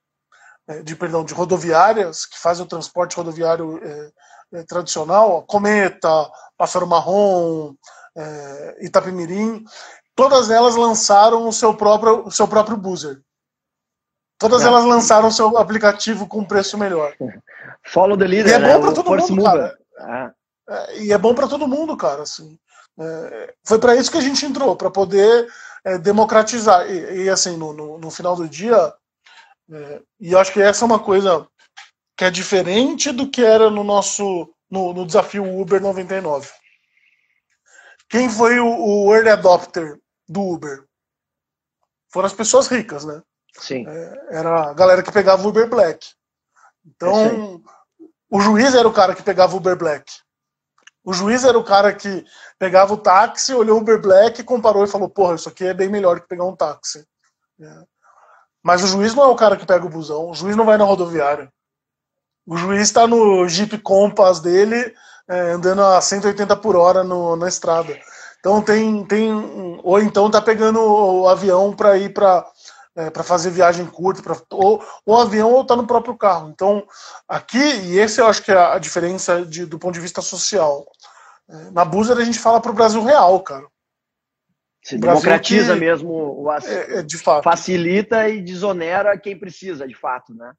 é, 0.66 0.83
de 0.83 0.97
perdão, 0.97 1.25
de 1.25 1.33
rodoviárias, 1.33 2.27
que 2.27 2.40
fazem 2.40 2.64
o 2.64 2.68
transporte 2.68 3.16
rodoviário 3.16 3.81
é, 3.85 4.11
é, 4.55 4.62
tradicional, 4.64 5.42
Cometa, 5.45 6.29
Pássaro 6.59 6.88
Marrom, 6.88 7.73
é, 8.16 8.79
Itapemirim, 8.81 9.64
todas 10.14 10.51
elas 10.51 10.77
lançaram 10.77 11.46
o 11.46 11.53
seu 11.53 11.75
próprio, 11.75 12.27
o 12.27 12.31
seu 12.31 12.46
próprio 12.46 12.77
buzzer. 12.77 13.20
Todas 14.38 14.62
elas 14.62 14.85
lançaram 14.85 15.29
o 15.29 15.33
seu 15.33 15.57
aplicativo 15.57 16.27
com 16.27 16.44
preço 16.44 16.77
melhor. 16.77 17.14
Follow 17.87 18.16
the 18.16 18.27
leader, 18.27 18.53
e 18.53 18.55
é 18.55 18.59
né? 18.59 18.75
bom 18.75 18.81
para 18.81 18.92
todo 18.92 19.11
mundo, 19.11 19.44
cara. 19.44 19.79
Ah. 19.98 20.33
É, 20.68 21.03
e 21.03 21.12
é 21.12 21.18
bom 21.18 21.35
para 21.35 21.48
todo 21.48 21.68
mundo, 21.68 21.96
cara. 21.96 22.22
Assim. 22.22 22.59
É, 22.98 23.55
foi 23.64 23.79
para 23.79 23.94
isso 23.94 24.11
que 24.11 24.18
a 24.18 24.22
gente 24.22 24.44
entrou, 24.44 24.75
para 24.75 24.90
poder 24.90 25.48
é, 25.85 25.96
democratizar. 25.98 26.90
E, 26.90 27.25
e 27.25 27.31
assim, 27.31 27.57
no, 27.57 27.72
no, 27.72 27.98
no, 27.98 28.11
final 28.11 28.35
do 28.35 28.48
dia, 28.48 28.92
é, 29.70 30.03
e 30.20 30.33
eu 30.33 30.38
acho 30.38 30.53
que 30.53 30.61
essa 30.61 30.85
é 30.85 30.87
uma 30.87 30.98
coisa 30.98 31.46
que 32.16 32.25
é 32.25 32.31
diferente 32.31 33.12
do 33.12 33.31
que 33.31 33.44
era 33.44 33.70
no 33.70 33.85
nosso 33.85 34.53
no, 34.70 34.92
no 34.92 35.07
desafio 35.07 35.61
Uber 35.61 35.81
99. 35.81 36.48
Quem 38.09 38.29
foi 38.29 38.59
o, 38.59 38.66
o, 38.66 39.14
early 39.14 39.31
adopter 39.31 39.98
do 40.29 40.41
Uber? 40.41 40.85
Foram 42.13 42.27
as 42.27 42.33
pessoas 42.33 42.69
ricas, 42.69 43.05
né? 43.05 43.23
Sim. 43.59 43.87
É, 43.87 44.39
era 44.39 44.71
a 44.71 44.75
galera 44.75 45.03
que 45.03 45.13
pegava 45.13 45.47
Uber 45.47 45.69
Black. 45.69 46.07
Então, 46.85 47.63
o 48.31 48.41
juiz 48.41 48.75
era 48.75 48.87
o 48.87 48.93
cara 48.93 49.15
que 49.15 49.23
pegava 49.23 49.57
Uber 49.57 49.77
Black. 49.77 50.13
O 51.05 51.13
juiz 51.13 51.45
era 51.45 51.59
o 51.59 51.65
cara 51.65 51.93
que 51.93 52.25
pegava 52.59 52.95
o 52.95 52.99
táxi, 52.99 53.53
olhou 53.53 53.79
o 53.79 53.81
Uber 53.81 54.01
Black, 54.01 54.43
comparou 54.45 54.85
e 54.85 54.89
falou: 54.89 55.09
Porra, 55.09 55.35
isso 55.35 55.49
aqui 55.49 55.65
é 55.65 55.75
bem 55.75 55.89
melhor 55.89 56.21
que 56.21 56.29
pegar 56.29 56.45
um 56.45 56.55
táxi. 56.55 57.05
É. 57.61 57.85
Mas 58.63 58.85
o 58.85 58.87
juiz 58.87 59.15
não 59.15 59.25
é 59.25 59.27
o 59.27 59.37
cara 59.37 59.57
que 59.57 59.67
pega 59.67 59.85
o 59.85 59.91
busão, 59.91 60.31
o 60.31 60.35
juiz 60.35 60.55
não 60.55 60.65
vai 60.65 60.79
na 60.79 60.85
rodoviária. 60.85 61.53
O 62.47 62.57
juiz 62.57 62.83
está 62.83 63.07
no 63.07 63.49
Jeep 63.49 63.79
Compass 63.79 64.41
dele, 64.41 64.95
é, 65.29 65.53
andando 65.53 65.83
a 65.83 66.01
180 66.01 66.57
por 66.57 66.77
hora 66.77 67.03
no, 67.03 67.37
na 67.37 67.49
estrada. 67.49 67.99
Então 68.43 68.61
tem, 68.61 69.05
tem. 69.05 69.31
Ou 69.85 70.01
então 70.01 70.29
tá 70.29 70.43
pegando 70.43 70.81
o 70.81 71.29
avião 71.29 71.73
para 71.73 71.97
ir 71.97 72.13
para 72.13 72.45
é, 72.97 73.09
para 73.09 73.23
fazer 73.23 73.51
viagem 73.51 73.87
curta, 73.87 74.21
pra, 74.21 74.37
ou 74.51 74.85
o 75.07 75.17
avião 75.17 75.53
ou 75.53 75.65
tá 75.65 75.77
no 75.77 75.87
próprio 75.87 76.17
carro. 76.17 76.51
Então, 76.51 76.85
aqui, 77.29 77.57
e 77.57 77.99
esse 78.01 78.21
eu 78.21 78.27
acho 78.27 78.43
que 78.43 78.51
é 78.51 78.59
a 78.59 78.79
diferença 78.79 79.47
de, 79.47 79.65
do 79.65 79.79
ponto 79.79 79.95
de 79.95 80.01
vista 80.01 80.21
social. 80.21 80.85
É, 81.49 81.71
na 81.71 81.85
Buzer 81.85 82.17
a 82.19 82.25
gente 82.25 82.41
fala 82.41 82.61
para 82.61 82.73
o 82.73 82.75
Brasil 82.75 83.03
real, 83.03 83.41
cara. 83.41 83.67
Se 84.83 84.99
democratiza 84.99 85.75
que, 85.75 85.81
mesmo, 85.81 86.11
o, 86.11 86.53
é, 86.53 86.99
é, 86.99 87.03
de 87.03 87.17
fato. 87.17 87.45
facilita 87.45 88.29
e 88.29 88.43
desonera 88.43 89.17
quem 89.17 89.39
precisa, 89.39 89.87
de 89.87 89.95
fato, 89.95 90.35
né? 90.35 90.53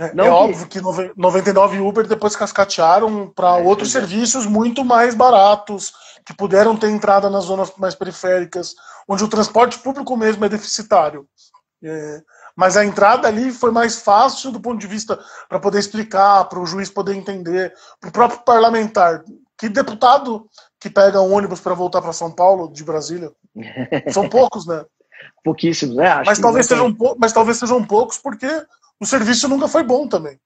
É, 0.00 0.14
Não 0.14 0.24
é 0.24 0.28
que... 0.28 0.32
óbvio 0.32 0.66
que 0.66 0.80
99 1.14 1.80
Uber 1.80 2.06
depois 2.06 2.34
cascatearam 2.34 3.28
para 3.28 3.58
é, 3.58 3.62
outros 3.62 3.92
serviços 3.92 4.46
muito 4.46 4.82
mais 4.82 5.14
baratos, 5.14 5.92
que 6.24 6.32
puderam 6.32 6.74
ter 6.74 6.88
entrada 6.88 7.28
nas 7.28 7.44
zonas 7.44 7.70
mais 7.76 7.94
periféricas, 7.94 8.74
onde 9.06 9.22
o 9.22 9.28
transporte 9.28 9.78
público 9.78 10.16
mesmo 10.16 10.42
é 10.42 10.48
deficitário. 10.48 11.26
É, 11.84 12.22
mas 12.56 12.78
a 12.78 12.84
entrada 12.84 13.28
ali 13.28 13.52
foi 13.52 13.70
mais 13.70 14.00
fácil 14.00 14.50
do 14.50 14.60
ponto 14.60 14.78
de 14.80 14.86
vista 14.86 15.18
para 15.46 15.60
poder 15.60 15.78
explicar, 15.78 16.46
para 16.46 16.58
o 16.58 16.66
juiz 16.66 16.88
poder 16.88 17.14
entender, 17.14 17.74
para 18.00 18.08
o 18.08 18.12
próprio 18.12 18.40
parlamentar. 18.40 19.22
Que 19.58 19.68
deputado 19.68 20.46
que 20.80 20.88
pega 20.88 21.20
um 21.20 21.34
ônibus 21.34 21.60
para 21.60 21.74
voltar 21.74 22.00
para 22.00 22.14
São 22.14 22.30
Paulo 22.30 22.72
de 22.72 22.82
Brasília? 22.82 23.30
São 24.12 24.30
poucos, 24.30 24.66
né? 24.66 24.82
Pouquíssimos, 25.44 25.96
né? 25.96 26.08
Acho 26.08 26.30
mas, 26.30 26.38
talvez 26.38 26.66
sejam, 26.66 26.96
mas 27.18 27.32
talvez 27.34 27.58
sejam 27.58 27.84
poucos 27.84 28.16
porque 28.16 28.48
o 29.00 29.06
serviço 29.06 29.48
nunca 29.48 29.66
foi 29.66 29.82
bom 29.82 30.06
também. 30.06 30.38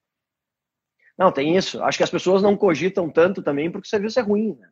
Não, 1.19 1.31
tem 1.31 1.57
isso. 1.57 1.83
Acho 1.83 1.99
que 1.99 2.05
as 2.05 2.11
pessoas 2.11 2.43
não 2.43 2.57
cogitam 2.57 3.09
tanto 3.11 3.43
também 3.43 3.71
porque 3.71 3.87
o 3.87 3.91
serviço 3.91 4.19
é 4.19 4.23
ruim. 4.23 4.57
Né? 4.59 4.69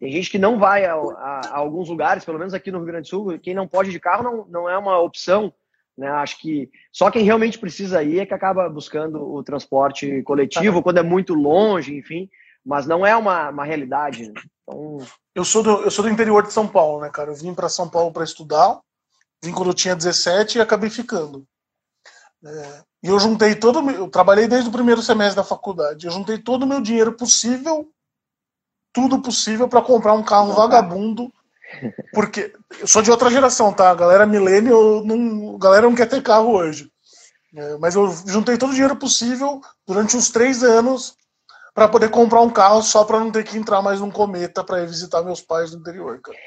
Tem 0.00 0.10
gente 0.10 0.30
que 0.30 0.38
não 0.38 0.58
vai 0.58 0.84
a, 0.84 0.94
a, 0.94 1.40
a, 1.46 1.56
alguns 1.56 1.88
lugares, 1.88 2.24
pelo 2.24 2.38
menos 2.38 2.54
aqui 2.54 2.70
no 2.70 2.78
Rio 2.78 2.86
Grande 2.86 3.02
do 3.02 3.08
Sul, 3.08 3.38
quem 3.38 3.54
não 3.54 3.68
pode 3.68 3.90
de 3.90 4.00
carro 4.00 4.22
não, 4.22 4.46
não 4.46 4.68
é 4.68 4.76
uma 4.76 4.98
opção 4.98 5.52
né? 5.96 6.08
Acho 6.08 6.38
que 6.38 6.70
só 6.92 7.10
quem 7.10 7.24
realmente 7.24 7.58
precisa 7.58 8.02
ir 8.02 8.18
é 8.18 8.26
que 8.26 8.34
acaba 8.34 8.68
buscando 8.68 9.22
o 9.22 9.42
transporte 9.42 10.22
coletivo, 10.22 10.82
quando 10.82 10.98
é 10.98 11.02
muito 11.02 11.34
longe, 11.34 11.96
enfim, 11.96 12.28
mas 12.64 12.86
não 12.86 13.06
é 13.06 13.16
uma, 13.16 13.50
uma 13.50 13.64
realidade. 13.64 14.28
Né? 14.28 14.42
Então... 14.62 14.98
Eu, 15.34 15.44
sou 15.44 15.62
do, 15.62 15.82
eu 15.82 15.90
sou 15.90 16.04
do 16.04 16.10
interior 16.10 16.42
de 16.42 16.52
São 16.52 16.66
Paulo, 16.66 17.00
né, 17.00 17.10
cara? 17.10 17.30
Eu 17.30 17.34
vim 17.34 17.54
para 17.54 17.68
São 17.68 17.88
Paulo 17.88 18.12
para 18.12 18.24
estudar, 18.24 18.80
vim 19.42 19.52
quando 19.52 19.68
eu 19.68 19.74
tinha 19.74 19.96
17 19.96 20.58
e 20.58 20.60
acabei 20.60 20.90
ficando. 20.90 21.46
É, 22.44 22.82
e 23.04 23.08
eu 23.08 23.20
juntei 23.20 23.54
todo. 23.54 23.88
Eu 23.90 24.08
trabalhei 24.08 24.48
desde 24.48 24.68
o 24.68 24.72
primeiro 24.72 25.02
semestre 25.02 25.36
da 25.36 25.44
faculdade. 25.44 26.06
Eu 26.06 26.12
juntei 26.12 26.38
todo 26.38 26.62
o 26.62 26.66
meu 26.66 26.80
dinheiro 26.80 27.12
possível, 27.12 27.86
tudo 28.92 29.20
possível, 29.20 29.68
para 29.68 29.82
comprar 29.82 30.14
um 30.14 30.22
carro 30.24 30.52
vagabundo 30.54 31.30
porque 32.12 32.52
eu 32.80 32.86
sou 32.86 33.02
de 33.02 33.10
outra 33.10 33.30
geração, 33.30 33.72
tá? 33.72 33.90
A 33.90 33.94
galera 33.94 34.26
milênio, 34.26 35.02
não, 35.04 35.56
a 35.56 35.58
galera 35.58 35.86
não 35.86 35.94
quer 35.94 36.08
ter 36.08 36.22
carro 36.22 36.52
hoje. 36.52 36.90
É, 37.54 37.76
mas 37.78 37.94
eu 37.94 38.10
juntei 38.26 38.56
todo 38.56 38.70
o 38.70 38.72
dinheiro 38.72 38.96
possível 38.96 39.60
durante 39.86 40.16
uns 40.16 40.30
três 40.30 40.62
anos 40.62 41.14
para 41.72 41.88
poder 41.88 42.10
comprar 42.10 42.40
um 42.40 42.50
carro 42.50 42.82
só 42.82 43.04
para 43.04 43.20
não 43.20 43.30
ter 43.30 43.44
que 43.44 43.56
entrar 43.56 43.82
mais 43.82 44.00
num 44.00 44.10
cometa 44.10 44.62
para 44.62 44.82
ir 44.82 44.86
visitar 44.86 45.22
meus 45.22 45.40
pais 45.40 45.72
no 45.72 45.80
interior, 45.80 46.20
cara. 46.20 46.38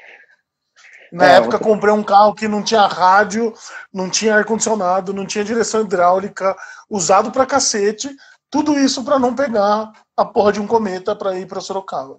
Na 1.11 1.25
é, 1.25 1.35
época, 1.37 1.59
comprei 1.59 1.93
um 1.93 2.03
carro 2.03 2.33
que 2.33 2.47
não 2.47 2.63
tinha 2.63 2.85
rádio, 2.85 3.53
não 3.93 4.09
tinha 4.09 4.35
ar-condicionado, 4.35 5.13
não 5.13 5.25
tinha 5.25 5.43
direção 5.43 5.81
hidráulica, 5.81 6.55
usado 6.89 7.31
pra 7.31 7.45
cacete. 7.45 8.09
Tudo 8.49 8.77
isso 8.79 9.03
para 9.03 9.19
não 9.19 9.35
pegar 9.35 9.91
a 10.15 10.25
porra 10.25 10.53
de 10.53 10.59
um 10.59 10.67
cometa 10.67 11.15
para 11.15 11.37
ir 11.37 11.45
para 11.45 11.61
Sorocaba. 11.61 12.17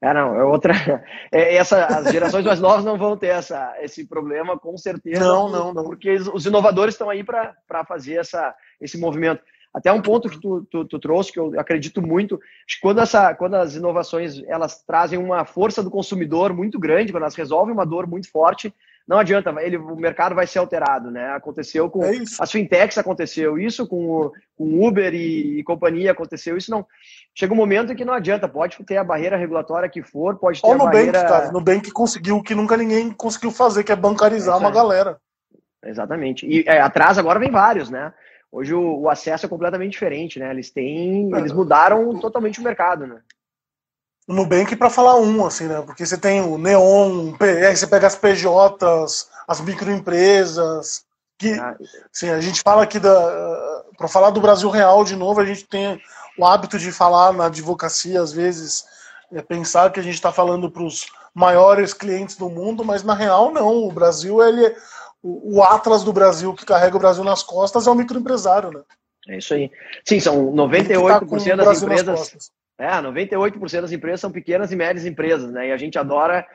É, 0.00 0.14
não, 0.14 0.34
é 0.36 0.44
outra. 0.44 0.72
É, 1.30 1.56
essa, 1.56 1.84
as 1.84 2.10
gerações 2.10 2.44
mais 2.44 2.58
novas 2.58 2.84
não 2.84 2.96
vão 2.96 3.14
ter 3.14 3.26
essa, 3.26 3.74
esse 3.80 4.06
problema, 4.06 4.58
com 4.58 4.78
certeza. 4.78 5.20
Não, 5.20 5.46
não, 5.50 5.74
não. 5.74 5.84
Porque 5.84 6.14
os 6.14 6.46
inovadores 6.46 6.94
estão 6.94 7.10
aí 7.10 7.22
para 7.22 7.84
fazer 7.86 8.14
essa, 8.14 8.54
esse 8.80 8.96
movimento. 8.96 9.42
Até 9.72 9.92
um 9.92 10.00
ponto 10.00 10.28
que 10.28 10.40
tu, 10.40 10.66
tu, 10.70 10.84
tu, 10.84 10.98
trouxe, 10.98 11.32
que 11.32 11.38
eu 11.38 11.58
acredito 11.58 12.00
muito, 12.00 12.36
acho 12.66 12.76
que 12.76 12.80
quando, 12.80 13.00
essa, 13.00 13.34
quando 13.34 13.54
as 13.54 13.74
inovações 13.74 14.42
elas 14.46 14.82
trazem 14.82 15.18
uma 15.18 15.44
força 15.44 15.82
do 15.82 15.90
consumidor 15.90 16.52
muito 16.52 16.78
grande, 16.78 17.12
quando 17.12 17.22
elas 17.22 17.34
resolvem 17.34 17.74
uma 17.74 17.84
dor 17.84 18.06
muito 18.06 18.30
forte, 18.30 18.74
não 19.08 19.18
adianta, 19.18 19.54
ele, 19.62 19.78
o 19.78 19.96
mercado 19.96 20.34
vai 20.34 20.46
ser 20.46 20.58
alterado, 20.58 21.10
né? 21.10 21.30
Aconteceu 21.30 21.88
com 21.88 22.04
é 22.04 22.18
as 22.38 22.52
fintechs, 22.52 22.98
aconteceu 22.98 23.58
isso 23.58 23.86
com 23.86 24.10
o 24.10 24.32
com 24.54 24.86
Uber 24.86 25.14
e, 25.14 25.60
e, 25.60 25.64
companhia, 25.64 26.12
aconteceu 26.12 26.58
isso, 26.58 26.70
não. 26.70 26.84
Chega 27.34 27.54
um 27.54 27.56
momento 27.56 27.92
em 27.92 27.96
que 27.96 28.04
não 28.04 28.12
adianta, 28.12 28.46
pode 28.46 28.76
ter 28.84 28.98
a 28.98 29.04
barreira 29.04 29.36
regulatória 29.36 29.88
que 29.88 30.02
for, 30.02 30.36
pode 30.36 30.60
ter 30.60 30.66
Ou 30.66 30.76
no 30.76 30.82
a 30.82 30.90
barreira... 30.90 31.20
Bank, 31.20 31.28
cara, 31.28 31.52
no 31.52 31.60
Bank 31.60 31.90
conseguiu 31.90 32.36
o 32.36 32.42
que 32.42 32.54
nunca 32.54 32.76
ninguém 32.76 33.10
conseguiu 33.10 33.50
fazer, 33.50 33.82
que 33.82 33.92
é 33.92 33.96
bancarizar 33.96 34.56
é 34.56 34.58
uma 34.58 34.70
galera. 34.70 35.18
Exatamente. 35.82 36.46
E 36.46 36.64
é, 36.66 36.80
atrás 36.80 37.16
agora 37.16 37.38
vem 37.38 37.50
vários, 37.50 37.88
né? 37.88 38.12
Hoje 38.50 38.74
o, 38.74 39.00
o, 39.00 39.10
acesso 39.10 39.46
é 39.46 39.48
completamente 39.48 39.92
diferente, 39.92 40.38
né? 40.38 40.50
Eles 40.50 40.70
têm, 40.70 41.30
eles 41.36 41.52
mudaram 41.52 42.18
totalmente 42.18 42.60
o 42.60 42.62
mercado, 42.62 43.06
né? 43.06 43.20
o 44.28 44.34
Nubank 44.34 44.76
para 44.76 44.90
falar 44.90 45.16
um, 45.18 45.46
assim, 45.46 45.66
né? 45.66 45.80
Porque 45.80 46.04
você 46.04 46.18
tem 46.18 46.42
o 46.42 46.58
Neon, 46.58 47.32
aí 47.40 47.74
você 47.74 47.86
pega 47.86 48.06
as 48.06 48.14
PJs, 48.14 49.26
as 49.48 49.60
microempresas, 49.62 51.02
que, 51.38 51.52
ah, 51.54 51.74
assim, 52.14 52.28
a 52.28 52.40
gente 52.40 52.60
fala 52.60 52.82
aqui 52.82 53.00
da, 53.00 53.84
para 53.96 54.06
falar 54.06 54.28
do 54.30 54.40
Brasil 54.40 54.68
real 54.68 55.02
de 55.02 55.16
novo, 55.16 55.40
a 55.40 55.46
gente 55.46 55.64
tem 55.64 55.98
o 56.38 56.44
hábito 56.44 56.78
de 56.78 56.92
falar 56.92 57.32
na 57.32 57.46
advocacia 57.46 58.20
às 58.20 58.30
vezes, 58.30 58.84
é 59.32 59.40
pensar 59.40 59.90
que 59.90 59.98
a 59.98 60.02
gente 60.02 60.14
está 60.14 60.30
falando 60.30 60.70
para 60.70 60.82
os 60.82 61.06
maiores 61.34 61.94
clientes 61.94 62.36
do 62.36 62.50
mundo, 62.50 62.84
mas 62.84 63.02
na 63.02 63.14
real 63.14 63.50
não. 63.50 63.84
O 63.84 63.92
Brasil 63.92 64.42
ele 64.42 64.76
o, 65.22 65.56
o 65.56 65.62
Atlas 65.62 66.04
do 66.04 66.12
Brasil 66.12 66.54
que 66.54 66.64
carrega 66.64 66.96
o 66.96 67.00
Brasil 67.00 67.24
nas 67.24 67.42
costas 67.42 67.86
é 67.86 67.90
o 67.90 67.94
microempresário, 67.94 68.70
né? 68.70 68.82
É 69.28 69.38
isso 69.38 69.54
aí. 69.54 69.70
Sim, 70.04 70.20
são 70.20 70.52
98% 70.52 71.56
tá 71.56 71.64
das 71.64 71.82
empresas. 71.82 72.50
É, 72.78 72.90
98% 72.90 73.80
das 73.80 73.92
empresas 73.92 74.20
são 74.20 74.30
pequenas 74.30 74.70
e 74.70 74.76
médias 74.76 75.04
empresas, 75.04 75.50
né? 75.50 75.68
E 75.68 75.72
a 75.72 75.76
gente 75.76 75.98
adora 75.98 76.46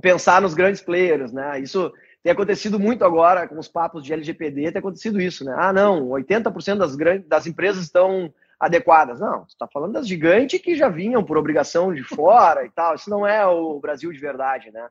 pensar 0.00 0.40
nos 0.40 0.52
grandes 0.52 0.82
players, 0.82 1.32
né? 1.32 1.60
Isso 1.60 1.92
tem 2.22 2.32
acontecido 2.32 2.78
muito 2.78 3.04
agora 3.04 3.46
com 3.46 3.58
os 3.58 3.68
papos 3.68 4.04
de 4.04 4.12
LGPD, 4.12 4.72
tem 4.72 4.80
acontecido 4.80 5.20
isso, 5.20 5.44
né? 5.44 5.54
Ah, 5.56 5.72
não, 5.72 6.08
80% 6.08 6.76
das 6.76 6.96
grandes 6.96 7.28
das 7.28 7.46
empresas 7.46 7.84
estão 7.84 8.32
adequadas. 8.58 9.20
Não, 9.20 9.44
você 9.44 9.52
está 9.52 9.68
falando 9.68 9.92
das 9.92 10.08
gigantes 10.08 10.60
que 10.60 10.74
já 10.74 10.88
vinham 10.88 11.24
por 11.24 11.38
obrigação 11.38 11.94
de 11.94 12.02
fora 12.02 12.66
e 12.66 12.70
tal. 12.70 12.96
Isso 12.96 13.08
não 13.08 13.26
é 13.26 13.46
o 13.46 13.78
Brasil 13.78 14.12
de 14.12 14.18
verdade, 14.18 14.70
né? 14.72 14.88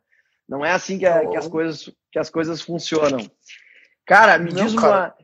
Não 0.47 0.65
é 0.65 0.71
assim 0.71 0.97
que, 0.97 1.05
a, 1.05 1.27
que 1.27 1.35
as 1.35 1.47
coisas 1.47 1.89
que 2.11 2.19
as 2.19 2.29
coisas 2.29 2.61
funcionam. 2.61 3.19
Cara, 4.05 4.37
me 4.37 4.51
não, 4.51 4.63
diz 4.63 4.73
cara. 4.73 4.87
uma 4.87 5.15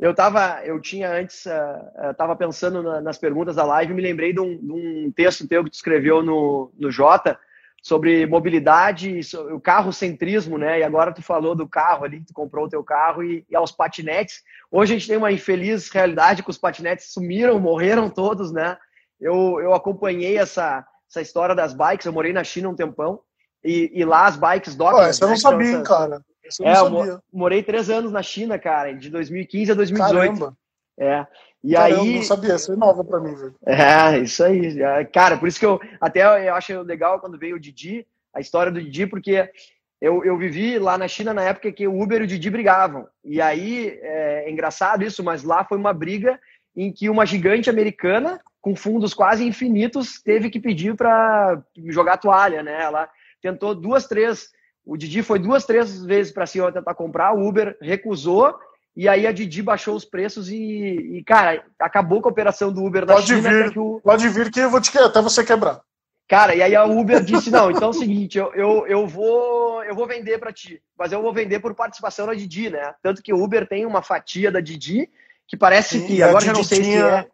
eu 0.00 0.14
tava, 0.14 0.64
eu 0.64 0.80
tinha 0.80 1.12
antes, 1.12 1.44
uh, 1.44 2.14
tava 2.16 2.34
pensando 2.34 2.82
na, 2.82 3.02
nas 3.02 3.18
perguntas 3.18 3.56
da 3.56 3.64
live, 3.64 3.92
me 3.92 4.00
lembrei 4.00 4.32
de 4.32 4.40
um, 4.40 4.56
de 4.56 4.72
um, 4.72 5.12
texto 5.14 5.46
teu 5.46 5.62
que 5.62 5.68
tu 5.68 5.74
escreveu 5.74 6.22
no, 6.22 6.72
no 6.78 6.90
Jota 6.90 7.38
sobre 7.82 8.24
mobilidade, 8.24 9.22
sobre 9.22 9.52
o 9.52 9.60
carrocentrismo, 9.60 10.56
né? 10.56 10.80
E 10.80 10.82
agora 10.82 11.12
tu 11.12 11.22
falou 11.22 11.54
do 11.54 11.68
carro 11.68 12.06
ali, 12.06 12.24
tu 12.24 12.32
comprou 12.32 12.64
o 12.64 12.68
teu 12.68 12.82
carro 12.82 13.22
e, 13.22 13.44
e 13.48 13.54
aos 13.54 13.72
patinetes. 13.72 14.42
Hoje 14.70 14.94
a 14.94 14.98
gente 14.98 15.08
tem 15.08 15.18
uma 15.18 15.32
infeliz 15.32 15.90
realidade 15.90 16.42
que 16.42 16.50
os 16.50 16.58
patinetes 16.58 17.12
sumiram, 17.12 17.60
morreram 17.60 18.08
todos, 18.08 18.50
né? 18.50 18.78
Eu, 19.20 19.60
eu 19.60 19.74
acompanhei 19.74 20.38
essa, 20.38 20.86
essa 21.10 21.20
história 21.20 21.54
das 21.54 21.74
bikes, 21.74 22.06
eu 22.06 22.12
morei 22.12 22.32
na 22.32 22.42
China 22.42 22.70
um 22.70 22.74
tempão, 22.74 23.20
e, 23.64 23.90
e 23.94 24.04
lá 24.04 24.26
as 24.26 24.36
bikes 24.36 24.74
docam. 24.74 25.02
Essa 25.02 25.24
eu 25.24 25.28
não 25.28 25.34
né, 25.34 25.40
sabia, 25.40 25.70
essas... 25.70 25.88
cara 25.88 26.22
eu 26.58 26.66
é, 26.66 27.10
eu 27.10 27.22
morei 27.32 27.62
três 27.62 27.88
anos 27.88 28.10
na 28.10 28.22
China, 28.22 28.58
cara, 28.58 28.92
de 28.92 29.08
2015 29.10 29.70
a 29.70 29.74
2018. 29.74 30.14
Caramba. 30.16 30.56
É. 30.98 31.26
E 31.62 31.74
Caramba, 31.74 32.02
aí. 32.02 32.14
não 32.16 32.22
sabia, 32.22 32.54
isso 32.54 32.72
é 32.72 32.76
nova 32.76 33.04
pra 33.04 33.20
mim, 33.20 33.34
velho. 33.34 33.54
É, 33.66 34.18
isso 34.18 34.42
aí. 34.42 34.78
Cara, 35.12 35.36
por 35.36 35.46
isso 35.46 35.60
que 35.60 35.66
eu 35.66 35.78
até 36.00 36.48
eu 36.48 36.54
acho 36.54 36.82
legal 36.82 37.20
quando 37.20 37.38
veio 37.38 37.56
o 37.56 37.60
Didi, 37.60 38.06
a 38.34 38.40
história 38.40 38.72
do 38.72 38.82
Didi, 38.82 39.06
porque 39.06 39.48
eu, 40.00 40.24
eu 40.24 40.36
vivi 40.38 40.78
lá 40.78 40.96
na 40.96 41.06
China 41.06 41.34
na 41.34 41.42
época 41.42 41.70
que 41.70 41.86
o 41.86 42.00
Uber 42.00 42.22
e 42.22 42.24
o 42.24 42.26
Didi 42.26 42.50
brigavam. 42.50 43.06
E 43.22 43.40
aí, 43.40 43.98
é, 44.02 44.44
é 44.46 44.50
engraçado 44.50 45.04
isso, 45.04 45.22
mas 45.22 45.42
lá 45.42 45.64
foi 45.64 45.76
uma 45.76 45.92
briga 45.92 46.40
em 46.74 46.90
que 46.90 47.10
uma 47.10 47.26
gigante 47.26 47.68
americana, 47.68 48.40
com 48.60 48.74
fundos 48.74 49.12
quase 49.12 49.44
infinitos, 49.44 50.20
teve 50.22 50.48
que 50.48 50.60
pedir 50.60 50.94
para 50.94 51.62
jogar 51.88 52.16
toalha, 52.16 52.62
né? 52.62 52.82
Ela 52.82 53.08
tentou 53.40 53.74
duas, 53.74 54.06
três 54.06 54.48
o 54.84 54.96
Didi 54.96 55.22
foi 55.22 55.38
duas, 55.38 55.64
três 55.64 56.04
vezes 56.04 56.32
para 56.32 56.46
cima 56.46 56.72
tentar 56.72 56.94
comprar, 56.94 57.34
o 57.34 57.46
Uber 57.46 57.76
recusou, 57.80 58.58
e 58.96 59.08
aí 59.08 59.26
a 59.26 59.32
Didi 59.32 59.62
baixou 59.62 59.94
os 59.94 60.04
preços 60.04 60.48
e, 60.48 60.56
e 60.56 61.24
cara, 61.24 61.64
acabou 61.78 62.20
com 62.20 62.28
a 62.28 62.32
operação 62.32 62.72
do 62.72 62.84
Uber 62.84 63.06
na 63.06 63.14
pode 63.14 63.26
China. 63.26 63.68
Vir, 63.68 63.78
o... 63.78 64.00
Pode 64.02 64.28
vir 64.28 64.50
que 64.50 64.60
eu 64.60 64.70
vou 64.70 64.80
te 64.80 64.96
até 64.98 65.20
você 65.20 65.44
quebrar. 65.44 65.80
Cara, 66.26 66.54
e 66.54 66.62
aí 66.62 66.76
a 66.76 66.84
Uber 66.84 67.22
disse, 67.22 67.50
não, 67.50 67.70
então 67.70 67.88
é 67.88 67.90
o 67.90 67.92
seguinte, 67.92 68.38
eu, 68.38 68.52
eu, 68.54 68.86
eu, 68.86 69.06
vou, 69.06 69.82
eu 69.84 69.94
vou 69.94 70.06
vender 70.06 70.38
para 70.38 70.52
ti, 70.52 70.80
mas 70.96 71.12
eu 71.12 71.20
vou 71.20 71.32
vender 71.32 71.58
por 71.60 71.74
participação 71.74 72.26
na 72.26 72.34
Didi, 72.34 72.70
né? 72.70 72.94
Tanto 73.02 73.22
que 73.22 73.32
o 73.32 73.42
Uber 73.42 73.66
tem 73.68 73.84
uma 73.84 74.00
fatia 74.00 74.50
da 74.50 74.60
Didi, 74.60 75.10
que 75.46 75.56
parece 75.56 75.98
Sim, 75.98 76.06
que, 76.06 76.22
agora 76.22 76.44
já 76.44 76.52
não 76.52 76.62
sei 76.62 76.82
tinha... 76.82 77.00
se 77.00 77.14
é... 77.14 77.28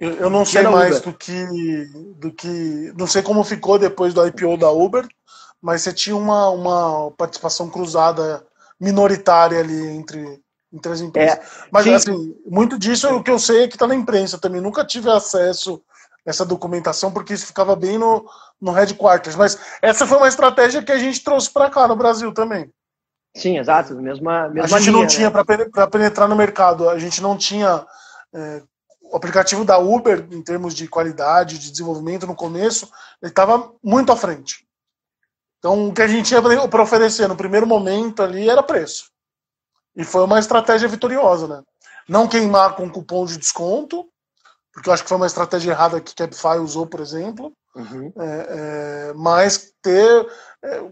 Eu, 0.00 0.14
eu 0.14 0.30
não 0.30 0.44
sei 0.44 0.62
mais 0.62 1.00
do 1.00 1.12
que, 1.12 1.86
do 2.16 2.32
que. 2.32 2.92
Não 2.96 3.06
sei 3.06 3.22
como 3.22 3.42
ficou 3.42 3.78
depois 3.78 4.14
do 4.14 4.26
IPO 4.26 4.56
da 4.56 4.70
Uber, 4.70 5.06
mas 5.60 5.82
você 5.82 5.92
tinha 5.92 6.16
uma, 6.16 6.50
uma 6.50 7.10
participação 7.12 7.68
cruzada 7.68 8.44
minoritária 8.80 9.58
ali 9.58 9.88
entre, 9.88 10.40
entre 10.72 10.92
as 10.92 11.00
empresas. 11.00 11.38
É, 11.38 11.42
mas 11.70 11.84
sim. 11.84 11.94
assim, 11.94 12.36
muito 12.46 12.78
disso 12.78 13.06
é 13.06 13.12
o 13.12 13.22
que 13.22 13.30
eu 13.30 13.38
sei 13.38 13.64
é 13.64 13.68
que 13.68 13.74
está 13.74 13.86
na 13.86 13.94
imprensa 13.94 14.38
também. 14.38 14.60
Nunca 14.60 14.84
tive 14.84 15.10
acesso 15.10 15.82
a 16.26 16.30
essa 16.30 16.44
documentação, 16.44 17.10
porque 17.10 17.34
isso 17.34 17.46
ficava 17.46 17.74
bem 17.74 17.98
no, 17.98 18.24
no 18.60 18.70
headquarters. 18.70 19.34
Mas 19.34 19.58
essa 19.82 20.06
foi 20.06 20.18
uma 20.18 20.28
estratégia 20.28 20.82
que 20.82 20.92
a 20.92 20.98
gente 20.98 21.24
trouxe 21.24 21.50
para 21.50 21.70
cá 21.70 21.88
no 21.88 21.96
Brasil 21.96 22.32
também. 22.32 22.70
Sim, 23.36 23.58
exato. 23.58 23.94
Mesma, 23.94 24.48
mesma 24.48 24.76
a 24.76 24.80
gente 24.80 24.90
linha, 24.90 25.00
não 25.00 25.06
tinha, 25.06 25.30
né? 25.30 25.44
para 25.72 25.86
penetrar 25.86 26.28
no 26.28 26.36
mercado, 26.36 26.88
a 26.88 26.98
gente 26.98 27.20
não 27.22 27.36
tinha. 27.36 27.84
É, 28.32 28.62
o 29.10 29.16
aplicativo 29.16 29.64
da 29.64 29.78
Uber, 29.78 30.26
em 30.30 30.42
termos 30.42 30.74
de 30.74 30.86
qualidade, 30.88 31.58
de 31.58 31.70
desenvolvimento 31.70 32.26
no 32.26 32.34
começo, 32.34 32.90
ele 33.22 33.30
estava 33.30 33.72
muito 33.82 34.12
à 34.12 34.16
frente. 34.16 34.66
Então, 35.58 35.88
o 35.88 35.92
que 35.92 36.02
a 36.02 36.06
gente 36.06 36.26
tinha 36.26 36.40
para 36.68 36.82
oferecer 36.82 37.28
no 37.28 37.36
primeiro 37.36 37.66
momento 37.66 38.22
ali 38.22 38.48
era 38.48 38.62
preço. 38.62 39.10
E 39.96 40.04
foi 40.04 40.22
uma 40.24 40.38
estratégia 40.38 40.88
vitoriosa, 40.88 41.48
né? 41.48 41.62
Não 42.08 42.28
queimar 42.28 42.76
com 42.76 42.88
cupom 42.88 43.24
de 43.24 43.36
desconto, 43.36 44.08
porque 44.72 44.88
eu 44.88 44.92
acho 44.94 45.02
que 45.02 45.08
foi 45.08 45.16
uma 45.16 45.26
estratégia 45.26 45.72
errada 45.72 46.00
que 46.00 46.14
Cabify 46.14 46.58
usou, 46.58 46.86
por 46.86 47.00
exemplo, 47.00 47.52
uhum. 47.74 48.12
é, 48.16 49.10
é, 49.10 49.12
mas 49.14 49.72
ter 49.82 50.26
é, 50.64 50.84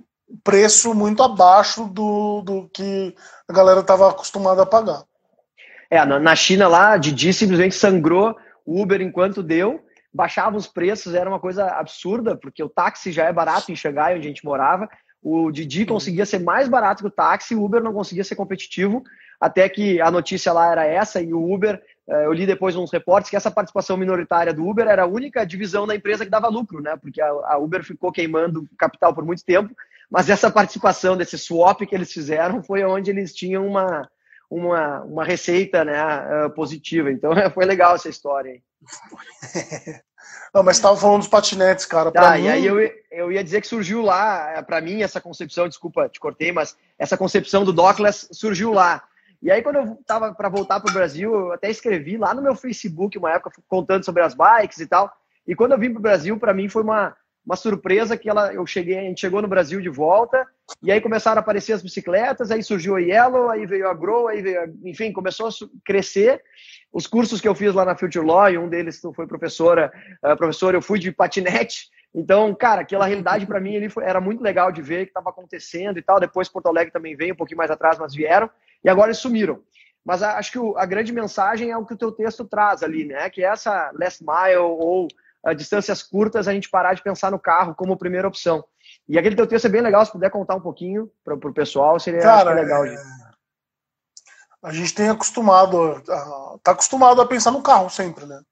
preço 0.42 0.92
muito 0.92 1.22
abaixo 1.22 1.84
do, 1.86 2.42
do 2.42 2.68
que 2.70 3.14
a 3.48 3.52
galera 3.52 3.80
estava 3.80 4.10
acostumada 4.10 4.62
a 4.62 4.66
pagar. 4.66 5.04
É, 5.90 6.04
na 6.04 6.34
China 6.34 6.68
lá, 6.68 6.96
Didi 6.96 7.32
simplesmente 7.32 7.74
sangrou 7.74 8.36
o 8.64 8.82
Uber 8.82 9.00
enquanto 9.00 9.42
deu, 9.42 9.84
baixava 10.12 10.56
os 10.56 10.66
preços, 10.66 11.14
era 11.14 11.28
uma 11.28 11.38
coisa 11.38 11.66
absurda, 11.66 12.36
porque 12.36 12.62
o 12.62 12.68
táxi 12.68 13.12
já 13.12 13.24
é 13.24 13.32
barato 13.32 13.70
em 13.70 13.76
Xangai, 13.76 14.16
onde 14.16 14.26
a 14.26 14.28
gente 14.28 14.44
morava. 14.44 14.88
O 15.22 15.50
Didi 15.50 15.84
conseguia 15.84 16.24
ser 16.26 16.40
mais 16.40 16.68
barato 16.68 17.02
que 17.02 17.08
o 17.08 17.10
táxi, 17.10 17.54
o 17.54 17.64
Uber 17.64 17.82
não 17.82 17.92
conseguia 17.92 18.24
ser 18.24 18.34
competitivo, 18.34 19.02
até 19.40 19.68
que 19.68 20.00
a 20.00 20.10
notícia 20.10 20.52
lá 20.52 20.70
era 20.70 20.84
essa, 20.84 21.20
e 21.20 21.32
o 21.32 21.52
Uber, 21.52 21.80
eh, 22.08 22.26
eu 22.26 22.32
li 22.32 22.46
depois 22.46 22.74
uns 22.76 22.92
reportes 22.92 23.30
que 23.30 23.36
essa 23.36 23.50
participação 23.50 23.96
minoritária 23.96 24.54
do 24.54 24.66
Uber 24.66 24.86
era 24.86 25.02
a 25.02 25.06
única 25.06 25.44
divisão 25.44 25.86
da 25.86 25.94
empresa 25.94 26.24
que 26.24 26.30
dava 26.30 26.48
lucro, 26.48 26.80
né? 26.80 26.96
Porque 26.96 27.20
a 27.20 27.58
Uber 27.58 27.84
ficou 27.84 28.10
queimando 28.10 28.68
capital 28.78 29.14
por 29.14 29.24
muito 29.24 29.44
tempo, 29.44 29.74
mas 30.10 30.30
essa 30.30 30.50
participação 30.50 31.16
desse 31.16 31.36
swap 31.36 31.80
que 31.80 31.94
eles 31.94 32.12
fizeram 32.12 32.62
foi 32.62 32.84
onde 32.84 33.10
eles 33.10 33.34
tinham 33.34 33.66
uma, 33.66 34.08
uma, 34.50 35.02
uma 35.02 35.24
receita 35.24 35.84
né, 35.84 35.94
eh, 35.94 36.48
positiva. 36.50 37.10
Então 37.10 37.32
foi 37.52 37.64
legal 37.64 37.94
essa 37.94 38.08
história 38.08 38.52
aí. 38.52 38.62
Não, 40.54 40.62
mas 40.62 40.76
estava 40.76 40.96
falando 40.96 41.20
dos 41.20 41.28
patinetes, 41.28 41.84
cara. 41.84 42.10
Tá, 42.10 42.32
mim... 42.32 42.44
e 42.44 42.48
aí 42.48 42.66
eu, 42.66 42.76
eu 43.10 43.30
ia 43.30 43.44
dizer 43.44 43.60
que 43.60 43.66
surgiu 43.66 44.02
lá, 44.02 44.52
é, 44.52 44.62
para 44.62 44.80
mim, 44.80 45.02
essa 45.02 45.20
concepção, 45.20 45.68
desculpa, 45.68 46.08
te 46.08 46.18
cortei, 46.18 46.50
mas 46.50 46.76
essa 46.98 47.16
concepção 47.16 47.64
do 47.64 47.72
Dockless 47.72 48.28
surgiu 48.32 48.72
lá. 48.72 49.02
E 49.42 49.50
aí, 49.50 49.62
quando 49.62 49.76
eu 49.76 49.98
tava 50.06 50.34
para 50.34 50.48
voltar 50.48 50.80
para 50.80 50.90
o 50.90 50.94
Brasil, 50.94 51.32
eu 51.32 51.52
até 51.52 51.70
escrevi 51.70 52.16
lá 52.16 52.32
no 52.32 52.42
meu 52.42 52.54
Facebook, 52.54 53.18
uma 53.18 53.32
época, 53.32 53.52
contando 53.68 54.04
sobre 54.04 54.22
as 54.22 54.34
bikes 54.34 54.78
e 54.78 54.86
tal. 54.86 55.12
E 55.46 55.54
quando 55.54 55.72
eu 55.72 55.78
vim 55.78 55.90
para 55.90 55.98
o 55.98 56.02
Brasil, 56.02 56.38
para 56.38 56.54
mim 56.54 56.68
foi 56.68 56.82
uma, 56.82 57.14
uma 57.46 57.54
surpresa 57.54 58.16
que 58.16 58.28
ela, 58.28 58.52
eu 58.52 58.66
cheguei, 58.66 58.98
a 58.98 59.02
gente 59.02 59.20
chegou 59.20 59.40
no 59.40 59.46
Brasil 59.46 59.80
de 59.80 59.88
volta, 59.88 60.44
e 60.82 60.90
aí 60.90 61.00
começaram 61.00 61.38
a 61.38 61.40
aparecer 61.40 61.72
as 61.74 61.82
bicicletas, 61.82 62.50
aí 62.50 62.60
surgiu 62.60 62.96
a 62.96 63.00
Yellow, 63.00 63.48
aí 63.48 63.64
veio 63.64 63.88
a 63.88 63.94
Grow, 63.94 64.26
aí 64.26 64.42
veio, 64.42 64.60
a, 64.60 64.66
enfim, 64.84 65.12
começou 65.12 65.46
a 65.46 65.50
crescer 65.84 66.42
os 66.92 67.06
cursos 67.06 67.40
que 67.40 67.46
eu 67.46 67.54
fiz 67.54 67.72
lá 67.72 67.84
na 67.84 67.96
Future 67.96 68.26
Law, 68.26 68.50
e 68.50 68.58
um 68.58 68.68
deles 68.68 69.00
foi 69.14 69.28
professora, 69.28 69.92
uh, 70.24 70.36
professor, 70.36 70.74
eu 70.74 70.82
fui 70.82 70.98
de 70.98 71.12
patinete. 71.12 71.88
Então, 72.12 72.54
cara, 72.54 72.80
aquela 72.80 73.06
realidade 73.06 73.46
para 73.46 73.60
mim 73.60 73.76
ali 73.76 73.90
foi, 73.90 74.02
era 74.04 74.20
muito 74.20 74.42
legal 74.42 74.72
de 74.72 74.80
ver 74.80 75.04
que 75.04 75.10
estava 75.10 75.28
acontecendo 75.28 75.98
e 75.98 76.02
tal. 76.02 76.18
Depois 76.18 76.48
Porto 76.48 76.66
Alegre 76.66 76.90
também 76.90 77.14
veio 77.14 77.34
um 77.34 77.36
pouquinho 77.36 77.58
mais 77.58 77.70
atrás, 77.70 77.98
mas 77.98 78.14
vieram 78.14 78.48
e 78.82 78.88
agora 78.88 79.08
eles 79.08 79.18
sumiram. 79.18 79.60
Mas 80.02 80.22
acho 80.22 80.50
que 80.50 80.58
o, 80.58 80.78
a 80.78 80.86
grande 80.86 81.12
mensagem 81.12 81.70
é 81.70 81.76
o 81.76 81.84
que 81.84 81.92
o 81.92 81.96
teu 81.96 82.10
texto 82.10 82.44
traz 82.46 82.82
ali, 82.82 83.04
né? 83.04 83.28
Que 83.28 83.44
é 83.44 83.48
essa 83.48 83.90
last 83.92 84.24
mile 84.24 84.56
ou 84.56 85.08
uh, 85.46 85.54
distâncias 85.54 86.02
curtas, 86.02 86.48
a 86.48 86.52
gente 86.52 86.68
parar 86.68 86.94
de 86.94 87.02
pensar 87.02 87.30
no 87.30 87.38
carro 87.38 87.74
como 87.74 87.96
primeira 87.96 88.28
opção. 88.28 88.64
E 89.08 89.18
aquele 89.18 89.36
teu 89.36 89.46
texto 89.46 89.66
é 89.66 89.70
bem 89.70 89.80
legal, 89.80 90.04
se 90.04 90.12
puder 90.12 90.30
contar 90.30 90.56
um 90.56 90.60
pouquinho 90.60 91.10
para 91.24 91.34
o 91.34 91.54
pessoal, 91.54 91.98
seria 92.00 92.20
Cara, 92.20 92.52
legal. 92.52 92.84
É 92.84 92.96
a 94.66 94.72
gente 94.72 94.92
tem 94.94 95.08
acostumado, 95.08 96.02
tá 96.60 96.72
acostumado 96.72 97.20
a 97.20 97.26
pensar 97.26 97.52
no 97.52 97.62
carro 97.62 97.88
sempre, 97.88 98.26
né? 98.26 98.42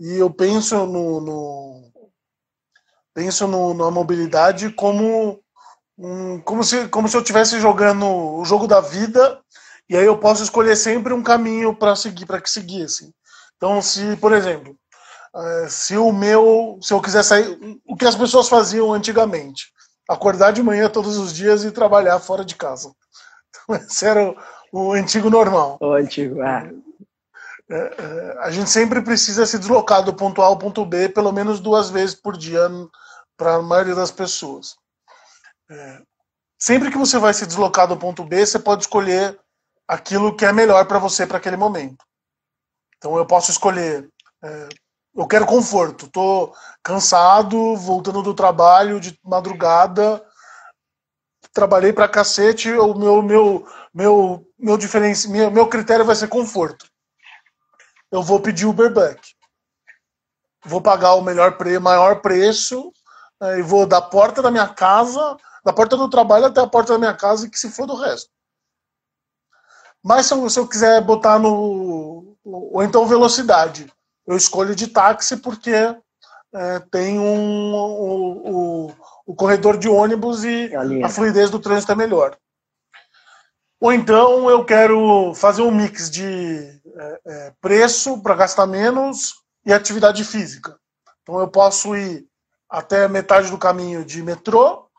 E 0.00 0.16
eu 0.16 0.30
penso 0.30 0.86
no, 0.86 1.20
no 1.20 1.92
penso 3.12 3.46
no, 3.46 3.74
na 3.74 3.90
mobilidade 3.90 4.70
como 4.70 5.42
um, 5.98 6.40
como 6.40 6.64
se 6.64 6.88
como 6.88 7.06
se 7.06 7.16
eu 7.16 7.20
estivesse 7.20 7.60
jogando 7.60 8.06
o 8.06 8.44
jogo 8.46 8.66
da 8.66 8.80
vida 8.80 9.38
e 9.90 9.96
aí 9.96 10.06
eu 10.06 10.18
posso 10.18 10.42
escolher 10.42 10.76
sempre 10.76 11.12
um 11.12 11.22
caminho 11.22 11.74
para 11.74 11.94
seguir 11.94 12.24
para 12.24 12.40
que 12.40 12.48
seguir 12.48 12.84
assim. 12.84 13.12
Então, 13.56 13.82
se 13.82 14.16
por 14.16 14.32
exemplo 14.32 14.74
é, 14.74 14.87
se 15.68 15.96
o 15.96 16.12
meu, 16.12 16.78
se 16.82 16.92
eu 16.92 17.00
quiser 17.00 17.22
sair, 17.22 17.58
o 17.86 17.96
que 17.96 18.06
as 18.06 18.16
pessoas 18.16 18.48
faziam 18.48 18.92
antigamente, 18.92 19.72
acordar 20.08 20.52
de 20.52 20.62
manhã 20.62 20.88
todos 20.88 21.16
os 21.16 21.32
dias 21.32 21.64
e 21.64 21.70
trabalhar 21.70 22.18
fora 22.18 22.44
de 22.44 22.54
casa. 22.54 22.92
Então, 23.50 23.76
esse 23.86 24.06
era 24.06 24.30
o, 24.30 24.36
o 24.72 24.92
antigo 24.92 25.30
normal. 25.30 25.78
O 25.80 25.92
antigo, 25.92 26.42
é. 26.42 26.72
É, 27.70 27.76
é, 27.76 28.38
a 28.40 28.50
gente 28.50 28.70
sempre 28.70 29.02
precisa 29.02 29.44
se 29.44 29.58
deslocar 29.58 30.02
do 30.02 30.14
ponto 30.14 30.40
A 30.40 30.46
ao 30.46 30.58
ponto 30.58 30.86
B 30.86 31.10
pelo 31.10 31.30
menos 31.32 31.60
duas 31.60 31.90
vezes 31.90 32.14
por 32.14 32.34
dia 32.34 32.66
para 33.36 33.56
a 33.56 33.62
maioria 33.62 33.94
das 33.94 34.10
pessoas. 34.10 34.74
É, 35.70 36.02
sempre 36.58 36.90
que 36.90 36.96
você 36.96 37.18
vai 37.18 37.34
se 37.34 37.46
deslocar 37.46 37.86
do 37.86 37.96
ponto 37.96 38.24
B, 38.24 38.44
você 38.44 38.58
pode 38.58 38.84
escolher 38.84 39.38
aquilo 39.86 40.34
que 40.34 40.46
é 40.46 40.52
melhor 40.52 40.86
para 40.86 40.98
você 40.98 41.26
para 41.26 41.36
aquele 41.36 41.56
momento. 41.56 42.04
Então 42.96 43.16
eu 43.16 43.26
posso 43.26 43.50
escolher. 43.50 44.08
É, 44.42 44.68
eu 45.18 45.26
quero 45.26 45.44
conforto. 45.46 46.06
Estou 46.06 46.54
cansado, 46.80 47.74
voltando 47.74 48.22
do 48.22 48.32
trabalho 48.32 49.00
de 49.00 49.18
madrugada. 49.24 50.24
Trabalhei 51.52 51.92
para 51.92 52.08
cacete. 52.08 52.70
O 52.72 52.94
meu 52.94 53.20
meu 53.20 53.66
meu 53.92 54.46
meu 54.56 54.78
diferença, 54.78 55.28
meu, 55.28 55.50
meu 55.50 55.66
critério 55.66 56.04
vai 56.04 56.14
ser 56.14 56.28
conforto. 56.28 56.86
Eu 58.12 58.22
vou 58.22 58.40
pedir 58.40 58.64
Uber 58.66 58.94
Black. 58.94 59.34
Vou 60.64 60.80
pagar 60.80 61.14
o 61.14 61.22
melhor 61.22 61.58
pre, 61.58 61.80
maior 61.80 62.20
preço 62.20 62.92
é, 63.42 63.58
e 63.58 63.62
vou 63.62 63.86
da 63.86 64.00
porta 64.00 64.40
da 64.40 64.52
minha 64.52 64.68
casa, 64.68 65.36
da 65.64 65.72
porta 65.72 65.96
do 65.96 66.08
trabalho 66.08 66.46
até 66.46 66.60
a 66.60 66.66
porta 66.66 66.92
da 66.92 66.98
minha 66.98 67.14
casa 67.14 67.46
e 67.46 67.50
que 67.50 67.58
se 67.58 67.70
for 67.70 67.86
do 67.86 67.96
resto. 67.96 68.30
Mas 70.00 70.26
se 70.26 70.34
eu, 70.34 70.48
se 70.48 70.60
eu 70.60 70.68
quiser 70.68 71.00
botar 71.02 71.40
no. 71.40 72.36
Ou 72.44 72.82
então 72.84 73.04
velocidade. 73.04 73.92
Eu 74.28 74.36
escolho 74.36 74.76
de 74.76 74.88
táxi 74.88 75.38
porque 75.38 75.72
é, 75.72 76.78
tem 76.90 77.18
um, 77.18 77.72
o, 77.74 78.86
o, 78.86 78.94
o, 79.28 79.34
corredor 79.34 79.78
de 79.78 79.88
ônibus 79.88 80.44
e 80.44 80.70
a, 80.76 81.06
a 81.06 81.08
fluidez 81.08 81.48
do 81.48 81.58
trânsito 81.58 81.92
é 81.92 81.94
melhor. 81.94 82.36
Ou 83.80 83.90
então 83.90 84.50
eu 84.50 84.62
quero 84.66 85.32
fazer 85.34 85.62
um 85.62 85.70
mix 85.70 86.10
de 86.10 86.26
é, 86.94 87.20
é, 87.26 87.52
preço 87.58 88.20
para 88.20 88.34
gastar 88.34 88.66
menos 88.66 89.32
e 89.64 89.72
atividade 89.72 90.22
física. 90.24 90.78
Então 91.22 91.40
eu 91.40 91.48
posso 91.48 91.96
ir 91.96 92.26
até 92.68 93.08
metade 93.08 93.50
do 93.50 93.56
caminho 93.56 94.04
de 94.04 94.22
metrô 94.22 94.90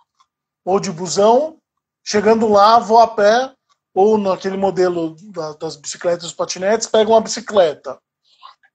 ou 0.65 0.80
de 0.80 0.91
busão, 0.91 1.59
chegando 2.03 2.47
lá 2.47 2.80
vou 2.80 2.97
a 2.97 3.07
pé 3.07 3.53
ou 3.93 4.17
naquele 4.17 4.57
modelo 4.57 5.15
da, 5.32 5.53
das 5.53 5.75
bicicletas 5.75 6.32
e 6.32 6.36
patinetes, 6.36 6.88
pego 6.88 7.11
uma 7.11 7.21
bicicleta. 7.21 7.99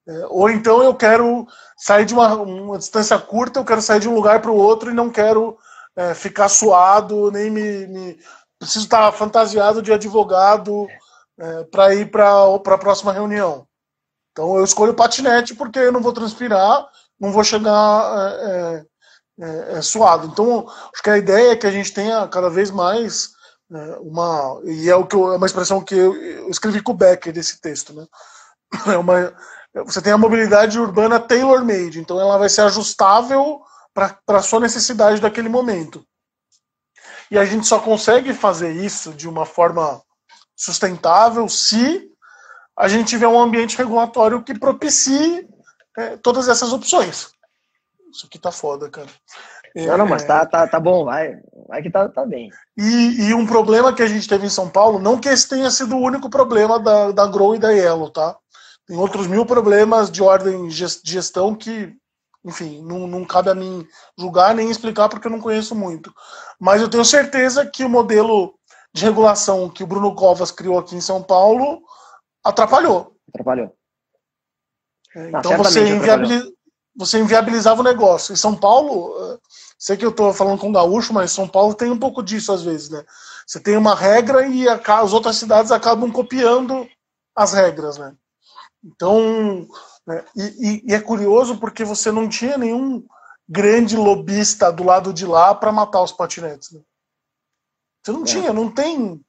É, 0.07 0.27
ou 0.29 0.51
então 0.51 0.83
eu 0.83 0.95
quero 0.95 1.47
sair 1.77 2.05
de 2.05 2.13
uma, 2.13 2.35
uma, 2.37 2.79
distância 2.79 3.19
curta, 3.19 3.59
eu 3.59 3.65
quero 3.65 3.81
sair 3.81 4.01
de 4.01 4.09
um 4.09 4.15
lugar 4.15 4.41
para 4.43 4.51
o 4.51 4.57
outro 4.57 4.91
e 4.91 4.95
não 4.95 5.11
quero 5.11 5.57
é, 5.97 6.15
ficar 6.15 6.49
suado, 6.49 7.31
nem 7.31 7.51
me, 7.51 7.87
me, 7.87 8.19
Preciso 8.59 8.85
estar 8.85 9.11
fantasiado 9.13 9.83
de 9.83 9.93
advogado 9.93 10.87
é, 11.39 11.65
para 11.65 11.95
ir 11.95 12.11
para 12.11 12.55
a 12.55 12.79
próxima 12.79 13.13
reunião. 13.13 13.67
Então 14.33 14.57
eu 14.57 14.65
escolho 14.65 14.95
patinete 14.95 15.55
porque 15.55 15.79
eu 15.79 15.93
não 15.93 16.01
vou 16.01 16.13
transpirar, 16.13 16.87
não 17.21 17.33
vou 17.33 17.45
chegar 17.45 18.37
é, 18.41 18.85
é, 19.41 19.79
é 19.79 19.83
suado. 19.83 20.29
Então 20.29 20.67
acho 20.93 21.03
que 21.03 21.11
a 21.11 21.19
ideia 21.19 21.53
é 21.53 21.57
que 21.57 21.67
a 21.67 21.71
gente 21.71 21.93
tenha 21.93 22.27
cada 22.29 22.49
vez 22.49 22.71
mais 22.71 23.33
uma 24.01 24.61
e 24.65 24.89
é 24.89 24.95
o 24.95 25.07
que 25.07 25.17
eu, 25.17 25.33
é 25.33 25.37
uma 25.37 25.47
expressão 25.47 25.83
que 25.83 25.95
eu, 25.95 26.15
eu, 26.15 26.49
escrevi 26.49 26.81
com 26.83 26.93
o 26.93 26.97
Becker 26.97 27.33
desse 27.33 27.61
texto, 27.61 27.93
né? 27.93 28.07
É 28.93 28.97
uma, 28.97 29.33
você 29.83 30.01
tem 30.01 30.13
a 30.13 30.19
mobilidade 30.19 30.79
urbana 30.79 31.19
tailor-made, 31.19 31.99
então 31.99 32.21
ela 32.21 32.39
vai 32.39 32.49
ser 32.49 32.61
ajustável 32.63 33.61
para 33.93 34.19
a 34.29 34.43
sua 34.43 34.61
necessidade 34.61 35.21
daquele 35.21 35.49
momento. 35.49 36.05
E 37.31 37.39
a 37.39 37.45
gente 37.45 37.67
só 37.67 37.81
consegue 37.81 38.33
fazer 38.33 38.73
isso 38.73 39.13
de 39.13 39.29
uma 39.29 39.45
forma 39.45 40.01
sustentável 40.55 41.49
se 41.49 42.09
a 42.77 42.89
gente 42.89 43.09
tiver 43.09 43.29
um 43.29 43.41
ambiente 43.41 43.77
regulatório 43.77 44.43
que 44.43 44.59
propicie 44.59 45.49
é, 45.97 46.17
todas 46.17 46.49
essas 46.49 46.73
opções. 46.73 47.31
Isso 48.13 48.27
aqui 48.27 48.39
tá 48.39 48.53
foda, 48.53 48.89
cara. 48.89 49.09
Não, 49.75 49.99
não, 49.99 50.07
mas 50.07 50.23
é. 50.23 50.27
tá, 50.27 50.47
tá, 50.47 50.69
tá 50.69 50.79
bom, 50.79 51.05
vai. 51.05 51.37
Vai 51.67 51.83
que 51.83 51.91
tá, 51.91 52.09
tá 52.09 52.25
bem. 52.25 52.49
E, 52.77 53.29
e, 53.29 53.35
um 53.35 53.45
problema 53.45 53.93
que 53.93 54.03
a 54.03 54.07
gente 54.07 54.29
teve 54.29 54.47
em 54.47 54.51
São 54.51 54.71
Paulo, 54.71 55.01
não 55.01 55.19
que 55.19 55.29
esse 55.29 55.49
tenha 55.49 55.69
sido 55.71 55.97
o 55.97 56.01
único 56.01 56.31
problema 56.31 56.79
da, 56.79 57.11
da 57.11 57.27
Grow 57.27 57.57
e 57.57 57.59
da 57.59 57.71
Yellow, 57.71 58.11
tá? 58.11 58.37
Tem 58.87 58.97
outros 58.97 59.27
mil 59.27 59.47
problemas 59.47 60.11
de 60.11 60.23
ordem 60.23 60.69
de 60.69 60.87
gestão 61.05 61.55
que, 61.55 61.95
enfim, 62.45 62.83
não, 62.83 63.07
não 63.07 63.25
cabe 63.25 63.51
a 63.51 63.55
mim 63.55 63.87
julgar 64.19 64.55
nem 64.55 64.71
explicar 64.71 65.09
porque 65.09 65.27
eu 65.27 65.31
não 65.31 65.41
conheço 65.41 65.75
muito. 65.75 66.13
Mas 66.61 66.83
eu 66.83 66.89
tenho 66.89 67.05
certeza 67.05 67.65
que 67.65 67.85
o 67.85 67.89
modelo 67.89 68.55
de 68.93 69.05
regulação 69.05 69.69
que 69.69 69.83
o 69.83 69.87
Bruno 69.87 70.15
Covas 70.15 70.51
criou 70.51 70.79
aqui 70.79 70.95
em 70.95 71.01
São 71.01 71.23
Paulo 71.23 71.83
atrapalhou. 72.45 73.17
Atrapalhou. 73.29 73.75
É, 75.17 75.29
então 75.29 75.57
você, 75.57 75.89
inviabiliza, 75.89 76.53
você 76.95 77.19
inviabilizava 77.19 77.81
o 77.81 77.85
negócio. 77.85 78.33
Em 78.33 78.37
São 78.37 78.55
Paulo, 78.55 79.15
eh, 79.19 79.39
sei 79.79 79.97
que 79.97 80.05
eu 80.05 80.11
estou 80.11 80.33
falando 80.33 80.59
com 80.59 80.69
o 80.69 80.73
gaúcho, 80.73 81.13
mas 81.13 81.33
São 81.33 81.49
Paulo 81.49 81.75
tem 81.75 81.91
um 81.91 81.99
pouco 81.99 82.23
disso 82.23 82.53
às 82.53 82.63
vezes, 82.63 82.91
né? 82.91 83.05
Você 83.47 83.61
tem 83.61 83.77
uma 83.77 83.95
regra 83.95 84.47
e 84.47 84.69
as 84.69 85.13
outras 85.13 85.37
cidades 85.37 85.71
acabam 85.73 86.11
copiando 86.11 86.87
as 87.35 87.53
regras, 87.53 87.99
né? 87.99 88.15
Então, 88.85 89.67
né? 90.07 90.25
E, 90.37 90.83
e, 90.87 90.95
é 90.95 91.01
curioso 91.01 91.59
porque 91.59 91.85
você 91.85 92.13
não 92.13 92.29
tinha 92.29 92.59
nenhum 92.59 93.05
grande 93.49 93.97
lobista 93.97 94.71
do 94.71 94.85
lado 94.85 95.13
de 95.13 95.27
lá 95.27 95.55
para 95.55 95.73
matar 95.73 96.03
os 96.03 96.13
patinetes. 96.13 96.71
Né? 96.71 96.81
Você 98.03 98.13
não 98.13 98.23
é. 98.23 98.25
tinha, 98.25 98.53
não 98.53 98.71
tem, 98.71 99.25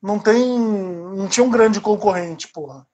não 0.00 0.18
tem, 0.18 0.58
não 0.58 1.28
tinha 1.28 1.44
um 1.44 1.50
grande 1.50 1.80
concorrente, 1.80 2.48
porra. 2.48 2.86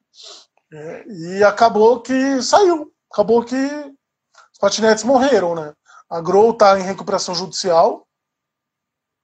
É, 0.73 1.07
e 1.07 1.45
acabou 1.45 2.01
que 2.01 2.43
saiu, 2.43 2.93
acabou 3.11 3.45
que 3.45 3.57
os 3.57 4.59
patinetes 4.61 5.05
morreram, 5.05 5.55
né? 5.55 5.73
A 6.11 6.21
Grow 6.21 6.51
está 6.51 6.79
em 6.79 6.83
recuperação 6.83 7.35
judicial. 7.35 8.07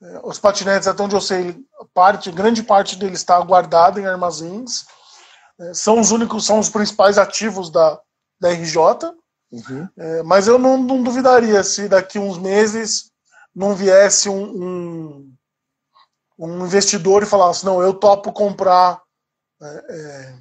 É, 0.02 0.20
os 0.24 0.38
patinetes, 0.38 0.86
até 0.86 1.02
onde 1.02 1.14
eu 1.14 1.20
sei, 1.20 1.62
parte, 1.94 2.30
grande 2.30 2.62
parte 2.62 2.96
deles 2.96 3.20
está 3.20 3.40
guardada 3.40 4.00
em 4.00 4.06
armazéns. 4.06 4.84
É, 5.60 5.74
são 5.74 6.00
os 6.00 6.10
únicos, 6.10 6.44
são 6.46 6.58
os 6.58 6.68
principais 6.68 7.18
ativos 7.18 7.70
da, 7.70 8.00
da 8.40 8.50
RJ. 8.50 8.76
Uhum. 9.52 9.88
É, 9.96 10.22
mas 10.22 10.48
eu 10.48 10.58
não, 10.58 10.76
não, 10.76 11.02
duvidaria 11.02 11.62
se 11.62 11.88
daqui 11.88 12.18
uns 12.18 12.38
meses 12.38 13.12
não 13.54 13.74
viesse 13.74 14.28
um, 14.28 14.42
um, 14.42 15.34
um 16.38 16.66
investidor 16.66 17.22
e 17.22 17.26
falasse: 17.26 17.64
não, 17.64 17.80
eu 17.80 17.94
topo 17.94 18.32
comprar 18.32 19.00
é, 19.62 19.66
é, 19.66 20.38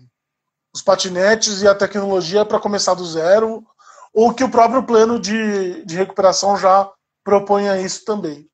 os 0.74 0.82
patinetes 0.82 1.62
e 1.62 1.68
a 1.68 1.76
tecnologia 1.76 2.44
para 2.44 2.60
começar 2.60 2.96
do 2.96 3.06
zero, 3.06 3.64
ou 4.12 4.34
que 4.34 4.44
o 4.44 4.50
próprio 4.50 4.84
plano 4.84 5.20
de, 5.20 5.86
de 5.86 5.96
recuperação 5.96 6.58
já 6.58 6.92
proponha 7.24 7.80
isso 7.80 8.04
também. 8.04 8.50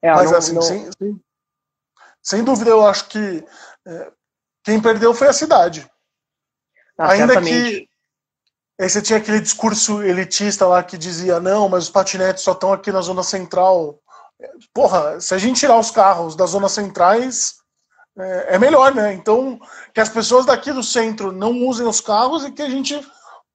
É, 0.00 0.12
mas 0.12 0.30
não, 0.30 0.38
assim, 0.38 0.52
não... 0.52 0.62
Sem, 0.62 0.90
sem, 0.92 1.20
sem, 2.22 2.44
dúvida, 2.44 2.70
eu 2.70 2.86
acho 2.86 3.08
que 3.08 3.44
é, 3.86 4.12
quem 4.66 4.80
perdeu 4.80 5.14
foi 5.14 5.28
a 5.28 5.32
cidade. 5.32 5.88
Ah, 6.98 7.12
Ainda 7.12 7.34
certamente. 7.34 7.80
que 7.80 7.88
Aí 8.78 8.90
você 8.90 9.00
tinha 9.00 9.18
aquele 9.18 9.40
discurso 9.40 10.02
elitista 10.02 10.66
lá 10.66 10.82
que 10.82 10.98
dizia: 10.98 11.40
não, 11.40 11.68
mas 11.68 11.84
os 11.84 11.90
patinetes 11.90 12.44
só 12.44 12.52
estão 12.52 12.72
aqui 12.72 12.92
na 12.92 13.00
zona 13.00 13.22
central. 13.22 13.98
Porra, 14.74 15.18
se 15.18 15.34
a 15.34 15.38
gente 15.38 15.60
tirar 15.60 15.78
os 15.78 15.90
carros 15.90 16.36
das 16.36 16.50
zonas 16.50 16.72
centrais, 16.72 17.54
é, 18.18 18.56
é 18.56 18.58
melhor, 18.58 18.94
né? 18.94 19.14
Então, 19.14 19.58
que 19.94 20.00
as 20.00 20.10
pessoas 20.10 20.44
daqui 20.44 20.72
do 20.72 20.82
centro 20.82 21.32
não 21.32 21.52
usem 21.66 21.86
os 21.86 22.02
carros 22.02 22.44
e 22.44 22.50
que 22.50 22.60
a 22.60 22.68
gente 22.68 23.00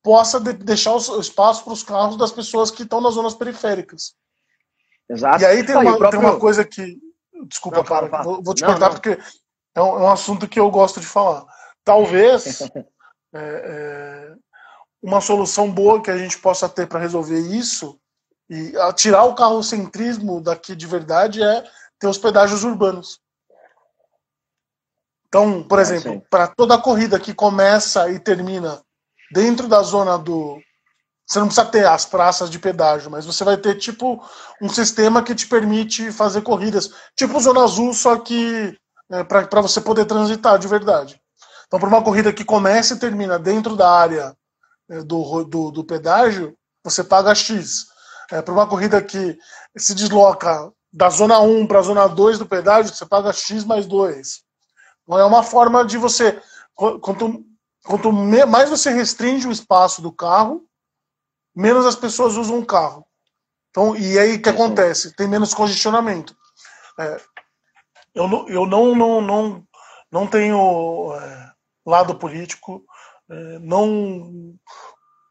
possa 0.01 0.39
de 0.39 0.53
deixar 0.53 0.93
o 0.93 1.20
espaço 1.20 1.64
para 1.64 1.74
os 1.74 1.84
carros 1.84 2.18
das 2.18 2.32
pessoas 2.32 2.72
que 2.72 2.82
estão 2.82 2.99
nas 2.99 3.14
zonas 3.14 3.36
periféricas. 3.36 4.16
Exato. 5.07 5.43
E 5.43 5.45
aí 5.45 5.64
tem, 5.64 5.76
uma, 5.76 5.97
próprio... 5.97 6.20
tem 6.20 6.20
uma 6.20 6.39
coisa 6.39 6.66
que. 6.66 6.97
Desculpa, 7.45 7.78
não, 7.78 7.84
cara, 7.84 8.09
para, 8.09 8.24
vou, 8.24 8.41
vou, 8.41 8.55
te 8.55 8.62
não, 8.64 8.70
cortar 8.70 8.88
não. 8.88 8.93
porque 8.93 9.20
é 9.76 9.82
um, 9.82 9.99
é 9.99 10.01
um, 10.03 10.11
assunto 10.11 10.47
que 10.47 10.59
eu 10.59 10.69
gosto 10.69 10.99
de 10.99 11.05
falar. 11.05 11.45
Talvez. 11.84 12.61
é, 13.34 14.36
é 14.36 14.36
uma 15.01 15.19
solução 15.19 15.72
boa 15.72 16.01
que 16.01 16.11
a 16.11 16.17
gente 16.17 16.38
possa 16.38 16.69
ter 16.69 16.88
para 16.88 16.99
resolver 16.99 17.39
isso 17.39 17.99
e 18.49 18.74
tirar 18.95 19.24
o 19.24 19.34
carrocentrismo 19.34 20.41
daqui 20.41 20.76
de 20.76 20.86
verdade 20.86 21.41
é 21.41 21.63
ter 21.97 22.07
os 22.07 22.17
pedágios 22.17 22.63
urbanos. 22.63 23.19
Então, 25.28 25.63
por 25.63 25.80
é, 25.80 25.82
exemplo, 25.82 26.22
para 26.30 26.47
toda 26.47 26.76
a 26.76 26.82
corrida 26.82 27.19
que 27.19 27.34
começa 27.34 28.11
e 28.11 28.19
termina 28.19 28.82
dentro 29.32 29.67
da 29.67 29.82
zona 29.82 30.17
do. 30.17 30.59
Você 31.26 31.39
não 31.39 31.47
precisa 31.47 31.65
ter 31.65 31.88
as 31.88 32.05
praças 32.05 32.49
de 32.49 32.59
pedágio, 32.59 33.09
mas 33.09 33.26
você 33.26 33.45
vai 33.45 33.55
ter 33.55 33.76
tipo 33.76 34.22
um 34.61 34.67
sistema 34.67 35.24
que 35.24 35.34
te 35.34 35.47
permite 35.47 36.11
fazer 36.11 36.41
corridas, 36.41 36.93
tipo 37.15 37.39
Zona 37.39 37.63
Azul, 37.63 37.93
só 37.93 38.17
que 38.17 38.78
é, 39.12 39.24
para 39.24 39.62
você 39.62 39.82
poder 39.82 40.05
transitar 40.05 40.57
de 40.57 40.68
verdade. 40.68 41.22
Então, 41.68 41.80
para 41.80 41.89
uma 41.89 42.03
corrida 42.03 42.34
que 42.34 42.45
começa 42.45 42.93
e 42.93 42.99
termina 42.99 43.38
dentro 43.38 43.76
da 43.76 43.89
área 43.89 44.36
é, 44.89 45.03
do, 45.03 45.43
do, 45.43 45.72
do 45.72 45.84
pedágio, 45.84 46.57
você 46.84 47.03
paga 47.03 47.36
X. 47.36 47.88
É, 48.32 48.41
para 48.41 48.53
uma 48.53 48.68
corrida 48.68 49.01
que 49.01 49.38
se 49.78 49.93
desloca 49.93 50.72
da 50.91 51.09
zona 51.09 51.39
1 51.39 51.68
para 51.68 51.80
a 51.80 51.84
zona 51.84 52.07
2 52.07 52.39
do 52.39 52.45
pedágio, 52.45 52.93
você 52.93 53.05
paga 53.05 53.32
X 53.32 53.64
mais 53.64 53.86
2. 53.86 54.41
Então 55.03 55.20
é 55.20 55.26
uma 55.26 55.43
forma 55.43 55.86
de 55.86 55.97
você. 55.97 56.41
Quanto, 56.74 57.45
quanto 57.84 58.12
mais 58.12 58.70
você 58.70 58.89
restringe 58.89 59.47
o 59.47 59.51
espaço 59.51 60.01
do 60.01 60.12
carro, 60.12 60.66
menos 61.55 61.86
as 61.86 61.95
pessoas 61.95 62.36
usam 62.36 62.59
o 62.59 62.66
carro. 62.66 63.05
Então, 63.70 63.95
e 63.95 64.18
aí 64.20 64.36
o 64.36 64.41
que 64.41 64.49
acontece? 64.49 65.16
Tem 65.16 65.28
menos 65.28 65.53
congestionamento. 65.53 66.36
É, 66.99 67.22
eu 68.14 68.28
não, 68.28 68.47
eu 68.49 68.66
não, 68.66 68.95
não, 68.95 69.22
não, 69.22 69.64
não 70.12 70.28
tenho 70.28 71.14
é, 71.16 71.51
lado 71.86 72.16
político, 72.16 72.84
é, 73.30 73.59
não. 73.59 74.55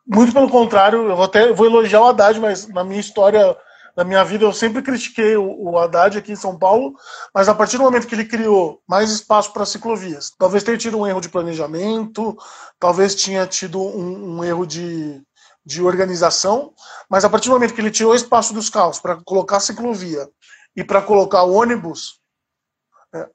Muito 0.06 0.32
pelo 0.32 0.48
contrário, 0.48 1.08
eu 1.08 1.22
até 1.22 1.52
vou 1.52 1.66
elogiar 1.66 2.00
o 2.00 2.06
Haddad, 2.06 2.40
mas 2.40 2.66
na 2.66 2.82
minha 2.82 2.98
história, 2.98 3.56
na 3.96 4.02
minha 4.02 4.24
vida, 4.24 4.44
eu 4.44 4.52
sempre 4.52 4.82
critiquei 4.82 5.36
o, 5.36 5.70
o 5.70 5.78
Haddad 5.78 6.18
aqui 6.18 6.32
em 6.32 6.36
São 6.36 6.58
Paulo, 6.58 6.94
mas 7.32 7.48
a 7.48 7.54
partir 7.54 7.76
do 7.76 7.84
momento 7.84 8.06
que 8.06 8.14
ele 8.14 8.24
criou 8.24 8.80
mais 8.88 9.10
espaço 9.10 9.52
para 9.52 9.66
ciclovias, 9.66 10.32
talvez 10.36 10.64
tenha 10.64 10.78
tido 10.78 10.98
um 10.98 11.06
erro 11.06 11.20
de 11.20 11.28
planejamento, 11.28 12.36
talvez 12.78 13.14
tinha 13.14 13.46
tido 13.46 13.80
um, 13.80 14.38
um 14.38 14.44
erro 14.44 14.66
de, 14.66 15.22
de 15.64 15.82
organização, 15.82 16.72
mas 17.08 17.24
a 17.24 17.30
partir 17.30 17.48
do 17.48 17.52
momento 17.52 17.74
que 17.74 17.80
ele 17.80 17.90
tirou 17.90 18.14
espaço 18.14 18.52
dos 18.52 18.70
carros 18.70 18.98
para 18.98 19.20
colocar 19.24 19.60
ciclovia 19.60 20.28
e 20.74 20.82
para 20.82 21.02
colocar 21.02 21.44
ônibus, 21.44 22.19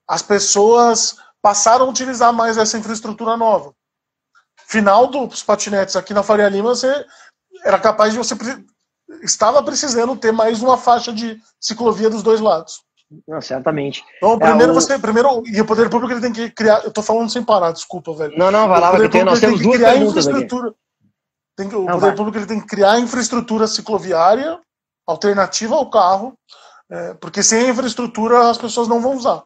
as 0.08 0.22
pessoas 0.22 1.18
passaram 1.42 1.86
a 1.86 1.90
utilizar 1.90 2.34
mais 2.34 2.58
essa 2.58 2.78
infraestrutura 2.78 3.38
nova. 3.38 3.74
Final 4.68 5.08
dos 5.08 5.44
patinetes 5.44 5.96
aqui 5.96 6.14
na 6.14 6.24
Faria 6.24 6.50
Lima, 6.50 6.70
você 6.70 7.06
era 7.64 7.80
capaz 7.80 8.14
de 8.14 8.18
você 8.18 8.36
estava 9.22 9.62
precisando 9.64 10.16
ter 10.16 10.32
mais 10.32 10.62
uma 10.62 10.78
faixa 10.78 11.14
de 11.14 11.40
ciclovia 11.60 12.10
dos 12.10 12.24
dois 12.24 12.42
lados. 12.42 12.84
Não, 13.28 13.40
certamente. 13.40 14.04
Então, 14.18 14.40
primeiro 14.40 14.72
é, 14.72 14.76
o... 14.76 14.76
você, 14.76 14.98
primeiro, 14.98 15.44
e 15.46 15.62
o 15.62 15.66
poder 15.66 15.90
público 15.90 16.14
ele 16.14 16.22
tem 16.22 16.34
que 16.34 16.50
criar. 16.50 16.84
Eu 16.84 16.92
tô 16.92 17.04
falando 17.04 17.30
sem 17.30 17.44
parar, 17.44 17.72
desculpa, 17.72 18.14
velho. 18.14 18.38
Não, 18.38 18.50
não, 18.50 18.68
vai 18.68 18.80
lá, 18.80 19.10
ter, 19.10 19.24
nós 19.24 19.40
temos 19.40 19.62
duas 19.62 19.76
criar 19.76 19.98
infraestrutura. 19.98 20.74
Tem 21.56 21.70
que, 21.70 21.76
o 21.76 21.86
não, 21.86 21.94
poder 21.94 22.08
vai. 22.08 22.16
público 22.16 22.38
ele 22.40 22.48
tem 22.48 22.60
que 22.60 22.68
criar 22.68 23.00
infraestrutura 23.00 23.68
cicloviária 23.68 24.60
alternativa 25.08 25.76
ao 25.76 25.90
carro, 25.90 26.34
é, 26.90 27.14
porque 27.14 27.44
sem 27.44 27.70
infraestrutura 27.70 28.50
as 28.50 28.58
pessoas 28.58 28.88
não 28.88 29.00
vão 29.00 29.16
usar. 29.16 29.44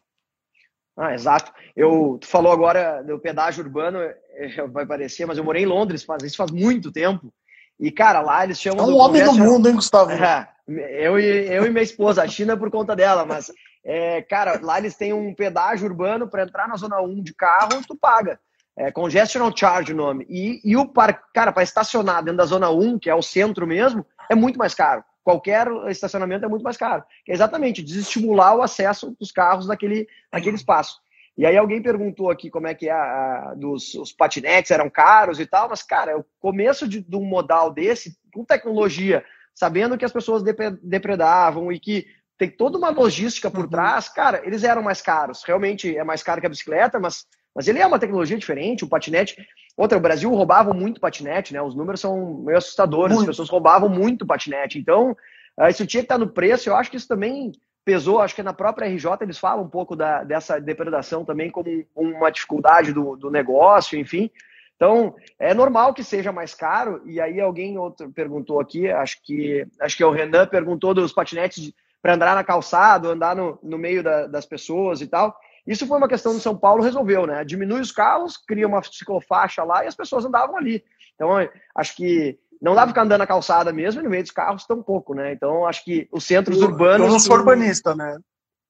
Ah, 0.96 1.14
exato. 1.14 1.52
Eu, 1.74 2.18
tu 2.20 2.26
falou 2.26 2.52
agora 2.52 3.02
do 3.02 3.18
pedágio 3.18 3.64
urbano, 3.64 3.98
é, 4.34 4.66
vai 4.68 4.86
parecer, 4.86 5.26
mas 5.26 5.38
eu 5.38 5.44
morei 5.44 5.62
em 5.62 5.66
Londres, 5.66 6.04
faz, 6.04 6.22
isso 6.22 6.36
faz 6.36 6.50
muito 6.50 6.92
tempo. 6.92 7.32
E, 7.78 7.90
cara, 7.90 8.20
lá 8.20 8.44
eles 8.44 8.60
chamam. 8.60 8.84
É 8.84 8.88
um 8.88 8.98
homem 8.98 9.24
do 9.24 9.34
mundo, 9.34 9.68
hein, 9.68 9.74
Gustavo? 9.74 10.10
É, 10.10 10.48
eu, 10.68 11.18
e, 11.18 11.24
eu 11.52 11.64
e 11.64 11.70
minha 11.70 11.82
esposa, 11.82 12.22
a 12.22 12.28
China 12.28 12.52
é 12.52 12.56
por 12.56 12.70
conta 12.70 12.94
dela, 12.94 13.24
mas, 13.24 13.50
é, 13.84 14.20
cara, 14.22 14.60
lá 14.62 14.78
eles 14.78 14.96
têm 14.96 15.12
um 15.12 15.34
pedágio 15.34 15.86
urbano 15.86 16.28
para 16.28 16.42
entrar 16.42 16.68
na 16.68 16.76
zona 16.76 17.00
1 17.00 17.22
de 17.22 17.34
carro, 17.34 17.80
tu 17.86 17.96
paga. 17.96 18.38
É 18.76 18.90
congestional 18.90 19.54
charge 19.54 19.92
o 19.92 19.96
nome. 19.96 20.26
E, 20.28 20.60
e 20.64 20.76
o 20.76 20.86
par, 20.86 21.22
cara, 21.34 21.52
para 21.52 21.62
estacionar 21.62 22.22
dentro 22.22 22.38
da 22.38 22.44
zona 22.44 22.70
1, 22.70 22.98
que 22.98 23.10
é 23.10 23.14
o 23.14 23.22
centro 23.22 23.66
mesmo, 23.66 24.06
é 24.30 24.34
muito 24.34 24.58
mais 24.58 24.74
caro 24.74 25.04
qualquer 25.22 25.66
estacionamento 25.88 26.44
é 26.44 26.48
muito 26.48 26.62
mais 26.62 26.76
caro. 26.76 27.04
Que 27.24 27.32
é 27.32 27.34
exatamente 27.34 27.82
desestimular 27.82 28.56
o 28.56 28.62
acesso 28.62 29.14
dos 29.18 29.32
carros 29.32 29.66
naquele, 29.66 30.08
naquele 30.32 30.56
espaço. 30.56 31.00
E 31.36 31.46
aí 31.46 31.56
alguém 31.56 31.82
perguntou 31.82 32.30
aqui 32.30 32.50
como 32.50 32.66
é 32.66 32.74
que 32.74 32.88
é 32.88 32.92
a, 32.92 33.54
dos 33.56 33.94
os 33.94 34.12
patinetes 34.12 34.70
eram 34.70 34.90
caros 34.90 35.40
e 35.40 35.46
tal, 35.46 35.68
mas 35.68 35.82
cara, 35.82 36.18
o 36.18 36.24
começo 36.38 36.86
de, 36.86 37.00
de 37.00 37.16
um 37.16 37.24
modal 37.24 37.72
desse, 37.72 38.18
com 38.32 38.44
tecnologia, 38.44 39.24
sabendo 39.54 39.96
que 39.96 40.04
as 40.04 40.12
pessoas 40.12 40.42
depredavam 40.82 41.72
e 41.72 41.78
que 41.78 42.06
tem 42.40 42.50
toda 42.50 42.78
uma 42.78 42.88
logística 42.88 43.50
por 43.50 43.64
uhum. 43.64 43.70
trás, 43.70 44.08
cara, 44.08 44.40
eles 44.46 44.64
eram 44.64 44.82
mais 44.82 45.02
caros. 45.02 45.42
Realmente 45.42 45.94
é 45.94 46.02
mais 46.02 46.22
caro 46.22 46.40
que 46.40 46.46
a 46.46 46.50
bicicleta, 46.50 46.98
mas, 46.98 47.26
mas 47.54 47.66
ele 47.68 47.78
é 47.78 47.86
uma 47.86 47.98
tecnologia 47.98 48.38
diferente. 48.38 48.84
O 48.84 48.88
patinete, 48.88 49.36
Outra, 49.76 49.96
o 49.96 50.00
Brasil 50.00 50.30
roubava 50.30 50.74
muito 50.74 51.00
patinete, 51.00 51.54
né? 51.54 51.62
Os 51.62 51.74
números 51.74 52.00
são 52.00 52.42
meio 52.44 52.58
assustadores, 52.58 53.16
muito. 53.16 53.30
as 53.30 53.34
pessoas 53.34 53.48
roubavam 53.48 53.88
muito 53.88 54.26
patinete. 54.26 54.78
Então, 54.78 55.16
uh, 55.58 55.68
isso 55.68 55.86
tinha 55.86 56.02
que 56.02 56.04
estar 56.04 56.18
no 56.18 56.28
preço. 56.28 56.68
Eu 56.68 56.76
acho 56.76 56.90
que 56.90 56.96
isso 56.96 57.08
também 57.08 57.52
pesou. 57.84 58.20
Acho 58.20 58.34
que 58.34 58.42
na 58.42 58.52
própria 58.52 58.88
RJ 58.88 59.22
eles 59.22 59.38
falam 59.38 59.64
um 59.64 59.68
pouco 59.70 59.96
da, 59.96 60.22
dessa 60.22 60.60
depredação 60.60 61.24
também 61.24 61.50
como 61.50 61.68
uma 61.96 62.30
dificuldade 62.30 62.92
do, 62.92 63.16
do 63.16 63.30
negócio, 63.30 63.98
enfim. 63.98 64.30
Então, 64.76 65.14
é 65.38 65.54
normal 65.54 65.94
que 65.94 66.04
seja 66.04 66.30
mais 66.30 66.54
caro. 66.54 67.02
E 67.06 67.20
aí 67.20 67.40
alguém 67.40 67.78
outro 67.78 68.10
perguntou 68.10 68.60
aqui, 68.60 68.90
acho 68.90 69.22
que 69.22 69.66
acho 69.80 69.96
que 69.96 70.02
é 70.02 70.06
o 70.06 70.10
Renan 70.10 70.46
perguntou 70.46 70.92
dos 70.92 71.12
patinetes 71.12 71.72
para 72.02 72.14
andar 72.14 72.34
na 72.34 72.44
calçada, 72.44 73.08
andar 73.08 73.34
no, 73.36 73.58
no 73.62 73.78
meio 73.78 74.02
da, 74.02 74.26
das 74.26 74.46
pessoas 74.46 75.00
e 75.00 75.06
tal. 75.06 75.34
Isso 75.66 75.86
foi 75.86 75.98
uma 75.98 76.08
questão 76.08 76.32
do 76.32 76.40
São 76.40 76.56
Paulo 76.56 76.82
resolveu, 76.82 77.26
né? 77.26 77.44
Diminui 77.44 77.80
os 77.80 77.92
carros, 77.92 78.36
cria 78.36 78.66
uma 78.66 78.82
ciclofaixa 78.82 79.62
lá 79.62 79.84
e 79.84 79.88
as 79.88 79.94
pessoas 79.94 80.24
andavam 80.24 80.56
ali. 80.56 80.82
Então, 81.14 81.30
acho 81.74 81.96
que 81.96 82.38
não 82.60 82.74
dá 82.74 82.82
pra 82.82 82.88
ficar 82.88 83.02
andando 83.02 83.20
na 83.20 83.26
calçada 83.26 83.72
mesmo, 83.72 84.00
e 84.00 84.04
no 84.04 84.10
meio 84.10 84.22
dos 84.22 84.32
carros 84.32 84.66
tão 84.66 84.82
pouco, 84.82 85.14
né? 85.14 85.32
Então, 85.32 85.66
acho 85.66 85.84
que 85.84 86.08
os 86.12 86.24
centros 86.24 86.60
urbanos. 86.62 87.06
Eu 87.06 87.12
não 87.12 87.20
sou 87.20 87.36
urbanista, 87.36 87.94
né? 87.94 88.18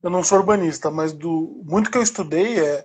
Eu 0.02 0.10
não 0.10 0.24
sou 0.24 0.38
urbanista, 0.38 0.90
mas 0.90 1.12
do 1.12 1.62
muito 1.64 1.90
que 1.90 1.98
eu 1.98 2.02
estudei 2.02 2.58
é. 2.58 2.84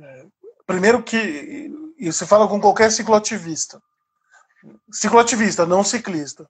é 0.00 0.26
primeiro 0.66 1.02
que. 1.02 1.70
E 1.98 2.12
você 2.12 2.26
fala 2.26 2.48
com 2.48 2.60
qualquer 2.60 2.90
cicloativista. 2.90 3.80
Cicloativista, 4.90 5.66
não 5.66 5.84
ciclista. 5.84 6.46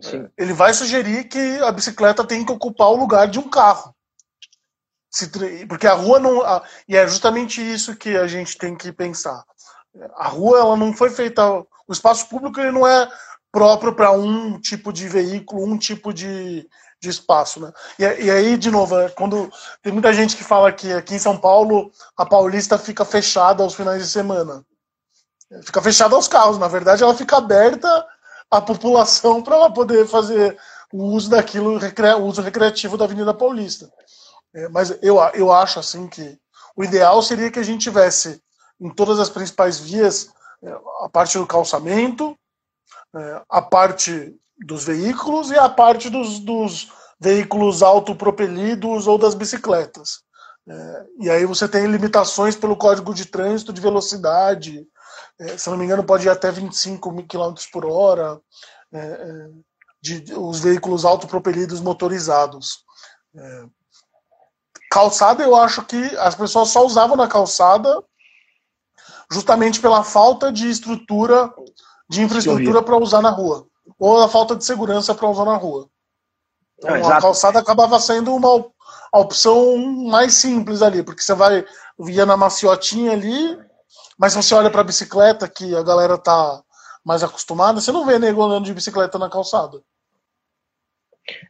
Sim. 0.00 0.28
Ele 0.36 0.52
vai 0.52 0.72
sugerir 0.72 1.24
que 1.24 1.58
a 1.58 1.70
bicicleta 1.70 2.24
tem 2.24 2.44
que 2.44 2.52
ocupar 2.52 2.88
o 2.88 2.96
lugar 2.96 3.28
de 3.28 3.38
um 3.38 3.48
carro 3.48 3.94
porque 5.68 5.86
a 5.86 5.94
rua 5.94 6.20
não 6.20 6.40
a, 6.42 6.62
e 6.88 6.96
é 6.96 7.06
justamente 7.06 7.60
isso 7.60 7.96
que 7.96 8.16
a 8.16 8.26
gente 8.26 8.56
tem 8.56 8.76
que 8.76 8.92
pensar. 8.92 9.44
A 10.16 10.28
rua 10.28 10.60
ela 10.60 10.76
não 10.76 10.92
foi 10.92 11.10
feita 11.10 11.44
o 11.88 11.92
espaço 11.92 12.28
público 12.28 12.60
ele 12.60 12.70
não 12.70 12.86
é 12.86 13.10
próprio 13.50 13.92
para 13.92 14.12
um 14.12 14.60
tipo 14.60 14.92
de 14.92 15.08
veículo 15.08 15.66
um 15.66 15.76
tipo 15.76 16.12
de, 16.12 16.68
de 17.00 17.08
espaço 17.08 17.58
né? 17.58 17.72
E, 17.98 18.04
e, 18.04 18.30
aí 18.30 18.56
de 18.56 18.70
novo 18.70 18.96
é 19.00 19.08
quando 19.08 19.50
tem 19.82 19.92
muita 19.92 20.12
gente 20.12 20.36
que 20.36 20.44
fala 20.44 20.70
que 20.70 20.92
aqui 20.92 21.16
em 21.16 21.18
São 21.18 21.36
Paulo 21.36 21.90
a 22.16 22.24
Paulista 22.24 22.78
fica 22.78 23.04
fechada 23.04 23.64
aos 23.64 23.74
finais 23.74 24.02
de 24.02 24.08
semana. 24.08 24.64
Fica 25.64 25.82
fechada 25.82 26.14
aos 26.14 26.28
carros 26.28 26.58
na 26.58 26.68
verdade 26.68 27.02
ela 27.02 27.16
fica 27.16 27.36
aberta 27.36 28.06
à 28.48 28.60
população 28.60 29.42
para 29.42 29.56
ela 29.56 29.72
poder 29.72 30.06
fazer 30.06 30.56
o 30.92 31.02
uso 31.06 31.30
daquilo 31.30 31.80
o 31.80 32.22
uso 32.22 32.42
recreativo 32.42 32.96
da 32.96 33.06
Avenida 33.06 33.34
Paulista 33.34 33.90
é, 34.54 34.68
mas 34.68 34.90
eu, 35.02 35.18
eu 35.34 35.52
acho 35.52 35.78
assim 35.78 36.08
que 36.08 36.38
o 36.76 36.84
ideal 36.84 37.22
seria 37.22 37.50
que 37.50 37.58
a 37.58 37.62
gente 37.62 37.82
tivesse 37.82 38.42
em 38.80 38.90
todas 38.90 39.18
as 39.18 39.28
principais 39.28 39.78
vias 39.78 40.30
é, 40.62 40.70
a 41.02 41.08
parte 41.08 41.38
do 41.38 41.46
calçamento, 41.46 42.36
é, 43.14 43.42
a 43.48 43.62
parte 43.62 44.34
dos 44.58 44.84
veículos 44.84 45.50
e 45.50 45.58
a 45.58 45.68
parte 45.68 46.10
dos, 46.10 46.40
dos 46.40 46.92
veículos 47.18 47.82
autopropelidos 47.82 49.06
ou 49.06 49.18
das 49.18 49.34
bicicletas. 49.34 50.22
É, 50.68 51.06
e 51.20 51.30
aí 51.30 51.46
você 51.46 51.68
tem 51.68 51.86
limitações 51.86 52.56
pelo 52.56 52.76
código 52.76 53.14
de 53.14 53.24
trânsito 53.26 53.72
de 53.72 53.80
velocidade, 53.80 54.86
se 55.56 55.70
não 55.70 55.76
me 55.78 55.84
engano, 55.84 56.04
pode 56.04 56.26
ir 56.26 56.30
até 56.30 56.50
25 56.50 57.10
mil 57.10 57.26
km 57.26 57.54
por 57.72 57.86
hora, 57.86 58.38
é, 58.92 59.48
de, 60.02 60.34
os 60.34 60.60
veículos 60.60 61.04
autopropelidos 61.04 61.80
motorizados. 61.80 62.84
É, 63.34 63.64
Calçada, 64.90 65.44
eu 65.44 65.54
acho 65.54 65.82
que 65.84 66.16
as 66.16 66.34
pessoas 66.34 66.70
só 66.70 66.84
usavam 66.84 67.16
na 67.16 67.28
calçada 67.28 68.02
justamente 69.30 69.80
pela 69.80 70.02
falta 70.02 70.50
de 70.50 70.68
estrutura, 70.68 71.54
de 72.08 72.22
infraestrutura 72.22 72.82
para 72.82 72.96
usar 72.96 73.22
na 73.22 73.30
rua, 73.30 73.66
ou 73.96 74.20
a 74.20 74.28
falta 74.28 74.56
de 74.56 74.64
segurança 74.64 75.14
para 75.14 75.28
usar 75.28 75.44
na 75.44 75.56
rua. 75.56 75.88
Então, 76.78 76.96
é, 76.96 77.02
a 77.02 77.20
calçada 77.20 77.60
acabava 77.60 78.00
sendo 78.00 78.34
uma 78.34 78.66
a 79.12 79.18
opção 79.18 79.76
mais 80.08 80.34
simples 80.34 80.82
ali, 80.82 81.02
porque 81.02 81.22
você 81.22 81.34
vai 81.34 81.64
via 81.98 82.26
na 82.26 82.36
maciotinha 82.36 83.12
ali, 83.12 83.58
mas 84.18 84.32
se 84.32 84.42
você 84.42 84.54
olha 84.54 84.70
para 84.70 84.80
a 84.80 84.84
bicicleta, 84.84 85.48
que 85.48 85.76
a 85.76 85.82
galera 85.82 86.18
tá 86.18 86.62
mais 87.04 87.22
acostumada, 87.22 87.80
você 87.80 87.92
não 87.92 88.04
vê 88.04 88.18
nego 88.18 88.42
andando 88.42 88.64
de 88.64 88.74
bicicleta 88.74 89.18
na 89.18 89.30
calçada. 89.30 89.80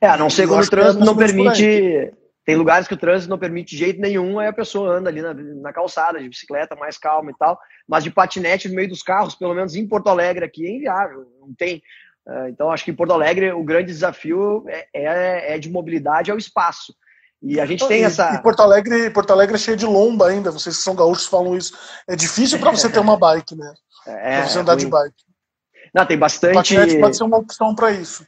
É, 0.00 0.08
a 0.08 0.16
não 0.16 0.28
ser 0.28 0.46
quando 0.46 0.60
o 0.60 0.66
é 0.66 0.68
trânsito 0.68 1.04
não 1.04 1.16
permite 1.16 2.12
tem 2.50 2.56
lugares 2.56 2.88
que 2.88 2.94
o 2.94 2.96
trânsito 2.96 3.30
não 3.30 3.38
permite 3.38 3.70
de 3.70 3.76
jeito 3.76 4.00
nenhum, 4.00 4.40
aí 4.40 4.48
a 4.48 4.52
pessoa 4.52 4.90
anda 4.90 5.08
ali 5.08 5.22
na, 5.22 5.32
na, 5.32 5.72
calçada 5.72 6.18
de 6.18 6.28
bicicleta 6.28 6.74
mais 6.74 6.98
calma 6.98 7.30
e 7.30 7.34
tal, 7.34 7.56
mas 7.86 8.02
de 8.02 8.10
patinete 8.10 8.68
no 8.68 8.74
meio 8.74 8.88
dos 8.88 9.04
carros, 9.04 9.36
pelo 9.36 9.54
menos 9.54 9.76
em 9.76 9.86
Porto 9.86 10.08
Alegre 10.08 10.44
aqui, 10.44 10.66
é 10.66 10.70
inviável, 10.70 11.26
não 11.40 11.54
tem. 11.54 11.80
Uh, 12.26 12.48
então, 12.48 12.72
acho 12.72 12.84
que 12.84 12.90
em 12.90 12.94
Porto 12.94 13.12
Alegre 13.12 13.52
o 13.52 13.62
grande 13.62 13.92
desafio 13.92 14.64
é, 14.68 14.88
é, 14.92 15.54
é 15.54 15.58
de 15.58 15.70
mobilidade 15.70 16.30
ao 16.32 16.38
espaço. 16.38 16.92
E 17.40 17.60
a 17.60 17.64
gente 17.64 17.86
tem 17.86 18.04
essa. 18.04 18.34
E 18.34 18.42
Porto 18.42 18.60
Alegre, 18.60 19.10
Porto 19.10 19.30
Alegre 19.30 19.54
é 19.54 19.58
cheio 19.58 19.76
de 19.76 19.86
lomba 19.86 20.26
ainda, 20.26 20.50
vocês 20.50 20.76
que 20.76 20.82
são 20.82 20.96
gaúchos 20.96 21.26
falam 21.26 21.56
isso. 21.56 21.72
É 22.08 22.16
difícil 22.16 22.58
para 22.58 22.72
você 22.72 22.90
ter 22.90 22.98
uma 22.98 23.16
bike, 23.16 23.54
né? 23.56 23.72
É, 24.06 24.38
pra 24.38 24.48
você 24.48 24.58
andar 24.58 24.76
de 24.76 24.86
bike. 24.86 25.24
Não, 25.94 26.06
tem 26.06 26.16
bastante. 26.16 26.52
O 26.52 26.54
patinete 26.54 26.98
pode 26.98 27.18
ser 27.18 27.22
uma 27.22 27.36
opção 27.36 27.74
para 27.74 27.92
isso. 27.92 28.26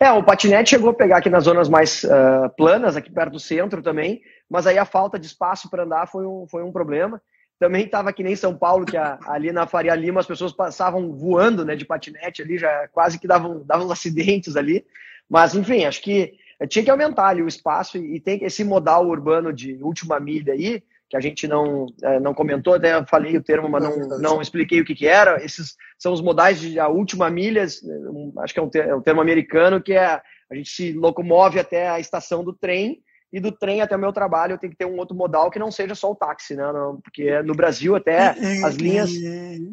É, 0.00 0.10
o 0.12 0.22
patinete 0.22 0.70
chegou 0.70 0.90
a 0.90 0.94
pegar 0.94 1.18
aqui 1.18 1.30
nas 1.30 1.44
zonas 1.44 1.68
mais 1.68 2.04
uh, 2.04 2.48
planas, 2.56 2.96
aqui 2.96 3.10
perto 3.10 3.32
do 3.32 3.40
centro 3.40 3.82
também, 3.82 4.20
mas 4.50 4.66
aí 4.66 4.78
a 4.78 4.84
falta 4.84 5.18
de 5.18 5.26
espaço 5.26 5.70
para 5.70 5.84
andar 5.84 6.08
foi 6.08 6.26
um, 6.26 6.46
foi 6.48 6.62
um 6.62 6.72
problema. 6.72 7.20
Também 7.58 7.84
estava 7.84 8.12
que 8.12 8.22
nem 8.22 8.34
São 8.34 8.56
Paulo, 8.56 8.84
que 8.84 8.96
a, 8.96 9.18
ali 9.26 9.52
na 9.52 9.66
Faria 9.66 9.94
Lima 9.94 10.20
as 10.20 10.26
pessoas 10.26 10.52
passavam 10.52 11.12
voando 11.12 11.64
né, 11.64 11.76
de 11.76 11.84
patinete 11.84 12.42
ali, 12.42 12.58
já 12.58 12.88
quase 12.88 13.18
que 13.18 13.28
davam, 13.28 13.64
davam 13.64 13.90
acidentes 13.90 14.56
ali. 14.56 14.84
Mas, 15.28 15.54
enfim, 15.54 15.84
acho 15.84 16.02
que 16.02 16.34
tinha 16.68 16.84
que 16.84 16.90
aumentar 16.90 17.28
ali 17.28 17.42
o 17.42 17.48
espaço 17.48 17.96
e, 17.96 18.16
e 18.16 18.20
tem 18.20 18.44
esse 18.44 18.64
modal 18.64 19.06
urbano 19.06 19.52
de 19.52 19.78
última 19.82 20.18
milha 20.18 20.52
aí, 20.52 20.82
que 21.08 21.16
a 21.16 21.20
gente 21.20 21.46
não, 21.46 21.86
é, 22.02 22.18
não 22.18 22.34
comentou, 22.34 22.74
até 22.74 23.04
falei 23.06 23.36
o 23.36 23.42
termo, 23.42 23.68
mas 23.68 23.82
não, 23.82 24.18
não 24.18 24.42
expliquei 24.42 24.80
o 24.80 24.84
que, 24.84 24.94
que 24.94 25.06
era. 25.06 25.42
Esses 25.44 25.74
são 25.98 26.12
os 26.12 26.20
modais 26.20 26.58
de 26.58 26.78
a 26.80 26.88
última 26.88 27.30
milha, 27.30 27.64
acho 27.64 28.54
que 28.54 28.58
é 28.58 28.62
um, 28.62 28.68
termo, 28.68 28.90
é 28.90 28.94
um 28.96 29.02
termo 29.02 29.20
americano, 29.20 29.82
que 29.82 29.92
é 29.92 30.20
a 30.50 30.54
gente 30.54 30.70
se 30.70 30.92
locomove 30.92 31.58
até 31.58 31.88
a 31.88 32.00
estação 32.00 32.44
do 32.44 32.52
trem 32.52 33.02
e 33.32 33.40
do 33.40 33.50
trem 33.50 33.80
até 33.80 33.96
o 33.96 33.98
meu 33.98 34.12
trabalho 34.12 34.52
eu 34.52 34.58
tenho 34.58 34.70
que 34.70 34.78
ter 34.78 34.84
um 34.84 34.96
outro 34.96 35.16
modal 35.16 35.50
que 35.50 35.58
não 35.58 35.70
seja 35.70 35.94
só 35.94 36.12
o 36.12 36.14
táxi, 36.14 36.54
né? 36.54 36.72
Não, 36.72 37.00
porque 37.00 37.42
no 37.42 37.54
Brasil 37.54 37.96
até 37.96 38.32
e, 38.38 38.64
as 38.64 38.76
linhas. 38.76 39.10
E... 39.10 39.72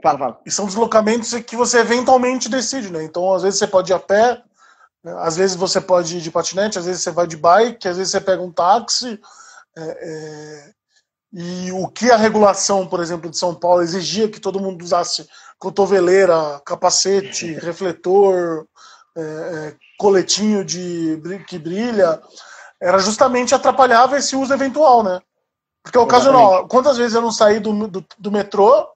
Fala, 0.00 0.18
fala. 0.18 0.40
E 0.46 0.50
são 0.50 0.66
deslocamentos 0.66 1.34
que 1.40 1.56
você 1.56 1.80
eventualmente 1.80 2.48
decide, 2.48 2.92
né? 2.92 3.02
Então, 3.02 3.34
às 3.34 3.42
vezes 3.42 3.58
você 3.58 3.66
pode 3.66 3.90
ir 3.90 3.94
a 3.94 3.98
pé, 3.98 4.40
né? 5.02 5.12
às 5.18 5.36
vezes 5.36 5.56
você 5.56 5.80
pode 5.80 6.18
ir 6.18 6.20
de 6.20 6.30
patinete, 6.30 6.78
às 6.78 6.86
vezes 6.86 7.02
você 7.02 7.10
vai 7.10 7.26
de 7.26 7.36
bike, 7.36 7.88
às 7.88 7.96
vezes 7.96 8.12
você 8.12 8.20
pega 8.20 8.40
um 8.40 8.52
táxi. 8.52 9.20
É, 9.76 9.82
é... 9.82 10.72
E 11.32 11.70
o 11.70 11.86
que 11.86 12.10
a 12.10 12.16
regulação, 12.16 12.86
por 12.88 13.00
exemplo, 13.00 13.30
de 13.30 13.38
São 13.38 13.54
Paulo 13.54 13.82
exigia 13.82 14.28
que 14.28 14.40
todo 14.40 14.60
mundo 14.60 14.82
usasse 14.82 15.28
cotoveleira, 15.58 16.60
capacete, 16.64 17.54
refletor, 17.60 18.66
é, 19.16 19.20
é, 19.20 19.76
coletinho 19.98 20.64
de 20.64 21.20
que 21.46 21.58
brilha, 21.58 22.20
era 22.80 22.98
justamente 22.98 23.54
atrapalhava 23.54 24.16
esse 24.16 24.34
uso 24.34 24.52
eventual, 24.52 25.02
né? 25.02 25.20
Porque 25.82 25.98
é 25.98 26.00
ocasional. 26.00 26.66
Quantas 26.68 26.96
vezes 26.96 27.14
eu 27.14 27.22
não 27.22 27.32
saí 27.32 27.58
do, 27.58 27.88
do, 27.88 28.04
do 28.18 28.32
metrô 28.32 28.88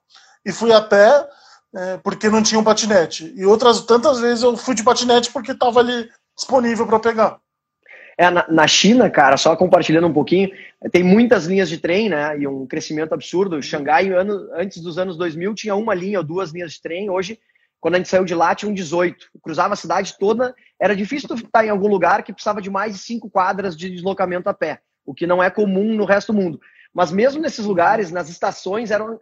e 0.44 0.52
fui 0.52 0.72
a 0.72 0.80
pé 0.80 1.28
é, 1.74 1.96
porque 1.98 2.28
não 2.28 2.42
tinha 2.42 2.60
um 2.60 2.64
patinete? 2.64 3.32
E 3.36 3.44
outras 3.44 3.80
tantas 3.82 4.20
vezes 4.20 4.42
eu 4.42 4.56
fui 4.56 4.74
de 4.74 4.84
patinete 4.84 5.32
porque 5.32 5.52
estava 5.52 5.80
ali 5.80 6.08
disponível 6.36 6.86
para 6.86 7.00
pegar. 7.00 7.38
É, 8.16 8.30
na, 8.30 8.46
na, 8.48 8.66
China, 8.66 9.10
cara, 9.10 9.36
só 9.36 9.56
compartilhando 9.56 10.06
um 10.06 10.12
pouquinho, 10.12 10.50
tem 10.92 11.02
muitas 11.02 11.46
linhas 11.46 11.68
de 11.68 11.78
trem, 11.78 12.08
né? 12.08 12.38
E 12.38 12.46
um 12.46 12.66
crescimento 12.66 13.12
absurdo. 13.12 13.60
Xangai, 13.60 14.10
ano, 14.10 14.48
antes 14.52 14.80
dos 14.80 14.98
anos 14.98 15.16
2000, 15.16 15.54
tinha 15.54 15.74
uma 15.74 15.94
linha 15.94 16.18
ou 16.18 16.24
duas 16.24 16.52
linhas 16.52 16.72
de 16.72 16.80
trem. 16.80 17.10
Hoje, 17.10 17.38
quando 17.80 17.96
a 17.96 17.98
gente 17.98 18.08
saiu 18.08 18.24
de 18.24 18.34
lá, 18.34 18.54
tinha 18.54 18.70
um 18.70 18.74
18. 18.74 19.30
Cruzava 19.42 19.74
a 19.74 19.76
cidade 19.76 20.16
toda. 20.18 20.54
Era 20.80 20.94
difícil 20.94 21.28
tu 21.28 21.34
estar 21.34 21.64
em 21.64 21.70
algum 21.70 21.88
lugar 21.88 22.22
que 22.22 22.32
precisava 22.32 22.62
de 22.62 22.70
mais 22.70 22.92
de 22.92 22.98
cinco 22.98 23.28
quadras 23.28 23.76
de 23.76 23.90
deslocamento 23.90 24.48
a 24.48 24.54
pé, 24.54 24.80
o 25.04 25.12
que 25.12 25.26
não 25.26 25.42
é 25.42 25.50
comum 25.50 25.94
no 25.94 26.04
resto 26.04 26.32
do 26.32 26.40
mundo. 26.40 26.60
Mas 26.92 27.10
mesmo 27.10 27.42
nesses 27.42 27.64
lugares, 27.64 28.12
nas 28.12 28.28
estações, 28.28 28.90
era 28.90 29.04
um 29.04 29.18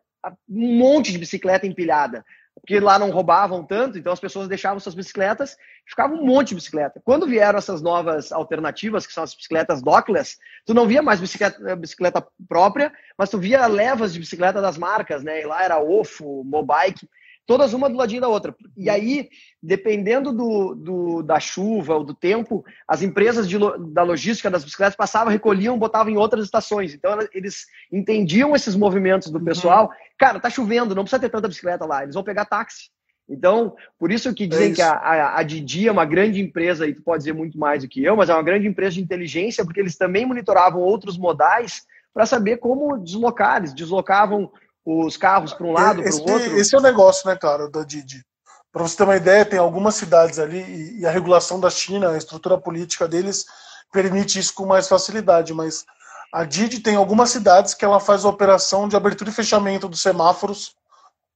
monte 0.48 1.10
de 1.10 1.18
bicicleta 1.18 1.66
empilhada 1.66 2.24
porque 2.60 2.78
lá 2.78 2.98
não 2.98 3.10
roubavam 3.10 3.64
tanto, 3.64 3.98
então 3.98 4.12
as 4.12 4.20
pessoas 4.20 4.46
deixavam 4.46 4.78
suas 4.78 4.94
bicicletas, 4.94 5.56
ficava 5.86 6.14
um 6.14 6.24
monte 6.24 6.50
de 6.50 6.56
bicicleta. 6.56 7.00
Quando 7.04 7.26
vieram 7.26 7.58
essas 7.58 7.82
novas 7.82 8.30
alternativas, 8.30 9.06
que 9.06 9.12
são 9.12 9.24
as 9.24 9.34
bicicletas 9.34 9.82
dockless, 9.82 10.38
tu 10.64 10.72
não 10.74 10.86
via 10.86 11.02
mais 11.02 11.20
bicicleta, 11.20 11.74
bicicleta 11.74 12.26
própria, 12.48 12.92
mas 13.16 13.30
tu 13.30 13.38
via 13.38 13.66
levas 13.66 14.12
de 14.12 14.20
bicicleta 14.20 14.60
das 14.60 14.78
marcas, 14.78 15.24
né? 15.24 15.40
E 15.40 15.46
lá 15.46 15.64
era 15.64 15.80
Ofo, 15.80 16.44
Mobike, 16.44 17.08
todas 17.46 17.72
uma 17.72 17.88
do 17.88 17.96
ladinho 17.96 18.20
da 18.20 18.28
outra. 18.28 18.54
E 18.76 18.88
aí, 18.88 19.28
dependendo 19.62 20.32
do, 20.32 20.74
do 20.74 21.22
da 21.22 21.40
chuva 21.40 21.96
ou 21.96 22.04
do 22.04 22.14
tempo, 22.14 22.64
as 22.86 23.02
empresas 23.02 23.48
de, 23.48 23.56
da 23.90 24.02
logística 24.02 24.50
das 24.50 24.64
bicicletas 24.64 24.96
passavam, 24.96 25.32
recolhiam, 25.32 25.78
botavam 25.78 26.12
em 26.12 26.16
outras 26.16 26.44
estações. 26.44 26.94
Então, 26.94 27.18
eles 27.32 27.66
entendiam 27.92 28.54
esses 28.54 28.74
movimentos 28.74 29.30
do 29.30 29.38
uhum. 29.38 29.44
pessoal. 29.44 29.84
Uhum. 29.84 29.90
Cara, 30.18 30.40
tá 30.40 30.50
chovendo, 30.50 30.94
não 30.94 31.04
precisa 31.04 31.20
ter 31.20 31.30
tanta 31.30 31.48
bicicleta 31.48 31.84
lá, 31.84 32.02
eles 32.02 32.14
vão 32.14 32.24
pegar 32.24 32.44
táxi. 32.44 32.90
Então, 33.28 33.74
por 33.98 34.10
isso 34.10 34.34
que 34.34 34.46
dizem 34.46 34.66
é 34.66 34.68
isso. 34.68 34.76
que 34.76 34.82
a, 34.82 34.92
a, 34.92 35.38
a, 35.38 35.42
Didi 35.42 35.88
é 35.88 35.92
uma 35.92 36.04
grande 36.04 36.40
empresa, 36.40 36.86
e 36.86 36.94
tu 36.94 37.02
pode 37.02 37.18
dizer 37.18 37.32
muito 37.32 37.58
mais 37.58 37.82
do 37.82 37.88
que 37.88 38.04
eu, 38.04 38.16
mas 38.16 38.28
é 38.28 38.34
uma 38.34 38.42
grande 38.42 38.66
empresa 38.66 38.94
de 38.94 39.02
inteligência, 39.02 39.64
porque 39.64 39.80
eles 39.80 39.96
também 39.96 40.26
monitoravam 40.26 40.80
outros 40.80 41.16
modais 41.16 41.82
para 42.12 42.26
saber 42.26 42.58
como 42.58 42.98
deslocar. 42.98 43.58
Eles 43.58 43.74
deslocavam 43.74 44.50
os 44.84 45.16
carros 45.16 45.52
para 45.52 45.66
um 45.66 45.72
lado, 45.72 46.02
para 46.02 46.12
o 46.12 46.32
outro. 46.32 46.56
Esse 46.58 46.74
é 46.74 46.78
o 46.78 46.82
negócio, 46.82 47.28
né, 47.28 47.36
cara, 47.36 47.68
da 47.68 47.84
Didi. 47.84 48.24
Para 48.72 48.82
você 48.82 48.96
ter 48.96 49.04
uma 49.04 49.16
ideia, 49.16 49.44
tem 49.44 49.58
algumas 49.58 49.94
cidades 49.94 50.38
ali 50.38 50.98
e 50.98 51.06
a 51.06 51.10
regulação 51.10 51.60
da 51.60 51.68
China, 51.68 52.10
a 52.10 52.16
estrutura 52.16 52.56
política 52.58 53.06
deles 53.06 53.44
permite 53.92 54.38
isso 54.38 54.54
com 54.54 54.64
mais 54.64 54.88
facilidade, 54.88 55.52
mas 55.52 55.84
a 56.32 56.44
Didi 56.44 56.80
tem 56.80 56.96
algumas 56.96 57.30
cidades 57.30 57.74
que 57.74 57.84
ela 57.84 58.00
faz 58.00 58.24
a 58.24 58.28
operação 58.28 58.88
de 58.88 58.96
abertura 58.96 59.28
e 59.28 59.34
fechamento 59.34 59.86
dos 59.86 60.00
semáforos 60.00 60.74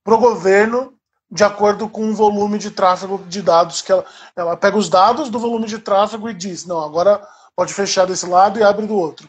para 0.03 0.14
o 0.14 0.18
governo 0.18 0.94
de 1.30 1.44
acordo 1.44 1.88
com 1.88 2.09
o 2.09 2.14
volume 2.14 2.57
de 2.59 2.70
tráfego 2.70 3.18
de 3.26 3.42
dados 3.42 3.82
que 3.82 3.92
ela, 3.92 4.07
ela 4.34 4.57
pega 4.57 4.78
os 4.78 4.88
dados 4.88 5.28
do 5.28 5.38
volume 5.38 5.66
de 5.66 5.78
tráfego 5.78 6.30
e 6.30 6.34
diz, 6.34 6.64
não, 6.64 6.80
agora 6.82 7.20
pode 7.55 7.74
fechar 7.74 8.07
desse 8.07 8.26
lado 8.26 8.59
e 8.59 8.62
abre 8.62 8.86
do 8.86 8.94
outro. 8.94 9.28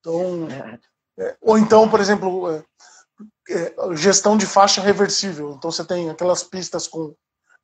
Então, 0.00 0.48
é, 0.50 1.22
é 1.22 1.36
ou 1.40 1.58
então, 1.58 1.88
por 1.88 2.00
exemplo, 2.00 2.50
é, 2.50 2.62
gestão 3.94 4.36
de 4.36 4.46
faixa 4.46 4.80
reversível. 4.80 5.54
Então 5.56 5.70
você 5.70 5.84
tem 5.84 6.10
aquelas 6.10 6.42
pistas 6.42 6.86
com 6.86 7.14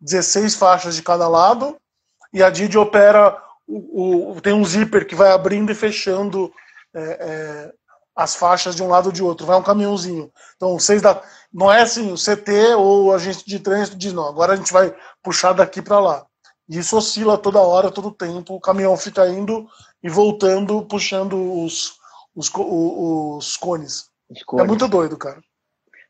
16 0.01 0.55
faixas 0.55 0.95
de 0.95 1.03
cada 1.03 1.29
lado 1.29 1.77
e 2.33 2.43
a 2.43 2.51
Didi 2.51 2.79
opera 2.79 3.43
o, 3.67 4.33
o 4.33 4.41
tem 4.41 4.53
um 4.53 4.65
zíper 4.65 5.07
que 5.07 5.15
vai 5.15 5.33
abrindo 5.33 5.71
e 5.71 5.75
fechando 5.75 6.53
é, 6.95 7.01
é, 7.03 7.73
as 8.17 8.35
faixas 8.35 8.75
de 8.75 8.83
um 8.83 8.89
lado 8.89 9.07
ou 9.07 9.13
de 9.13 9.23
outro. 9.23 9.47
Vai 9.47 9.57
um 9.57 9.63
caminhãozinho. 9.63 10.31
Então 10.57 10.79
vocês 10.79 11.01
da 11.01 11.23
não 11.53 11.73
é 11.73 11.83
assim 11.83 12.13
o 12.13 12.17
CT 12.17 12.75
ou 12.77 13.07
o 13.07 13.13
agente 13.13 13.45
de 13.47 13.59
trânsito 13.59 13.97
diz 13.97 14.13
não. 14.13 14.27
Agora 14.27 14.53
a 14.53 14.57
gente 14.57 14.73
vai 14.73 14.95
puxar 15.23 15.53
daqui 15.53 15.81
para 15.81 15.99
lá. 15.99 16.27
E 16.69 16.79
isso 16.79 16.97
oscila 16.97 17.37
toda 17.37 17.61
hora, 17.61 17.91
todo 17.91 18.13
tempo. 18.13 18.55
O 18.55 18.61
caminhão 18.61 18.97
fica 18.97 19.29
indo 19.29 19.67
e 20.03 20.09
voltando, 20.09 20.83
puxando 20.87 21.65
os, 21.65 21.95
os, 22.35 22.49
os, 22.55 23.47
os 23.49 23.57
cones. 23.57 24.09
É 24.59 24.63
muito 24.63 24.87
doido, 24.87 25.17
cara. 25.17 25.41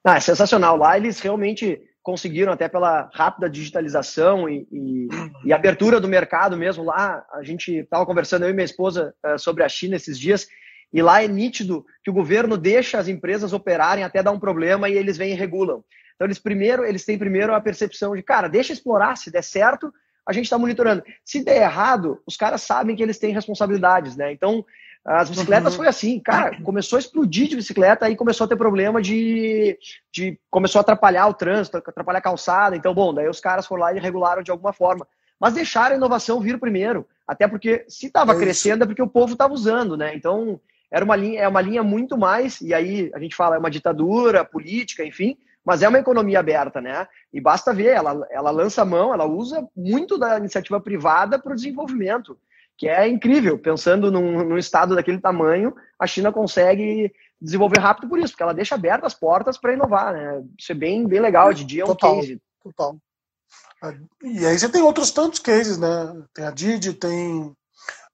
Ah, 0.05 0.17
é 0.17 0.21
sensacional. 0.21 0.77
Lá 0.77 0.97
eles 0.97 1.21
realmente 1.21 1.81
conseguiram, 2.03 2.53
até 2.53 2.69
pela 2.69 3.11
rápida 3.13 3.49
digitalização 3.49 4.49
e, 4.49 4.67
e, 4.73 5.09
e 5.45 5.53
abertura 5.53 6.01
do 6.01 6.09
mercado 6.09 6.57
mesmo. 6.57 6.85
Lá 6.85 7.25
a 7.33 7.43
gente 7.43 7.73
estava 7.73 8.07
conversando, 8.07 8.45
eu 8.45 8.51
e 8.51 8.55
minha 8.55 8.65
esposa, 8.65 9.15
uh, 9.25 9.39
sobre 9.39 9.63
a 9.63 9.69
China 9.69 9.97
esses 9.97 10.19
dias, 10.19 10.49
e 10.93 11.03
lá 11.03 11.23
é 11.23 11.29
nítido 11.29 11.85
que 12.03 12.11
o 12.11 12.15
governo 12.15 12.57
deixa 12.57 12.99
as 12.99 13.07
empresas 13.07 13.53
operarem 13.53 14.03
até 14.03 14.23
dar 14.23 14.33
um 14.33 14.41
problema 14.41 14.89
e 14.89 14.97
eles 14.97 15.17
vêm 15.17 15.33
e 15.33 15.37
regulam. 15.37 15.85
Então 16.15 16.27
eles 16.27 16.39
primeiro, 16.39 16.85
eles 16.85 17.05
têm 17.05 17.19
primeiro 17.19 17.55
a 17.55 17.61
percepção 17.61 18.17
de, 18.17 18.23
cara, 18.23 18.49
deixa 18.49 18.73
explorar, 18.73 19.17
se 19.17 19.31
der 19.31 19.43
certo, 19.43 19.93
a 20.27 20.33
gente 20.33 20.45
está 20.45 20.59
monitorando. 20.59 21.03
Se 21.25 21.45
der 21.45 21.63
errado, 21.63 22.21
os 22.27 22.37
caras 22.37 22.63
sabem 22.63 22.97
que 22.97 23.03
eles 23.03 23.19
têm 23.19 23.33
responsabilidades, 23.33 24.17
né? 24.17 24.33
Então, 24.33 24.65
as 25.05 25.31
bicicletas 25.31 25.73
uhum. 25.73 25.79
foi 25.79 25.89
assim, 25.89 26.21
cara, 26.21 26.61
começou 26.63 26.97
a 26.97 27.01
explodir 27.01 27.49
de 27.49 27.57
bicicleta, 27.57 28.05
aí 28.05 28.15
começou 28.15 28.45
a 28.45 28.49
ter 28.49 28.57
problema 28.57 29.01
de, 29.01 29.79
de. 30.13 30.39
Começou 30.51 30.79
a 30.79 30.83
atrapalhar 30.83 31.27
o 31.27 31.35
trânsito, 31.35 31.79
atrapalhar 31.79 32.19
a 32.19 32.23
calçada. 32.23 32.77
Então, 32.77 32.95
bom, 32.95 33.15
daí 33.15 33.29
os 33.29 33.41
caras 33.41 33.67
foram 33.67 33.83
lá 33.83 33.95
e 33.95 33.99
regularam 33.99 34.43
de 34.43 34.51
alguma 34.51 34.73
forma. 34.73 35.07
Mas 35.39 35.55
deixaram 35.55 35.95
a 35.95 35.97
inovação 35.97 36.39
vir 36.39 36.61
primeiro. 36.61 37.07
Até 37.27 37.49
porque 37.49 37.85
se 37.89 38.07
estava 38.07 38.35
é 38.35 38.37
crescendo 38.37 38.85
é 38.85 38.87
porque 38.87 39.03
o 39.03 39.09
povo 39.09 39.33
estava 39.33 39.55
usando, 39.55 39.97
né? 39.97 40.15
Então, 40.15 40.61
era 40.91 41.05
uma 41.05 41.17
linha, 41.17 41.41
é 41.41 41.49
uma 41.49 41.63
linha 41.63 41.83
muito 41.83 42.19
mais, 42.19 42.61
e 42.61 42.75
aí 42.75 43.11
a 43.15 43.19
gente 43.19 43.35
fala, 43.35 43.57
é 43.57 43.59
uma 43.59 43.71
ditadura 43.71 44.45
política, 44.45 45.05
enfim, 45.05 45.39
mas 45.65 45.83
é 45.83 45.89
uma 45.89 45.99
economia 45.99 46.41
aberta, 46.41 46.81
né? 46.81 47.07
E 47.33 47.41
basta 47.41 47.73
ver, 47.73 47.95
ela, 47.95 48.27
ela 48.31 48.51
lança 48.51 48.83
a 48.83 48.85
mão, 48.85 49.15
ela 49.15 49.25
usa 49.25 49.67
muito 49.75 50.19
da 50.19 50.37
iniciativa 50.37 50.81
privada 50.81 51.39
para 51.39 51.53
o 51.53 51.57
desenvolvimento 51.57 52.37
que 52.81 52.89
é 52.89 53.07
incrível. 53.07 53.59
Pensando 53.59 54.11
num, 54.11 54.43
num, 54.43 54.57
estado 54.57 54.95
daquele 54.95 55.21
tamanho, 55.21 55.77
a 55.99 56.07
China 56.07 56.33
consegue 56.33 57.13
desenvolver 57.39 57.79
rápido 57.79 58.09
por 58.09 58.19
isso, 58.19 58.33
porque 58.33 58.43
ela 58.43 58.55
deixa 58.55 58.75
abertas 58.75 59.13
as 59.13 59.19
portas 59.19 59.59
para 59.59 59.75
inovar, 59.75 60.15
né? 60.15 60.43
Isso 60.59 60.73
é 60.73 60.75
bem, 60.75 61.07
bem 61.07 61.21
legal. 61.21 61.53
De 61.53 61.63
dia 61.63 61.83
é 61.83 61.85
um 61.85 61.89
total, 61.89 62.17
case. 62.17 62.41
Total. 62.63 62.97
E 64.25 64.47
aí 64.47 64.59
você 64.59 64.67
tem 64.67 64.81
outros 64.81 65.11
tantos 65.11 65.41
cases, 65.41 65.77
né? 65.77 66.25
Tem 66.33 66.47
a 66.47 66.51
Didi, 66.51 66.95
tem 66.95 67.55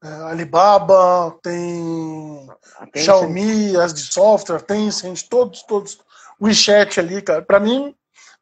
é, 0.03 0.09
Alibaba, 0.09 1.39
tem 1.41 2.49
Xiaomi, 2.97 3.77
as 3.77 3.95
de 3.95 4.01
software, 4.01 4.63
Tencent, 4.63 5.29
todos, 5.29 5.63
todos. 5.63 6.01
O 6.41 6.47
WeChat 6.47 6.99
ali, 6.99 7.23
cara. 7.23 7.41
Para 7.41 7.61
mim, 7.61 7.95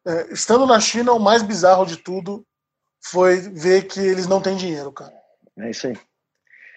é, 0.03 0.33
estando 0.33 0.65
na 0.65 0.79
China, 0.79 1.13
o 1.13 1.19
mais 1.19 1.43
bizarro 1.43 1.85
de 1.85 1.97
tudo 1.97 2.43
foi 2.99 3.37
ver 3.37 3.83
que 3.83 3.99
eles 3.99 4.25
não 4.25 4.41
têm 4.41 4.57
dinheiro, 4.57 4.91
cara. 4.91 5.13
É 5.59 5.69
isso 5.69 5.85
aí. 5.85 5.95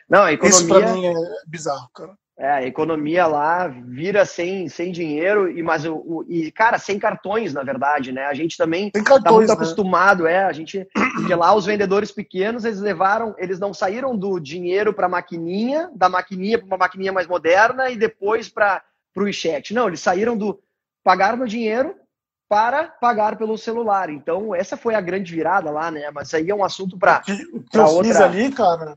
Não, 0.09 0.22
a 0.22 0.32
economia. 0.32 0.59
Isso 0.59 0.66
pra 0.66 0.92
mim 0.92 1.06
é 1.06 1.14
bizarro, 1.46 1.88
cara. 1.94 2.14
É, 2.40 2.48
a 2.48 2.64
economia 2.64 3.26
lá 3.26 3.66
vira 3.66 4.24
sem, 4.24 4.68
sem 4.68 4.92
dinheiro, 4.92 5.50
e, 5.50 5.61
mas 5.61 5.84
o, 5.84 5.96
o, 5.96 6.24
e, 6.28 6.52
cara, 6.52 6.78
sem 6.78 6.96
cartões, 6.96 7.52
na 7.52 7.64
verdade, 7.64 8.12
né? 8.12 8.26
A 8.26 8.34
gente 8.34 8.56
também 8.56 8.92
está 8.94 9.32
muito 9.32 9.48
né? 9.48 9.54
acostumado, 9.54 10.24
é, 10.24 10.44
a 10.44 10.52
gente, 10.52 10.86
porque 11.16 11.34
lá 11.34 11.52
os 11.52 11.66
vendedores 11.66 12.12
pequenos, 12.12 12.64
eles 12.64 12.78
levaram, 12.78 13.34
eles 13.38 13.59
não 13.59 13.74
saíram 13.74 14.16
do 14.16 14.38
dinheiro 14.38 14.94
para 14.94 15.09
maquininha, 15.09 15.90
da 15.96 16.09
maquininha 16.09 16.59
para 16.59 16.66
uma 16.68 16.76
maquininha 16.76 17.12
mais 17.12 17.26
moderna 17.26 17.90
e 17.90 17.96
depois 17.96 18.48
para 18.48 18.84
o 19.16 19.32
chat. 19.32 19.74
Não, 19.74 19.88
eles 19.88 19.98
saíram 19.98 20.38
do, 20.38 20.61
pagaram 21.02 21.42
o 21.42 21.48
dinheiro 21.48 21.96
para 22.48 22.84
pagar 22.84 23.36
pelo 23.36 23.59
celular. 23.59 24.11
Então, 24.11 24.54
essa 24.54 24.76
foi 24.76 24.94
a 24.94 25.00
grande 25.00 25.34
virada 25.34 25.72
lá, 25.72 25.90
né? 25.90 26.09
Mas 26.12 26.32
aí 26.32 26.48
é 26.48 26.54
um 26.54 26.62
assunto 26.62 26.96
para. 26.96 27.18
O 27.18 27.62
que, 27.64 27.76
eu 27.76 27.82
outra... 27.82 28.04
fiz 28.04 28.20
ali, 28.20 28.52
cara, 28.52 28.96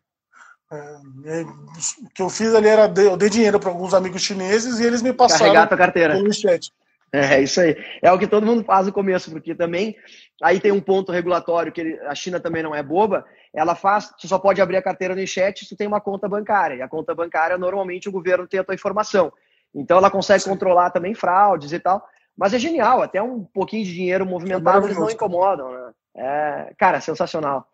o 0.71 2.09
que 2.13 2.21
eu 2.21 2.29
fiz 2.29 2.53
ali 2.55 2.67
era 2.67 2.91
eu 2.97 3.17
dei 3.17 3.29
dinheiro 3.29 3.59
para 3.59 3.69
alguns 3.69 3.93
amigos 3.93 4.21
chineses 4.21 4.79
e 4.79 4.85
eles 4.85 5.01
me 5.01 5.11
passaram 5.11 5.45
Carregar 5.45 5.67
tua 5.67 5.77
carteira. 5.77 6.13
pelo 6.13 6.33
chat. 6.33 6.71
É, 7.13 7.41
isso 7.41 7.59
aí. 7.59 7.75
É 8.01 8.09
o 8.11 8.17
que 8.17 8.25
todo 8.25 8.45
mundo 8.45 8.63
faz 8.63 8.87
no 8.87 8.93
começo, 8.93 9.29
porque 9.29 9.53
também 9.53 9.97
aí 10.41 10.61
tem 10.61 10.71
um 10.71 10.79
ponto 10.79 11.11
regulatório 11.11 11.71
que 11.71 11.81
ele, 11.81 11.99
a 12.07 12.15
China 12.15 12.39
também 12.39 12.63
não 12.63 12.73
é 12.73 12.81
boba. 12.81 13.25
Ela 13.53 13.75
faz, 13.75 14.13
tu 14.17 14.29
só 14.29 14.39
pode 14.39 14.61
abrir 14.61 14.77
a 14.77 14.81
carteira 14.81 15.13
no 15.13 15.27
chat 15.27 15.65
se 15.65 15.75
tem 15.75 15.87
uma 15.87 15.99
conta 15.99 16.29
bancária. 16.29 16.75
E 16.75 16.81
a 16.81 16.87
conta 16.87 17.13
bancária, 17.13 17.57
normalmente, 17.57 18.07
o 18.07 18.11
governo 18.13 18.47
tem 18.47 18.61
a 18.61 18.63
tua 18.63 18.75
informação. 18.75 19.31
Então 19.75 19.97
ela 19.97 20.09
consegue 20.09 20.43
Sim. 20.43 20.51
controlar 20.51 20.89
também 20.91 21.13
fraudes 21.13 21.73
e 21.73 21.79
tal. 21.79 22.01
Mas 22.37 22.53
é 22.53 22.59
genial, 22.59 23.01
até 23.01 23.21
um 23.21 23.43
pouquinho 23.43 23.83
de 23.83 23.93
dinheiro 23.93 24.25
movimentado, 24.25 24.85
é 24.85 24.87
eles 24.87 24.97
não 24.97 25.09
incomodam, 25.09 25.69
né? 25.69 25.91
É, 26.15 26.73
cara, 26.77 27.01
sensacional. 27.01 27.67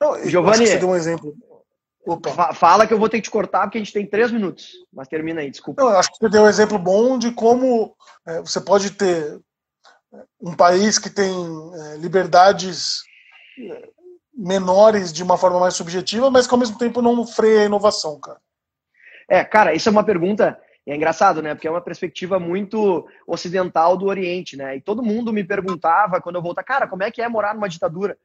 Não, 0.00 0.28
Giovanni, 0.28 0.66
você 0.66 0.78
deu 0.78 0.88
um 0.88 0.96
exemplo. 0.96 1.34
Opa. 2.06 2.54
Fala 2.54 2.86
que 2.86 2.94
eu 2.94 2.98
vou 2.98 3.08
ter 3.08 3.18
que 3.18 3.24
te 3.24 3.30
cortar 3.30 3.62
porque 3.62 3.78
a 3.78 3.80
gente 3.80 3.92
tem 3.92 4.06
três 4.06 4.30
minutos. 4.30 4.72
Mas 4.92 5.08
termina 5.08 5.40
aí, 5.40 5.50
desculpa. 5.50 5.82
Eu 5.82 5.88
acho 5.88 6.10
que 6.10 6.18
você 6.18 6.28
deu 6.28 6.42
um 6.42 6.48
exemplo 6.48 6.78
bom 6.78 7.18
de 7.18 7.30
como 7.32 7.94
é, 8.26 8.40
você 8.40 8.60
pode 8.60 8.92
ter 8.92 9.40
é, 10.12 10.24
um 10.40 10.54
país 10.54 10.98
que 10.98 11.10
tem 11.10 11.30
é, 11.30 11.96
liberdades 11.98 13.02
é, 13.58 13.88
menores 14.34 15.12
de 15.12 15.22
uma 15.22 15.36
forma 15.36 15.60
mais 15.60 15.74
subjetiva, 15.74 16.30
mas 16.30 16.46
que 16.46 16.54
ao 16.54 16.58
mesmo 16.60 16.78
tempo 16.78 17.02
não 17.02 17.26
freia 17.26 17.62
a 17.62 17.66
inovação, 17.66 18.18
cara. 18.18 18.40
É, 19.28 19.44
cara, 19.44 19.74
isso 19.74 19.88
é 19.88 19.92
uma 19.92 20.04
pergunta. 20.04 20.58
É 20.86 20.96
engraçado, 20.96 21.42
né? 21.42 21.54
Porque 21.54 21.68
é 21.68 21.70
uma 21.70 21.80
perspectiva 21.80 22.40
muito 22.40 23.06
ocidental 23.26 23.96
do 23.96 24.06
Oriente, 24.06 24.56
né? 24.56 24.76
E 24.76 24.80
todo 24.80 25.02
mundo 25.02 25.32
me 25.32 25.44
perguntava 25.44 26.20
quando 26.20 26.36
eu 26.36 26.42
voltar, 26.42 26.64
cara, 26.64 26.88
como 26.88 27.04
é 27.04 27.10
que 27.10 27.22
é 27.22 27.28
morar 27.28 27.54
numa 27.54 27.68
ditadura? 27.68 28.18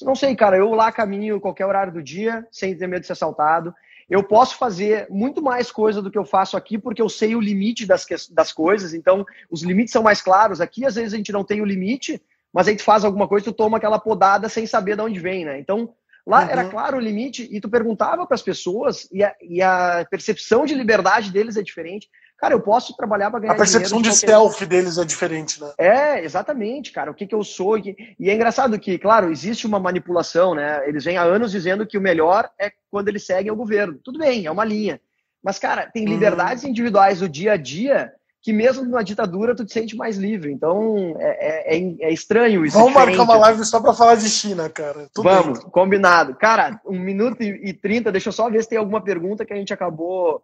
Não 0.00 0.14
sei, 0.14 0.34
cara, 0.34 0.56
eu 0.56 0.70
lá 0.70 0.90
caminho 0.90 1.40
qualquer 1.40 1.66
horário 1.66 1.92
do 1.92 2.02
dia, 2.02 2.46
sem 2.50 2.76
ter 2.76 2.86
medo 2.86 3.00
de 3.02 3.06
ser 3.06 3.12
assaltado. 3.12 3.74
Eu 4.08 4.22
posso 4.22 4.56
fazer 4.56 5.06
muito 5.10 5.42
mais 5.42 5.70
coisa 5.70 6.00
do 6.00 6.10
que 6.10 6.18
eu 6.18 6.24
faço 6.24 6.56
aqui, 6.56 6.78
porque 6.78 7.02
eu 7.02 7.08
sei 7.08 7.34
o 7.34 7.40
limite 7.40 7.86
das, 7.86 8.06
das 8.30 8.52
coisas. 8.52 8.94
Então, 8.94 9.24
os 9.50 9.62
limites 9.62 9.92
são 9.92 10.02
mais 10.02 10.20
claros. 10.20 10.60
Aqui, 10.60 10.84
às 10.84 10.94
vezes, 10.94 11.14
a 11.14 11.16
gente 11.16 11.32
não 11.32 11.44
tem 11.44 11.60
o 11.60 11.66
limite, 11.66 12.22
mas 12.52 12.68
a 12.68 12.70
gente 12.70 12.82
faz 12.82 13.04
alguma 13.04 13.28
coisa, 13.28 13.46
tu 13.46 13.52
toma 13.52 13.78
aquela 13.78 13.98
podada 13.98 14.48
sem 14.48 14.66
saber 14.66 14.96
de 14.96 15.02
onde 15.02 15.20
vem, 15.20 15.44
né? 15.44 15.58
Então, 15.58 15.94
lá 16.26 16.44
uhum. 16.44 16.50
era 16.50 16.68
claro 16.68 16.96
o 16.96 17.00
limite, 17.00 17.48
e 17.50 17.60
tu 17.60 17.68
perguntava 17.68 18.26
para 18.26 18.34
as 18.34 18.42
pessoas, 18.42 19.08
e 19.10 19.22
a, 19.22 19.34
e 19.40 19.62
a 19.62 20.06
percepção 20.10 20.66
de 20.66 20.74
liberdade 20.74 21.30
deles 21.30 21.56
é 21.56 21.62
diferente. 21.62 22.10
Cara, 22.42 22.54
eu 22.54 22.60
posso 22.60 22.96
trabalhar 22.96 23.30
para 23.30 23.38
ganhar 23.38 23.52
A 23.52 23.56
percepção 23.56 24.02
de, 24.02 24.12
stealth 24.12 24.64
deles 24.64 24.98
é 24.98 25.04
diferente, 25.04 25.60
né? 25.60 25.72
É, 25.78 26.24
exatamente, 26.24 26.90
cara. 26.90 27.08
O 27.08 27.14
que, 27.14 27.24
que 27.24 27.34
eu 27.36 27.44
sou. 27.44 27.78
E, 27.78 27.94
e 28.18 28.28
é 28.28 28.34
engraçado 28.34 28.76
que, 28.80 28.98
claro, 28.98 29.30
existe 29.30 29.64
uma 29.64 29.78
manipulação, 29.78 30.52
né? 30.52 30.82
Eles 30.88 31.04
vêm 31.04 31.16
há 31.16 31.22
anos 31.22 31.52
dizendo 31.52 31.86
que 31.86 31.96
o 31.96 32.00
melhor 32.00 32.50
é 32.58 32.72
quando 32.90 33.06
eles 33.06 33.24
seguem 33.24 33.52
o 33.52 33.56
governo. 33.56 33.96
Tudo 34.02 34.18
bem, 34.18 34.44
é 34.44 34.50
uma 34.50 34.64
linha. 34.64 35.00
Mas, 35.40 35.60
cara, 35.60 35.86
tem 35.86 36.04
hum. 36.04 36.08
liberdades 36.08 36.64
hum. 36.64 36.68
individuais 36.70 37.20
do 37.20 37.28
dia 37.28 37.52
a 37.52 37.56
dia 37.56 38.12
que 38.42 38.52
mesmo 38.52 38.84
numa 38.84 39.04
ditadura 39.04 39.54
tu 39.54 39.64
te 39.64 39.72
sente 39.72 39.94
mais 39.94 40.16
livre. 40.16 40.50
Então, 40.50 41.14
é, 41.20 41.76
é, 41.76 41.78
é, 41.78 41.96
é 42.00 42.12
estranho 42.12 42.66
isso. 42.66 42.76
Vamos 42.76 42.92
marcar 42.92 43.22
uma 43.22 43.36
live 43.36 43.64
só 43.64 43.80
para 43.80 43.94
falar 43.94 44.16
de 44.16 44.28
China, 44.28 44.68
cara. 44.68 45.08
Tudo 45.14 45.28
Vamos, 45.28 45.60
bem. 45.60 45.70
combinado. 45.70 46.34
Cara, 46.34 46.80
um 46.84 46.98
minuto 46.98 47.40
e 47.40 47.72
trinta, 47.72 48.10
deixa 48.10 48.30
eu 48.30 48.32
só 48.32 48.50
ver 48.50 48.64
se 48.64 48.68
tem 48.68 48.78
alguma 48.78 49.00
pergunta 49.00 49.44
que 49.44 49.52
a 49.52 49.56
gente 49.56 49.72
acabou 49.72 50.42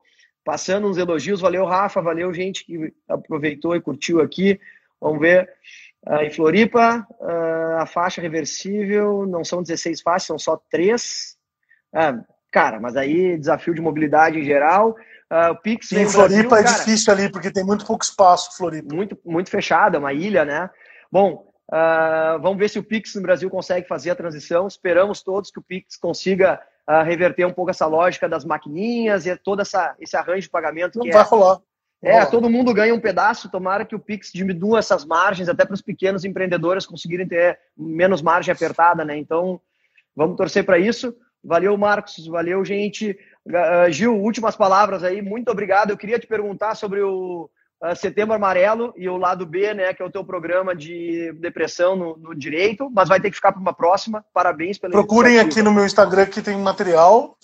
passando 0.49 0.89
uns 0.89 0.97
elogios. 0.97 1.43
Valeu, 1.43 1.67
Rafa, 1.67 2.01
valeu, 2.01 2.33
gente 2.33 2.65
que 2.65 2.91
aproveitou 3.07 3.77
e 3.77 3.83
curtiu 3.83 4.23
aqui. 4.23 4.59
Vamos 4.99 5.21
ver. 5.21 5.47
Uh, 6.07 6.23
em 6.23 6.31
Floripa, 6.31 7.07
uh, 7.21 7.83
a 7.83 7.85
faixa 7.85 8.23
reversível 8.23 9.27
não 9.27 9.45
são 9.45 9.63
16 9.63 10.01
faixas, 10.01 10.27
são 10.27 10.39
só 10.39 10.59
três. 10.71 11.37
Uh, 11.93 12.25
cara, 12.51 12.81
mas 12.81 12.97
aí 12.97 13.37
desafio 13.37 13.75
de 13.75 13.83
mobilidade 13.83 14.39
em 14.39 14.45
geral. 14.45 14.97
o 15.51 15.55
Pix 15.57 15.93
em 15.93 16.09
Floripa 16.09 16.49
Brasil, 16.49 16.57
é 16.57 16.65
cara, 16.65 16.79
difícil 16.79 17.13
ali, 17.13 17.31
porque 17.31 17.51
tem 17.51 17.63
muito 17.63 17.85
pouco 17.85 18.03
espaço, 18.03 18.57
Floripa. 18.57 18.95
Muito, 18.95 19.19
muito 19.27 19.51
fechada, 19.51 19.99
uma 19.99 20.15
ilha, 20.15 20.47
né? 20.47 20.71
Bom, 21.13 21.47
vamos 22.41 22.57
ver 22.57 22.71
se 22.71 22.79
o 22.79 22.83
Pix 22.83 23.15
no 23.17 23.21
Brasil 23.21 23.51
consegue 23.51 23.87
fazer 23.87 24.13
a 24.13 24.17
transição. 24.17 24.67
Esperamos 24.67 25.23
todos 25.23 25.51
que 25.51 25.59
o 25.59 25.63
Pix 25.63 25.95
consiga 25.99 26.59
uh, 26.89 27.05
reverter 27.05 27.47
um 27.47 27.53
pouco 27.53 27.71
essa 27.71 27.87
lógica 27.87 28.29
das 28.29 28.45
maquininhas 28.45 29.27
e 29.27 29.37
todo 29.37 29.61
essa, 29.61 29.95
esse 30.01 30.17
arranjo 30.17 30.43
de 30.43 30.51
pagamento. 30.51 30.99
Não 30.99 31.11
vai 31.11 31.21
é, 31.21 31.25
rolar. 31.25 31.61
É, 32.01 32.25
todo 32.25 32.49
mundo 32.49 32.73
ganha 32.73 32.95
um 32.95 33.01
pedaço, 33.01 33.51
tomara 33.51 33.85
que 33.85 33.95
o 33.95 33.99
Pix 33.99 34.31
diminua 34.33 34.79
essas 34.79 35.05
margens, 35.05 35.49
até 35.49 35.65
para 35.65 35.75
os 35.75 35.83
pequenos 35.83 36.25
empreendedores 36.25 36.87
conseguirem 36.87 37.27
ter 37.27 37.59
menos 37.77 38.23
margem 38.23 38.53
apertada, 38.53 39.05
né? 39.05 39.17
Então, 39.17 39.61
vamos 40.15 40.37
torcer 40.37 40.65
para 40.65 40.79
isso. 40.79 41.15
Valeu, 41.43 41.77
Marcos, 41.77 42.27
valeu, 42.27 42.65
gente. 42.65 43.19
Uh, 43.47 43.91
Gil, 43.91 44.17
últimas 44.17 44.57
palavras 44.57 45.03
aí, 45.03 45.21
muito 45.21 45.51
obrigado. 45.51 45.91
Eu 45.91 45.97
queria 45.97 46.19
te 46.19 46.27
perguntar 46.27 46.75
sobre 46.75 47.01
o, 47.01 47.51
uh, 47.83 47.97
Setembro 47.97 48.35
Amarelo 48.35 48.93
e 48.97 49.09
o 49.09 49.17
lado 49.17 49.47
B, 49.47 49.75
né, 49.75 49.93
que 49.95 50.03
é 50.03 50.05
o 50.05 50.11
teu 50.11 50.25
programa 50.25 50.75
de 50.75 51.33
depressão 51.35 51.97
no, 51.97 52.17
no 52.17 52.35
direito, 52.35 52.91
mas 52.91 53.09
vai 53.09 53.21
ter 53.21 53.31
que 53.31 53.37
ficar 53.37 53.53
para 53.53 53.61
uma 53.61 53.73
próxima. 53.73 54.25
Parabéns 54.33 54.79
pela 54.79 54.93
Procurem 54.93 55.39
aqui 55.39 55.63
no 55.63 55.73
meu 55.73 55.85
Instagram 55.85 56.27
que 56.27 56.43
tem 56.43 56.57
material. 56.59 57.37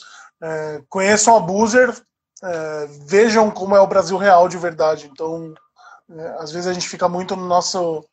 É, 0.43 0.83
conheçam 0.89 1.37
a 1.37 1.41
Boozer, 1.41 1.95
é, 2.43 2.89
vejam 3.07 3.51
como 3.51 3.77
é 3.77 3.81
o 3.81 3.87
Brasil 3.87 4.17
real 4.17 4.49
de 4.49 4.59
verdade. 4.59 5.09
Então, 5.13 5.55
é, 6.11 6.37
às 6.39 6.53
vezes 6.53 6.67
a 6.67 6.73
gente 6.73 6.89
fica 6.89 7.09
muito 7.09 7.35
no 7.37 7.47
nosso 7.47 8.05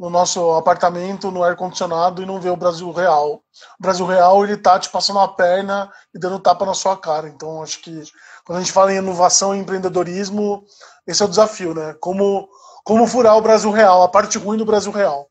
no 0.00 0.08
nosso 0.08 0.52
apartamento, 0.52 1.30
no 1.30 1.44
ar 1.44 1.54
condicionado 1.54 2.22
e 2.22 2.26
não 2.26 2.40
vê 2.40 2.48
o 2.48 2.56
Brasil 2.56 2.90
real. 2.90 3.42
O 3.78 3.82
Brasil 3.82 4.06
real 4.06 4.42
ele 4.42 4.56
tá 4.56 4.78
te 4.78 4.88
passando 4.88 5.18
a 5.18 5.28
perna 5.28 5.92
e 6.14 6.18
dando 6.18 6.38
tapa 6.38 6.64
na 6.64 6.72
sua 6.72 6.96
cara. 6.96 7.28
Então, 7.28 7.62
acho 7.62 7.82
que 7.82 8.02
quando 8.50 8.58
a 8.58 8.62
gente 8.62 8.72
fala 8.72 8.92
em 8.92 8.96
inovação 8.96 9.54
e 9.54 9.60
empreendedorismo, 9.60 10.64
esse 11.06 11.22
é 11.22 11.24
o 11.24 11.28
desafio, 11.28 11.72
né? 11.72 11.94
Como, 12.00 12.48
como 12.82 13.06
furar 13.06 13.36
o 13.36 13.40
Brasil 13.40 13.70
real, 13.70 14.02
a 14.02 14.08
parte 14.08 14.38
ruim 14.38 14.58
do 14.58 14.64
Brasil 14.64 14.90
real. 14.90 15.29